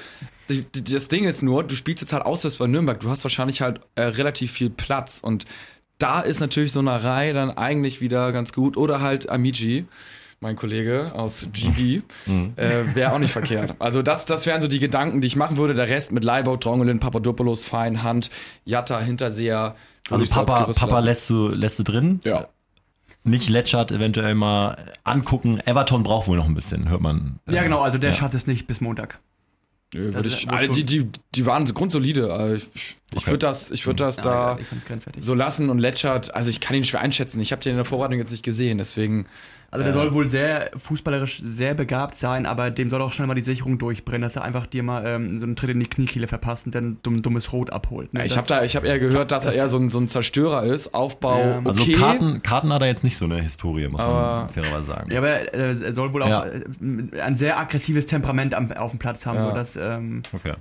Das 0.74 1.08
Ding 1.08 1.26
ist 1.26 1.44
nur, 1.44 1.64
du 1.64 1.76
spielst 1.76 2.02
jetzt 2.02 2.14
halt 2.14 2.26
auswärts 2.26 2.58
bei 2.58 2.66
Nürnberg, 2.68 3.00
du 3.00 3.10
hast 3.10 3.24
wahrscheinlich 3.24 3.62
halt 3.62 3.82
äh, 3.96 4.02
relativ 4.02 4.52
viel 4.52 4.70
Platz 4.70 5.20
und 5.22 5.46
da 6.00 6.22
ist 6.22 6.40
natürlich 6.40 6.72
so 6.72 6.80
eine 6.80 7.04
Reihe 7.04 7.34
dann 7.34 7.52
eigentlich 7.52 8.02
wieder 8.02 8.32
ganz 8.32 8.52
gut. 8.52 8.76
Oder 8.76 9.02
halt 9.02 9.30
Amiji, 9.30 9.86
mein 10.40 10.56
Kollege 10.56 11.12
aus 11.14 11.48
GB, 11.54 12.02
mhm. 12.26 12.54
äh, 12.56 12.96
wäre 12.96 13.14
auch 13.14 13.20
nicht 13.20 13.34
verkehrt. 13.34 13.76
Also 13.78 14.02
das, 14.02 14.26
das 14.26 14.46
wären 14.46 14.62
so 14.62 14.68
die 14.68 14.80
Gedanken, 14.80 15.22
die 15.22 15.28
ich 15.28 15.36
machen 15.36 15.58
würde. 15.58 15.74
Der 15.76 15.90
Rest 15.90 16.12
mit 16.12 16.24
Leibold, 16.24 16.66
Drongelin, 16.66 17.00
Papadopoulos, 17.00 17.66
Fein, 17.66 18.02
Hand, 18.02 18.32
Jatta, 18.66 19.00
Hinterseher. 19.00 19.76
Also 20.10 20.26
Papa, 20.34 20.72
Papa 20.74 21.00
lässt, 21.02 21.30
du, 21.30 21.50
lässt 21.50 21.78
du 21.78 21.84
drin? 21.84 22.20
Ja 22.24 22.48
nicht 23.24 23.50
Letschert 23.50 23.92
eventuell 23.92 24.36
mal 24.36 24.78
angucken. 25.04 25.60
Everton 25.66 26.04
braucht 26.04 26.28
wohl 26.28 26.38
noch 26.38 26.46
ein 26.46 26.56
bisschen, 26.56 26.90
hört 26.90 27.02
man. 27.02 27.40
Ja, 27.48 27.64
genau, 27.64 27.82
also 27.82 27.98
der 27.98 28.12
ja. 28.12 28.16
schafft 28.16 28.34
es 28.34 28.48
nicht 28.48 28.68
bis 28.68 28.82
Montag. 28.82 29.20
Ja, 29.94 30.02
also, 30.02 30.22
ich, 30.22 30.50
also 30.50 30.72
die, 30.72 30.84
die, 30.86 31.10
die 31.36 31.46
waren 31.46 31.66
so 31.66 31.74
grundsolide. 31.74 32.32
Also 32.34 32.66
Ich 33.16 33.26
würde 33.28 33.40
das, 33.40 33.72
ich 33.72 33.86
würd 33.88 34.00
das 34.00 34.18
da 34.18 34.58
ich 34.60 34.68
find's 34.68 34.86
grenzwertig. 34.86 35.24
so 35.26 35.34
lassen 35.34 35.70
und 35.70 35.80
Letschert, 35.80 36.34
also 36.36 36.50
ich 36.50 36.60
kann 36.60 36.76
ihn 36.78 36.86
schwer 36.86 37.02
einschätzen. 37.02 37.40
Ich 37.42 37.52
habe 37.52 37.62
den 37.62 37.72
in 37.72 37.76
der 37.78 37.86
Vorbereitung 37.86 38.20
jetzt 38.20 38.32
nicht 38.32 38.44
gesehen, 38.44 38.78
deswegen. 38.78 39.26
Also 39.72 39.84
der 39.84 39.94
soll 39.94 40.16
wohl 40.16 40.28
sehr 40.28 40.72
fußballerisch 40.84 41.44
sehr 41.46 41.76
begabt 41.76 42.16
sein, 42.16 42.48
aber 42.48 42.72
dem 42.72 42.90
soll 42.90 43.04
auch 43.04 43.14
schnell 43.14 43.28
mal 43.28 43.36
die 43.36 43.44
Sicherung 43.44 43.78
durchbrennen, 43.78 44.24
dass 44.24 44.36
er 44.36 44.42
einfach 44.42 44.66
dir 44.66 44.82
mal 44.82 45.06
ähm, 45.06 45.38
so 45.40 45.46
einen 45.46 45.56
Tritt 45.56 45.70
in 45.70 45.80
die 45.80 45.86
Kniekehle 45.86 46.26
verpasst 46.26 46.66
und 46.66 46.74
dann 46.74 46.86
ein 46.94 46.98
dumm, 47.04 47.22
dummes 47.22 47.54
Rot 47.54 47.70
abholt. 47.70 48.12
Ne? 48.12 48.22
Ich 48.26 48.30
Das- 48.30 48.38
habe 48.38 48.48
da, 48.48 48.64
ich 48.64 48.76
habe 48.76 48.88
eher 48.88 48.98
gehört, 48.98 49.32
dass 49.32 49.46
er 49.46 49.54
eher 49.54 49.70
so 49.70 49.78
ein, 49.78 49.92
so 49.92 50.00
ein 50.00 50.08
Zerstörer 50.08 50.64
ist. 50.64 50.96
Aufbau, 50.96 51.38
Ja. 51.40 51.62
Also 51.64 51.84
okay. 51.84 51.94
Karten, 51.94 52.42
Karten 52.42 52.74
hat 52.74 52.82
er 52.82 52.88
jetzt 52.88 53.04
nicht 53.04 53.16
so 53.16 53.26
eine 53.26 53.44
Historie, 53.44 53.88
muss 53.90 54.02
man 54.02 54.10
Aber- 54.10 54.50
fairerweise 54.52 54.88
sagen. 54.88 55.12
Ja, 55.12 55.20
aber 55.20 55.54
äh, 55.54 55.76
er 55.84 55.94
soll 55.94 56.14
wohl 56.14 56.24
auch 56.24 56.30
Ja. 56.30 56.46
äh, 56.46 57.22
ein 57.22 57.38
sehr 57.38 57.60
aggressives 57.60 58.08
Temperament 58.08 58.56
am, 58.56 58.72
auf 58.72 58.90
dem 58.90 58.98
Platz 58.98 59.28
haben, 59.28 59.38
Ja. 59.38 59.50
so 59.50 59.54
dass 59.54 59.76
ähm, 59.76 60.24
Okay. 60.34 60.54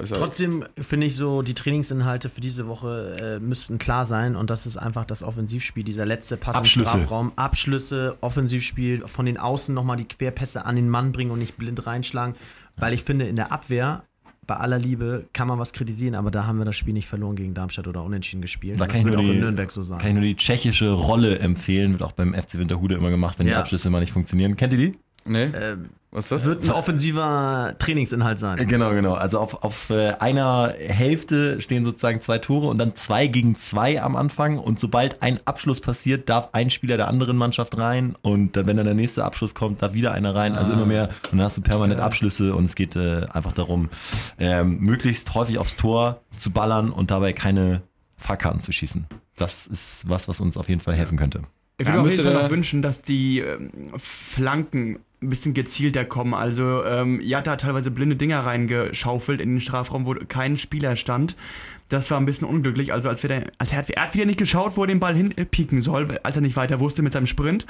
Äh, 0.00 0.02
Trotzdem 0.06 0.64
finde 0.80 1.06
ich 1.08 1.14
so, 1.16 1.42
die 1.42 1.52
Trainingsinhalte 1.86 2.30
für 2.30 2.40
diese 2.40 2.66
Woche 2.66 3.38
äh, 3.38 3.40
müssten 3.40 3.78
klar 3.78 4.06
sein 4.06 4.36
und 4.36 4.50
das 4.50 4.66
ist 4.66 4.76
einfach 4.76 5.04
das 5.04 5.22
Offensivspiel, 5.22 5.84
dieser 5.84 6.04
letzte 6.06 6.36
Pass 6.36 6.56
Abschlüsse. 6.56 6.96
im 6.96 7.02
Strafraum, 7.02 7.32
Abschlüsse, 7.36 8.16
Offensivspiel, 8.20 9.06
von 9.06 9.26
den 9.26 9.38
Außen 9.38 9.74
nochmal 9.74 9.96
die 9.96 10.04
Querpässe 10.04 10.64
an 10.66 10.76
den 10.76 10.88
Mann 10.88 11.12
bringen 11.12 11.30
und 11.30 11.38
nicht 11.38 11.56
blind 11.56 11.86
reinschlagen, 11.86 12.34
weil 12.76 12.92
ich 12.92 13.02
finde, 13.02 13.26
in 13.26 13.36
der 13.36 13.52
Abwehr, 13.52 14.02
bei 14.46 14.56
aller 14.56 14.78
Liebe, 14.78 15.26
kann 15.32 15.48
man 15.48 15.58
was 15.58 15.72
kritisieren, 15.72 16.14
aber 16.14 16.30
da 16.30 16.46
haben 16.46 16.58
wir 16.58 16.64
das 16.64 16.76
Spiel 16.76 16.94
nicht 16.94 17.08
verloren 17.08 17.34
gegen 17.34 17.52
Darmstadt 17.54 17.88
oder 17.88 18.04
unentschieden 18.04 18.42
gespielt. 18.42 18.80
Da 18.80 18.86
kann 18.86 18.96
ich, 18.96 19.02
das 19.02 19.06
nur 19.06 19.10
wird 19.12 19.20
auch 19.20 19.24
die, 19.30 19.34
in 19.36 19.40
Nürnberg 19.40 19.72
so 19.72 19.82
sein. 19.82 19.98
kann 19.98 20.08
ich 20.08 20.14
nur 20.14 20.22
die 20.22 20.36
tschechische 20.36 20.92
Rolle 20.92 21.38
empfehlen, 21.40 21.92
wird 21.92 22.02
auch 22.02 22.12
beim 22.12 22.32
FC 22.34 22.54
Winterhude 22.54 22.94
immer 22.94 23.10
gemacht, 23.10 23.38
wenn 23.38 23.46
die 23.46 23.52
Ja. 23.52 23.60
Abschlüsse 23.60 23.90
mal 23.90 24.00
nicht 24.00 24.12
funktionieren. 24.12 24.56
Kennt 24.56 24.72
ihr 24.72 24.78
die? 24.78 24.98
Nee, 25.26 25.44
Ähm, 25.54 25.90
was 26.12 26.26
ist 26.26 26.30
das? 26.32 26.44
wird 26.46 26.64
ein 26.64 26.70
offensiver 26.70 27.74
Trainingsinhalt 27.78 28.38
sein. 28.38 28.66
Genau, 28.68 28.90
genau. 28.92 29.14
Also 29.14 29.38
auf, 29.38 29.62
auf 29.64 29.90
äh, 29.90 30.12
einer 30.18 30.72
Hälfte 30.78 31.60
stehen 31.60 31.84
sozusagen 31.84 32.22
zwei 32.22 32.38
Tore 32.38 32.68
und 32.68 32.78
dann 32.78 32.94
zwei 32.94 33.26
gegen 33.26 33.54
zwei 33.54 34.00
am 34.00 34.16
Anfang. 34.16 34.58
Und 34.58 34.80
sobald 34.80 35.20
ein 35.22 35.40
Abschluss 35.44 35.80
passiert, 35.82 36.30
darf 36.30 36.48
ein 36.52 36.70
Spieler 36.70 36.96
der 36.96 37.08
anderen 37.08 37.36
Mannschaft 37.36 37.76
rein. 37.76 38.16
Und 38.22 38.56
dann, 38.56 38.66
wenn 38.66 38.78
dann 38.78 38.86
der 38.86 38.94
nächste 38.94 39.24
Abschluss 39.26 39.54
kommt, 39.54 39.82
darf 39.82 39.92
wieder 39.92 40.12
einer 40.12 40.34
rein. 40.34 40.54
Also 40.54 40.72
immer 40.72 40.86
mehr. 40.86 41.10
Und 41.30 41.38
dann 41.38 41.42
hast 41.42 41.58
du 41.58 41.60
permanent 41.62 42.00
Abschlüsse 42.00 42.54
und 42.54 42.64
es 42.64 42.76
geht 42.76 42.96
äh, 42.96 43.26
einfach 43.32 43.52
darum, 43.52 43.90
ähm, 44.38 44.78
möglichst 44.78 45.34
häufig 45.34 45.58
aufs 45.58 45.76
Tor 45.76 46.22
zu 46.38 46.50
ballern 46.50 46.90
und 46.92 47.10
dabei 47.10 47.34
keine 47.34 47.82
Fahrkarten 48.16 48.60
zu 48.60 48.72
schießen. 48.72 49.06
Das 49.36 49.66
ist 49.66 50.08
was, 50.08 50.28
was 50.28 50.40
uns 50.40 50.56
auf 50.56 50.70
jeden 50.70 50.80
Fall 50.80 50.94
helfen 50.94 51.18
könnte. 51.18 51.42
Ich 51.78 51.86
Ja, 51.86 51.92
würde 51.92 52.00
auf 52.00 52.04
müsste 52.06 52.22
jeden 52.22 52.32
Fall 52.32 52.40
der- 52.40 52.48
noch 52.48 52.56
wünschen, 52.56 52.80
dass 52.80 53.02
die 53.02 53.40
ähm, 53.40 53.70
Flanken 53.98 55.00
ein 55.22 55.30
bisschen 55.30 55.54
gezielter 55.54 56.04
kommen. 56.04 56.34
Also 56.34 56.84
ähm, 56.84 57.20
Jatta 57.22 57.52
hat 57.52 57.62
teilweise 57.62 57.90
blinde 57.90 58.16
Dinger 58.16 58.44
reingeschaufelt 58.44 59.40
in 59.40 59.50
den 59.54 59.60
Strafraum, 59.60 60.04
wo 60.04 60.14
kein 60.28 60.58
Spieler 60.58 60.94
stand. 60.96 61.36
Das 61.88 62.10
war 62.10 62.18
ein 62.18 62.26
bisschen 62.26 62.48
unglücklich. 62.48 62.92
Also 62.92 63.08
als, 63.08 63.22
wir 63.22 63.30
da, 63.30 63.40
als 63.58 63.70
er, 63.70 63.78
hat, 63.78 63.90
er 63.90 64.02
hat 64.02 64.14
wieder 64.14 64.26
nicht 64.26 64.38
geschaut, 64.40 64.76
wo 64.76 64.82
er 64.82 64.88
den 64.88 64.98
Ball 64.98 65.14
hinpieken 65.14 65.80
soll, 65.82 66.18
als 66.24 66.34
er 66.36 66.42
nicht 66.42 66.56
weiter 66.56 66.80
wusste 66.80 67.00
mit 67.00 67.12
seinem 67.12 67.26
Sprint. 67.28 67.64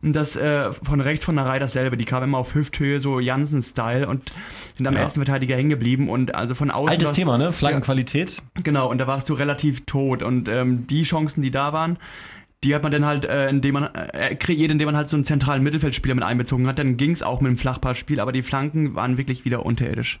Und 0.00 0.16
das 0.16 0.36
äh, 0.36 0.72
von 0.72 1.00
rechts 1.00 1.24
von 1.24 1.36
der 1.36 1.44
Reihe 1.44 1.60
dasselbe. 1.60 1.96
Die 1.98 2.04
kamen 2.06 2.24
immer 2.24 2.38
auf 2.38 2.54
Hüfthöhe, 2.54 3.00
so 3.00 3.20
Jansen-Style 3.20 4.08
und 4.08 4.32
sind 4.76 4.86
am 4.86 4.94
Ja. 4.94 5.00
ersten 5.00 5.20
Verteidiger 5.20 5.54
hängen 5.54 5.68
geblieben. 5.70 6.08
Und 6.08 6.34
also 6.34 6.54
von 6.54 6.70
außen. 6.70 6.88
Altes 6.88 7.12
Thema, 7.12 7.36
ne? 7.36 7.52
Flankenqualität. 7.52 8.42
Genau, 8.62 8.90
und 8.90 8.98
da 8.98 9.06
warst 9.06 9.28
du 9.28 9.34
relativ 9.34 9.84
tot. 9.84 10.22
Und 10.22 10.48
ähm, 10.48 10.86
die 10.86 11.02
Chancen, 11.02 11.42
die 11.42 11.50
da 11.50 11.72
waren, 11.74 11.98
die 12.64 12.74
hat 12.74 12.82
man 12.82 12.90
dann 12.92 13.04
halt, 13.06 13.24
äh, 13.24 13.48
indem 13.48 13.74
man 13.74 13.94
äh, 13.94 14.34
kreiert, 14.34 14.70
indem 14.70 14.86
man 14.86 14.96
halt 14.96 15.08
so 15.08 15.16
einen 15.16 15.24
zentralen 15.24 15.62
Mittelfeldspieler 15.62 16.14
mit 16.14 16.24
einbezogen 16.24 16.66
hat. 16.66 16.78
Dann 16.78 16.96
ging 16.96 17.12
es 17.12 17.22
auch 17.22 17.40
mit 17.40 17.50
dem 17.50 17.58
Flachpassspiel, 17.58 18.18
aber 18.20 18.32
die 18.32 18.42
Flanken 18.42 18.94
waren 18.94 19.16
wirklich 19.16 19.44
wieder 19.44 19.64
unterirdisch. 19.64 20.20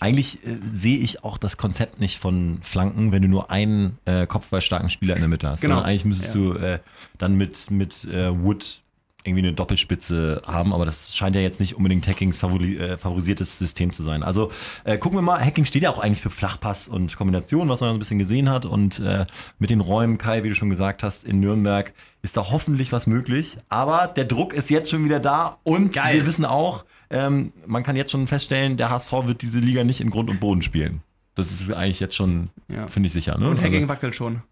Eigentlich 0.00 0.44
äh, 0.46 0.56
sehe 0.72 0.98
ich 0.98 1.22
auch 1.22 1.38
das 1.38 1.56
Konzept 1.58 2.00
nicht 2.00 2.18
von 2.18 2.58
Flanken, 2.62 3.12
wenn 3.12 3.22
du 3.22 3.28
nur 3.28 3.50
einen 3.50 3.98
äh, 4.06 4.26
kopfballstarken 4.26 4.90
Spieler 4.90 5.14
in 5.14 5.20
der 5.20 5.28
Mitte 5.28 5.48
hast. 5.48 5.60
Genau. 5.60 5.74
Sondern 5.76 5.90
eigentlich 5.90 6.04
müsstest 6.06 6.34
Ja. 6.34 6.40
du 6.40 6.54
äh, 6.54 6.78
dann 7.18 7.36
mit, 7.36 7.70
mit 7.70 8.04
äh, 8.06 8.30
Wood 8.42 8.80
irgendwie 9.24 9.44
eine 9.46 9.52
Doppelspitze 9.54 10.42
haben, 10.46 10.72
aber 10.72 10.84
das 10.84 11.14
scheint 11.16 11.36
ja 11.36 11.42
jetzt 11.42 11.60
nicht 11.60 11.76
unbedingt 11.76 12.06
Hackings 12.06 12.38
favori 12.38 12.76
äh, 12.76 12.96
favorisiertes 12.98 13.58
System 13.58 13.92
zu 13.92 14.02
sein. 14.02 14.22
Also 14.22 14.50
äh, 14.84 14.98
gucken 14.98 15.18
wir 15.18 15.22
mal, 15.22 15.44
Hacking 15.44 15.64
steht 15.64 15.82
ja 15.82 15.90
auch 15.90 15.98
eigentlich 15.98 16.20
für 16.20 16.30
Flachpass 16.30 16.88
und 16.88 17.16
Kombination, 17.16 17.68
was 17.68 17.80
man 17.80 17.90
so 17.90 17.94
ein 17.94 17.98
bisschen 17.98 18.18
gesehen 18.18 18.50
hat 18.50 18.66
und 18.66 18.98
äh, 18.98 19.26
mit 19.58 19.70
den 19.70 19.80
Räumen, 19.80 20.18
Kai, 20.18 20.42
wie 20.44 20.48
du 20.48 20.54
schon 20.54 20.70
gesagt 20.70 21.02
hast, 21.02 21.24
in 21.24 21.38
Nürnberg 21.40 21.92
ist 22.22 22.36
da 22.36 22.50
hoffentlich 22.50 22.92
was 22.92 23.06
möglich, 23.06 23.58
aber 23.68 24.06
der 24.08 24.24
Druck 24.24 24.52
ist 24.52 24.70
jetzt 24.70 24.90
schon 24.90 25.04
wieder 25.04 25.20
da 25.20 25.58
und 25.64 25.92
Geil. 25.92 26.14
wir 26.18 26.26
wissen 26.26 26.44
auch, 26.44 26.84
ähm, 27.10 27.52
man 27.66 27.82
kann 27.82 27.96
jetzt 27.96 28.10
schon 28.12 28.26
feststellen, 28.26 28.76
der 28.76 28.90
HSV 28.90 29.12
wird 29.26 29.42
diese 29.42 29.58
Liga 29.58 29.84
nicht 29.84 30.00
in 30.00 30.10
Grund 30.10 30.30
und 30.30 30.40
Boden 30.40 30.62
spielen. 30.62 31.02
Das 31.34 31.50
ist 31.50 31.72
eigentlich 31.72 32.00
jetzt 32.00 32.14
schon, 32.14 32.50
Ja. 32.68 32.86
finde 32.88 33.06
ich 33.06 33.12
sicher. 33.12 33.38
Ne? 33.38 33.48
Und 33.48 33.58
Hacking 33.58 33.74
also, 33.82 33.88
wackelt 33.88 34.14
schon. 34.14 34.42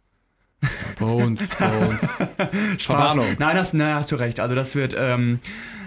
Bones, 0.98 1.50
Bones. 1.56 2.08
Verwarnung. 2.78 3.26
Nein, 3.38 3.56
das, 3.56 3.72
na, 3.72 3.94
hast 3.94 4.12
du 4.12 4.16
recht. 4.16 4.40
Also 4.40 4.54
das 4.54 4.74
wird 4.74 4.94
ähm, 4.98 5.38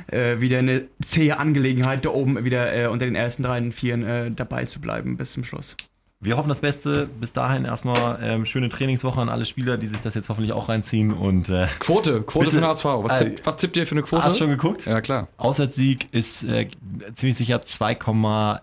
äh, 0.07 0.39
wieder 0.39 0.59
eine 0.59 0.85
zähe 1.05 1.37
Angelegenheit, 1.37 2.05
da 2.05 2.09
oben 2.09 2.43
wieder 2.43 2.73
äh, 2.75 2.87
unter 2.87 3.05
den 3.05 3.15
ersten 3.15 3.43
drei 3.43 3.59
und 3.59 3.71
vieren 3.73 4.03
äh, 4.03 4.31
dabei 4.31 4.65
zu 4.65 4.79
bleiben 4.81 5.15
bis 5.17 5.33
zum 5.33 5.43
Schluss. 5.43 5.75
wir 6.19 6.37
hoffen 6.37 6.49
das 6.49 6.61
Beste. 6.61 7.07
Bis 7.19 7.33
dahin 7.33 7.65
erstmal 7.65 8.17
ähm, 8.23 8.45
schöne 8.45 8.69
Trainingswoche 8.69 9.21
an 9.21 9.29
alle 9.29 9.45
Spieler, 9.45 9.77
die 9.77 9.87
sich 9.87 10.01
das 10.01 10.15
jetzt 10.15 10.29
hoffentlich 10.29 10.53
auch 10.53 10.69
reinziehen. 10.69 11.11
Und 11.13 11.49
äh, 11.49 11.67
Quote, 11.79 12.21
Quote 12.23 12.45
Bitte. 12.45 12.55
für 12.57 12.61
den 12.61 12.69
HSV. 12.69 12.85
Was, 12.85 13.21
Äh, 13.21 13.25
tipp, 13.25 13.41
was 13.43 13.57
tippt 13.57 13.77
ihr 13.77 13.85
für 13.85 13.95
eine 13.95 14.01
Quote? 14.03 14.23
hast 14.23 14.35
du 14.35 14.39
schon 14.39 14.49
geguckt? 14.49 14.85
Ja, 14.85 15.01
klar. 15.01 15.27
Auswärtssieg 15.37 16.07
ist 16.11 16.43
äh, 16.43 16.67
ziemlich 17.13 17.37
sicher 17.37 17.57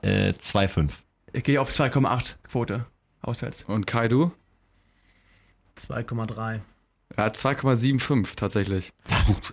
2,25. 0.02 0.88
Ich 1.32 1.44
gehe 1.44 1.60
auf 1.60 1.70
2,8 1.70 2.34
Quote 2.50 2.86
auswärts. 3.22 3.62
Und 3.64 3.86
Kai, 3.86 4.08
du? 4.08 4.32
2,3. 5.88 6.60
Ja, 7.16 7.26
2,75 7.26 8.36
tatsächlich. 8.36 8.92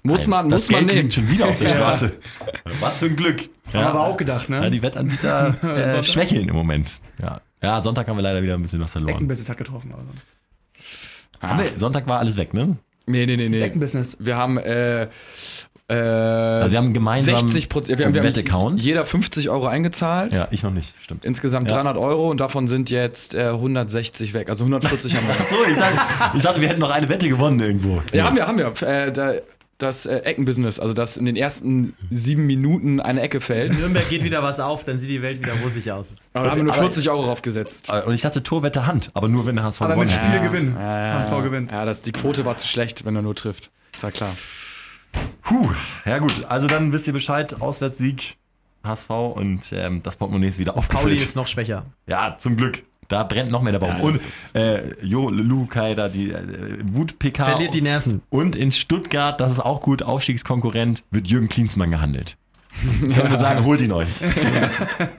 Muss 0.03 0.27
man, 0.27 0.47
das 0.49 0.63
muss 0.63 0.71
man 0.71 0.79
Geld 0.81 0.91
nehmen. 0.91 1.01
liegt 1.03 1.13
schon 1.15 1.29
wieder 1.29 1.47
auf 1.47 1.57
der 1.57 1.69
Straße. 1.75 2.19
Was 2.79 2.99
für 2.99 3.05
ein 3.07 3.15
Glück. 3.15 3.49
Haben 3.67 3.73
wir 3.73 3.87
aber 3.87 4.01
auch 4.01 4.17
gedacht, 4.17 4.47
ne? 4.49 4.61
Ja, 4.61 4.69
die 4.69 4.81
Wettanbieter 4.83 5.55
äh, 5.97 6.03
schwächeln 6.03 6.47
im 6.47 6.55
Moment. 6.55 6.99
Ja. 7.19 7.41
ja, 7.63 7.81
Sonntag 7.81 8.07
haben 8.07 8.17
wir 8.17 8.21
leider 8.21 8.43
wieder 8.43 8.53
ein 8.53 8.61
bisschen 8.61 8.79
was 8.79 8.91
verloren. 8.91 9.15
Eckenbusiness 9.15 9.49
hat 9.49 9.57
getroffen. 9.57 9.91
Also. 9.91 11.63
Wir, 11.63 11.79
Sonntag 11.79 12.07
war 12.07 12.19
alles 12.19 12.37
weg, 12.37 12.53
ne? 12.53 12.77
Nee, 13.09 13.25
nee, 13.25 13.37
nee, 13.37 13.45
Das 13.45 13.51
nee. 13.51 13.61
Eckenbusiness. 13.61 14.17
Wir 14.19 14.37
haben, 14.37 14.57
äh, 14.57 15.07
äh, 15.89 15.93
Also 15.93 16.71
wir 16.71 16.77
haben 16.77 16.93
gemeinsam 16.93 17.39
60 17.47 17.69
Prozent, 17.69 17.99
wir 17.99 18.05
haben, 18.05 18.13
wir 18.13 18.23
haben 18.51 18.77
jeder 18.77 19.05
50 19.05 19.49
Euro 19.49 19.67
eingezahlt. 19.67 20.33
Ja, 20.33 20.47
ich 20.51 20.63
noch 20.63 20.71
nicht, 20.71 20.93
stimmt. 21.01 21.23
Insgesamt 21.25 21.69
Ja. 21.69 21.77
300 21.77 21.97
Euro 21.97 22.29
und 22.29 22.39
davon 22.39 22.67
sind 22.67 22.89
jetzt 22.89 23.33
äh, 23.35 23.47
160 23.49 24.33
weg. 24.33 24.49
Also 24.49 24.63
140 24.65 25.15
haben 25.15 25.27
wir. 25.27 25.33
Achso, 25.39 25.55
ich 25.69 25.75
dachte, 25.77 26.37
ich 26.37 26.43
dachte, 26.43 26.61
wir 26.61 26.69
hätten 26.69 26.79
noch 26.81 26.91
eine 26.91 27.09
Wette 27.09 27.29
gewonnen 27.29 27.59
irgendwo. 27.59 28.01
Ja, 28.13 28.25
haben 28.25 28.35
wir, 28.35 28.47
haben 28.47 28.57
wir. 28.57 28.73
Äh, 28.87 29.11
da, 29.11 29.33
das 29.79 30.07
äh, 30.07 30.15
Eckenbusiness, 30.21 30.79
also 30.79 30.95
dass 30.95 31.17
in 31.17 31.25
den 31.25 31.35
ersten 31.35 31.93
sieben 32.09 32.47
Minuten 32.47 32.99
eine 32.99 33.21
Ecke 33.21 33.41
fällt. 33.41 33.73
In 33.73 33.79
Nürnberg 33.79 34.09
geht 34.09 34.23
wieder 34.23 34.41
was 34.41 34.59
auf, 34.59 34.83
dann 34.85 34.97
sieht 34.97 35.09
die 35.09 35.21
Welt 35.21 35.39
wieder 35.39 35.53
rosig 35.63 35.91
aus. 35.91 36.15
Aber 36.33 36.45
da 36.45 36.51
haben 36.51 36.57
wir 36.57 36.63
nur 36.63 36.73
Aber- 36.73 36.81
40 36.81 37.07
Euro 37.11 37.25
draufgesetzt. 37.25 37.87
Und 38.07 38.13
ich 38.15 38.21
dachte 38.21 38.41
Torwette 38.41 38.87
Hand, 38.87 39.11
aber 39.13 39.27
nur 39.27 39.45
wenn 39.45 39.55
der 39.55 39.65
HSV 39.65 39.83
Aber 39.83 39.95
mit 39.95 40.07
gewonnen 40.09 40.19
hat. 40.23 40.29
Spiele 40.35 40.49
gewinnen. 40.49 40.75
Ja, 40.79 41.07
ja, 41.07 41.13
HSV 41.19 41.31
ja. 41.31 41.39
gewinnt. 41.41 41.71
Ja, 41.71 41.85
das, 41.85 42.01
die 42.01 42.11
Quote 42.11 42.43
war 42.43 42.57
zu 42.57 42.67
schlecht, 42.67 43.05
wenn 43.05 43.15
er 43.15 43.21
nur 43.21 43.35
trifft. 43.35 43.69
Ist 43.93 44.01
ja 44.01 44.09
klar. 44.09 44.35
Puh, 45.47 45.71
ja 46.05 46.17
gut, 46.19 46.43
also 46.49 46.67
dann 46.67 46.91
wisst 46.91 47.07
ihr 47.07 47.13
Bescheid, 47.13 47.61
Auswärtssieg, 47.61 48.35
HSV 48.83 49.09
und 49.09 49.71
ähm, 49.71 50.03
das 50.03 50.17
Portemonnaie 50.17 50.49
ist 50.49 50.59
wieder 50.59 50.73
Pauli 50.73 50.87
aufgefüllt. 50.87 51.23
ist 51.23 51.35
noch 51.37 51.47
schwächer. 51.47 51.85
Ja, 52.05 52.35
zum 52.37 52.57
Glück. 52.57 52.83
Da 53.07 53.23
brennt 53.23 53.49
noch 53.49 53.61
mehr 53.61 53.71
der 53.71 53.79
Baum. 53.79 53.95
Ja, 53.97 54.03
und 54.03 54.19
äh, 54.53 54.93
Jo, 55.05 55.29
Lukai, 55.29 55.95
da 55.95 56.09
die 56.09 56.31
äh, 56.31 56.79
Wut-PK. 56.91 57.45
Verliert 57.45 57.73
die 57.73 57.81
Nerven. 57.81 58.21
Und 58.29 58.57
in 58.57 58.73
Stuttgart, 58.73 59.39
das 59.39 59.53
ist 59.53 59.59
auch 59.59 59.79
gut, 59.79 60.03
Aufstiegskonkurrent, 60.03 61.05
wird 61.11 61.27
Jürgen 61.29 61.47
Klinsmann 61.47 61.91
gehandelt. 61.91 62.35
Ich 63.09 63.15
würde 63.15 63.39
sagen, 63.39 63.63
holt 63.63 63.81
ihn 63.81 63.91
euch. 63.93 64.09